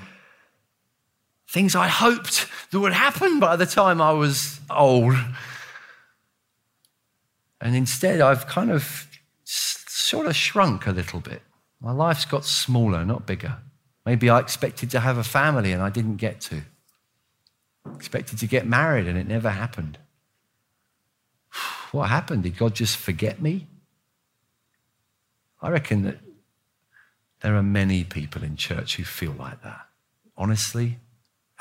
things 1.48 1.74
I 1.74 1.88
hoped 1.88 2.46
that 2.70 2.80
would 2.80 2.92
happen 2.92 3.40
by 3.40 3.56
the 3.56 3.66
time 3.66 4.00
I 4.00 4.12
was 4.12 4.60
old. 4.70 5.14
And 7.60 7.76
instead, 7.76 8.20
I've 8.20 8.46
kind 8.46 8.70
of 8.70 9.06
sort 9.44 10.26
of 10.26 10.36
shrunk 10.36 10.86
a 10.86 10.92
little 10.92 11.20
bit. 11.20 11.42
My 11.84 11.92
life's 11.92 12.24
got 12.24 12.46
smaller, 12.46 13.04
not 13.04 13.26
bigger. 13.26 13.58
Maybe 14.06 14.30
I 14.30 14.40
expected 14.40 14.90
to 14.92 15.00
have 15.00 15.18
a 15.18 15.22
family 15.22 15.70
and 15.70 15.82
I 15.82 15.90
didn't 15.90 16.16
get 16.16 16.40
to. 16.42 16.62
Expected 17.94 18.38
to 18.38 18.46
get 18.46 18.66
married 18.66 19.06
and 19.06 19.18
it 19.18 19.28
never 19.28 19.50
happened. 19.50 19.98
What 21.92 22.08
happened? 22.08 22.42
Did 22.42 22.56
God 22.56 22.74
just 22.74 22.96
forget 22.96 23.40
me? 23.40 23.68
I 25.62 25.68
reckon 25.68 26.02
that 26.02 26.18
There 27.40 27.54
are 27.54 27.62
many 27.62 28.02
people 28.02 28.42
in 28.42 28.56
church 28.56 28.96
who 28.96 29.04
feel 29.04 29.32
like 29.32 29.62
that. 29.62 29.86
Honestly, 30.36 30.98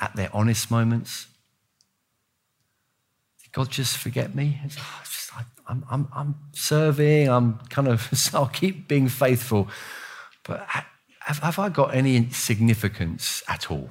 at 0.00 0.16
their 0.16 0.30
honest 0.32 0.70
moments, 0.70 1.28
did 3.42 3.52
God 3.52 3.70
just 3.70 3.98
forget 3.98 4.34
me? 4.34 4.58
It's, 4.64 4.76
just, 4.76 5.36
I, 5.36 5.42
I'm, 5.68 5.84
I'm, 5.90 6.08
I'm 6.14 6.34
serving, 6.52 7.28
I'm 7.28 7.58
kind 7.68 7.88
of, 7.88 8.00
so 8.18 8.38
I'll 8.38 8.46
keep 8.46 8.88
being 8.88 9.08
faithful. 9.08 9.68
But 10.44 10.66
have, 11.20 11.38
have 11.38 11.58
I 11.58 11.68
got 11.68 11.94
any 11.94 12.30
significance 12.30 13.42
at 13.48 13.70
all? 13.70 13.90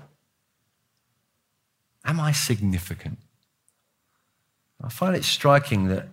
Am 2.05 2.19
I 2.19 2.31
significant? 2.31 3.19
I 4.83 4.89
find 4.89 5.15
it 5.15 5.23
striking 5.23 5.87
that 5.87 6.09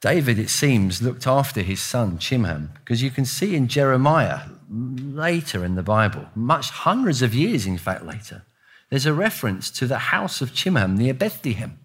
David, 0.00 0.38
it 0.38 0.50
seems, 0.50 1.00
looked 1.00 1.26
after 1.26 1.62
his 1.62 1.80
son 1.80 2.18
Chimham, 2.18 2.70
because 2.74 3.02
you 3.02 3.10
can 3.10 3.24
see 3.24 3.56
in 3.56 3.66
Jeremiah 3.66 4.42
later 4.68 5.64
in 5.64 5.74
the 5.74 5.82
Bible, 5.82 6.26
much 6.34 6.70
hundreds 6.70 7.22
of 7.22 7.34
years, 7.34 7.66
in 7.66 7.78
fact, 7.78 8.04
later, 8.04 8.44
there's 8.90 9.06
a 9.06 9.14
reference 9.14 9.70
to 9.70 9.86
the 9.86 9.98
house 9.98 10.40
of 10.40 10.52
Chimham 10.52 10.96
near 10.96 11.14
Bethlehem. 11.14 11.78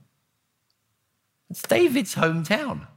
It's 1.50 1.62
David's 1.62 2.16
hometown. 2.16 2.88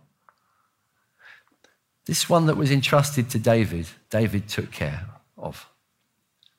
This 2.07 2.29
one 2.29 2.47
that 2.47 2.57
was 2.57 2.71
entrusted 2.71 3.31
to 3.31 3.39
David, 3.39 3.87
David 4.11 4.49
took 4.49 4.71
care 4.71 5.07
of. 5.39 5.69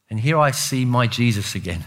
And 0.10 0.20
here 0.20 0.38
I 0.38 0.52
see 0.52 0.86
my 0.86 1.08
Jesus 1.08 1.56
again. 1.56 1.86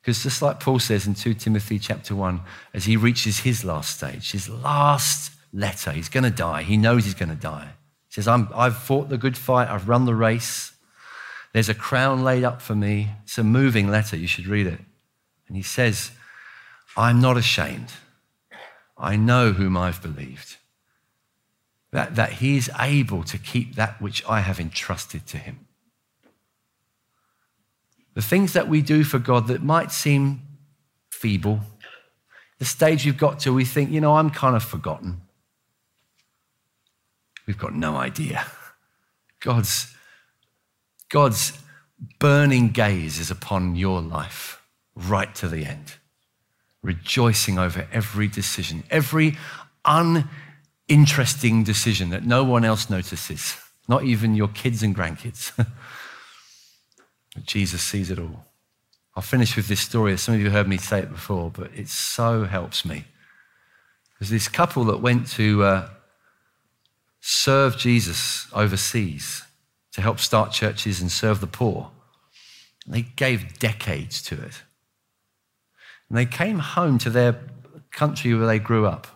Because 0.00 0.22
just 0.22 0.42
like 0.42 0.58
Paul 0.58 0.80
says 0.80 1.06
in 1.06 1.14
2 1.14 1.34
Timothy 1.34 1.78
chapter 1.78 2.14
1, 2.14 2.40
as 2.74 2.84
he 2.84 2.96
reaches 2.96 3.40
his 3.40 3.64
last 3.64 3.96
stage, 3.96 4.32
his 4.32 4.48
last 4.48 5.32
letter, 5.52 5.92
he's 5.92 6.08
going 6.08 6.24
to 6.24 6.30
die. 6.30 6.62
He 6.62 6.76
knows 6.76 7.04
he's 7.04 7.14
going 7.14 7.28
to 7.28 7.36
die. 7.36 7.70
He 8.08 8.14
says, 8.14 8.26
i 8.26 8.36
have 8.36 8.76
fought 8.76 9.08
the 9.08 9.18
good 9.18 9.36
fight, 9.36 9.68
I've 9.68 9.88
run 9.88 10.04
the 10.04 10.14
race. 10.14 10.72
There's 11.52 11.68
a 11.68 11.74
crown 11.74 12.24
laid 12.24 12.44
up 12.44 12.60
for 12.60 12.74
me. 12.74 13.10
It's 13.22 13.38
a 13.38 13.44
moving 13.44 13.88
letter, 13.88 14.16
you 14.16 14.26
should 14.26 14.46
read 14.46 14.66
it. 14.66 14.80
And 15.46 15.56
he 15.56 15.62
says, 15.62 16.10
I'm 16.96 17.20
not 17.20 17.36
ashamed. 17.36 17.92
I 18.98 19.16
know 19.16 19.52
whom 19.52 19.76
I've 19.76 20.02
believed. 20.02 20.56
That, 21.92 22.16
that 22.16 22.32
he 22.34 22.56
is 22.56 22.70
able 22.78 23.22
to 23.24 23.38
keep 23.38 23.74
that 23.74 24.00
which 24.00 24.24
I 24.26 24.40
have 24.40 24.58
entrusted 24.58 25.26
to 25.26 25.36
him. 25.36 25.66
The 28.14 28.22
things 28.22 28.54
that 28.54 28.68
we 28.68 28.82
do 28.82 29.04
for 29.04 29.18
God 29.18 29.46
that 29.48 29.62
might 29.62 29.92
seem 29.92 30.42
feeble, 31.10 31.60
the 32.58 32.64
stage 32.64 33.04
we've 33.04 33.18
got 33.18 33.40
to, 33.40 33.52
we 33.52 33.64
think, 33.64 33.90
you 33.90 34.00
know, 34.00 34.16
I'm 34.16 34.30
kind 34.30 34.56
of 34.56 34.62
forgotten. 34.62 35.20
We've 37.46 37.58
got 37.58 37.74
no 37.74 37.96
idea. 37.96 38.46
God's, 39.40 39.94
God's 41.08 41.58
burning 42.18 42.70
gaze 42.70 43.18
is 43.18 43.30
upon 43.30 43.76
your 43.76 44.00
life 44.00 44.62
right 44.94 45.34
to 45.36 45.48
the 45.48 45.64
end, 45.64 45.94
rejoicing 46.82 47.58
over 47.58 47.88
every 47.92 48.28
decision, 48.28 48.84
every 48.90 49.36
uninteresting 50.92 51.64
decision 51.64 52.10
that 52.10 52.26
no 52.26 52.44
one 52.44 52.64
else 52.64 52.90
notices, 52.90 53.56
not 53.88 54.04
even 54.04 54.34
your 54.34 54.48
kids 54.48 54.82
and 54.82 54.94
grandkids. 54.94 55.50
but 55.56 55.66
Jesus 57.44 57.80
sees 57.80 58.10
it 58.10 58.18
all. 58.18 58.44
I'll 59.16 59.22
finish 59.22 59.56
with 59.56 59.68
this 59.68 59.80
story. 59.80 60.16
Some 60.18 60.34
of 60.34 60.40
you 60.40 60.50
heard 60.50 60.68
me 60.68 60.76
say 60.76 60.98
it 61.00 61.10
before, 61.10 61.50
but 61.50 61.70
it 61.74 61.88
so 61.88 62.44
helps 62.44 62.84
me. 62.84 63.04
There's 64.18 64.30
this 64.30 64.48
couple 64.48 64.84
that 64.84 65.00
went 65.00 65.28
to 65.32 65.62
uh, 65.64 65.88
serve 67.20 67.78
Jesus 67.78 68.46
overseas 68.52 69.42
to 69.92 70.02
help 70.02 70.18
start 70.18 70.52
churches 70.52 71.00
and 71.00 71.10
serve 71.10 71.40
the 71.40 71.46
poor. 71.46 71.90
And 72.84 72.94
They 72.94 73.02
gave 73.02 73.58
decades 73.58 74.22
to 74.24 74.34
it. 74.34 74.62
And 76.08 76.18
they 76.18 76.26
came 76.26 76.58
home 76.58 76.98
to 76.98 77.10
their 77.10 77.40
country 77.90 78.34
where 78.34 78.46
they 78.46 78.58
grew 78.58 78.86
up 78.86 79.06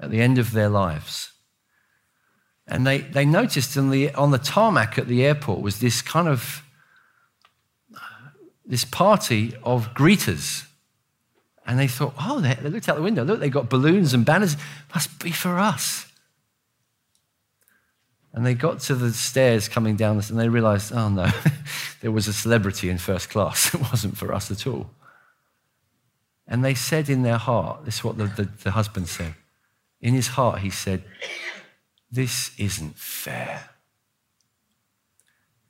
at 0.00 0.10
the 0.10 0.20
end 0.20 0.38
of 0.38 0.52
their 0.52 0.68
lives. 0.68 1.32
And 2.66 2.86
they, 2.86 2.98
they 2.98 3.24
noticed 3.24 3.76
on 3.76 3.90
the, 3.90 4.12
on 4.14 4.30
the 4.30 4.38
tarmac 4.38 4.98
at 4.98 5.08
the 5.08 5.24
airport 5.24 5.60
was 5.60 5.80
this 5.80 6.02
kind 6.02 6.28
of 6.28 6.62
this 8.70 8.84
party 8.84 9.52
of 9.64 9.92
greeters. 9.94 10.66
And 11.66 11.78
they 11.78 11.88
thought, 11.88 12.14
oh, 12.20 12.40
they, 12.40 12.54
they 12.54 12.70
looked 12.70 12.88
out 12.88 12.96
the 12.96 13.02
window. 13.02 13.24
Look, 13.24 13.40
they 13.40 13.50
got 13.50 13.68
balloons 13.68 14.14
and 14.14 14.24
banners. 14.24 14.56
Must 14.94 15.22
be 15.22 15.32
for 15.32 15.58
us. 15.58 16.06
And 18.32 18.46
they 18.46 18.54
got 18.54 18.78
to 18.82 18.94
the 18.94 19.12
stairs 19.12 19.68
coming 19.68 19.96
down 19.96 20.16
this, 20.16 20.30
and 20.30 20.38
they 20.38 20.48
realized, 20.48 20.92
oh 20.92 21.08
no, 21.08 21.28
there 22.00 22.12
was 22.12 22.28
a 22.28 22.32
celebrity 22.32 22.88
in 22.88 22.98
first 22.98 23.28
class. 23.28 23.74
It 23.74 23.80
wasn't 23.80 24.16
for 24.16 24.32
us 24.32 24.52
at 24.52 24.68
all. 24.68 24.90
And 26.46 26.64
they 26.64 26.74
said 26.74 27.08
in 27.08 27.22
their 27.22 27.38
heart, 27.38 27.84
this 27.84 27.96
is 27.96 28.04
what 28.04 28.18
the, 28.18 28.26
the, 28.26 28.48
the 28.62 28.70
husband 28.70 29.08
said. 29.08 29.34
In 30.00 30.14
his 30.14 30.28
heart, 30.28 30.60
he 30.60 30.70
said, 30.70 31.04
This 32.10 32.52
isn't 32.58 32.96
fair. 32.96 33.70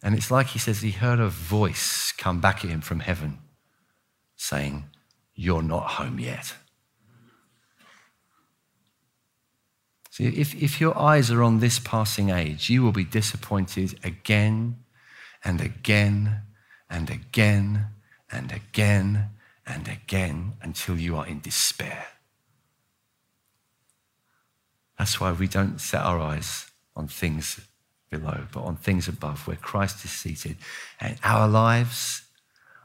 And 0.02 0.14
it's 0.14 0.30
like 0.30 0.48
he 0.48 0.58
says 0.58 0.80
he 0.80 0.92
heard 0.92 1.20
a 1.20 1.28
voice 1.28 2.12
come 2.12 2.40
back 2.40 2.64
at 2.64 2.70
him 2.70 2.80
from 2.80 3.00
heaven 3.00 3.38
saying, 4.36 4.84
You're 5.34 5.62
not 5.62 5.90
home 5.92 6.18
yet. 6.18 6.54
See, 10.10 10.26
if, 10.26 10.54
if 10.54 10.80
your 10.80 10.98
eyes 10.98 11.30
are 11.30 11.42
on 11.42 11.60
this 11.60 11.78
passing 11.78 12.30
age, 12.30 12.68
you 12.68 12.82
will 12.82 12.92
be 12.92 13.04
disappointed 13.04 13.98
again 14.02 14.76
and 15.44 15.60
again 15.60 16.42
and 16.88 17.08
again 17.10 17.86
and 18.30 18.50
again 18.52 19.30
and 19.66 19.88
again 19.88 20.54
until 20.62 20.98
you 20.98 21.16
are 21.16 21.26
in 21.26 21.40
despair. 21.40 22.06
That's 25.00 25.18
why 25.18 25.32
we 25.32 25.48
don't 25.48 25.80
set 25.80 26.02
our 26.02 26.20
eyes 26.20 26.70
on 26.94 27.08
things 27.08 27.58
below, 28.10 28.42
but 28.52 28.60
on 28.64 28.76
things 28.76 29.08
above 29.08 29.46
where 29.46 29.56
Christ 29.56 30.04
is 30.04 30.10
seated. 30.10 30.58
And 31.00 31.16
our 31.24 31.48
lives 31.48 32.24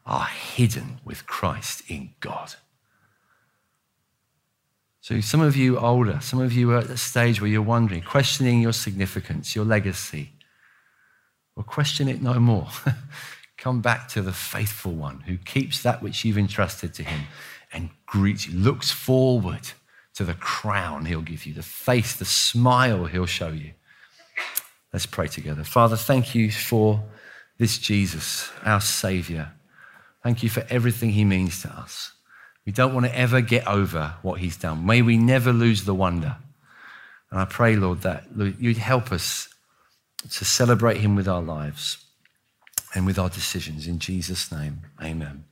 are 0.06 0.24
hidden 0.24 1.00
with 1.04 1.28
Christ 1.28 1.84
in 1.90 2.12
God. 2.22 2.54
So, 5.02 5.20
some 5.20 5.42
of 5.42 5.58
you 5.58 5.78
older, 5.78 6.20
some 6.22 6.40
of 6.40 6.54
you 6.54 6.72
are 6.72 6.78
at 6.78 6.88
the 6.88 6.96
stage 6.96 7.42
where 7.42 7.50
you're 7.50 7.62
wondering, 7.62 8.02
questioning 8.02 8.62
your 8.62 8.72
significance, 8.72 9.54
your 9.54 9.66
legacy. 9.66 10.30
Well, 11.54 11.66
question 11.66 12.08
it 12.08 12.22
no 12.22 12.40
more. 12.40 12.70
Come 13.58 13.82
back 13.82 14.08
to 14.12 14.22
the 14.22 14.32
faithful 14.32 14.94
one 14.94 15.20
who 15.28 15.36
keeps 15.36 15.84
that 15.84 16.02
which 16.02 16.24
you've 16.24 16.38
entrusted 16.38 16.94
to 16.94 17.04
him 17.04 17.24
and 17.74 17.90
greets 18.06 18.48
looks 18.48 18.90
forward 18.90 19.74
to 20.16 20.24
the 20.24 20.34
crown 20.34 21.06
he'll 21.06 21.22
give 21.22 21.46
you, 21.46 21.54
the 21.54 21.64
face, 21.64 22.16
the 22.16 22.26
smile 22.26 23.06
he'll 23.06 23.26
show 23.26 23.50
you. 23.50 23.72
Let's 24.94 25.06
pray 25.06 25.28
together. 25.28 25.64
Father, 25.64 25.98
thank 25.98 26.34
you 26.34 26.52
for 26.52 27.04
this 27.58 27.78
Jesus, 27.78 28.50
our 28.64 28.82
Savior. 28.82 29.52
Thank 30.24 30.42
you 30.42 30.50
for 30.50 30.66
everything 30.70 31.12
he 31.12 31.26
means 31.26 31.62
to 31.62 31.70
us. 31.70 32.14
We 32.66 32.72
don't 32.72 32.94
want 32.94 33.06
to 33.06 33.18
ever 33.18 33.42
get 33.42 33.68
over 33.68 34.16
what 34.22 34.40
he's 34.40 34.58
done. 34.58 34.86
May 34.86 35.02
we 35.02 35.18
never 35.18 35.54
lose 35.54 35.84
the 35.84 35.94
wonder. 35.94 36.38
And 37.30 37.40
I 37.40 37.46
pray, 37.46 37.76
Lord, 37.76 38.02
that 38.02 38.24
you'd 38.60 38.78
help 38.78 39.12
us 39.12 39.50
to 40.32 40.46
celebrate 40.46 40.98
him 40.98 41.16
with 41.16 41.28
our 41.28 41.42
lives 41.42 41.98
and 42.96 43.06
with 43.06 43.20
our 43.20 43.30
decisions. 43.30 43.88
In 43.88 44.00
Jesus' 44.00 44.52
name, 44.52 44.82
amen. 45.04 45.44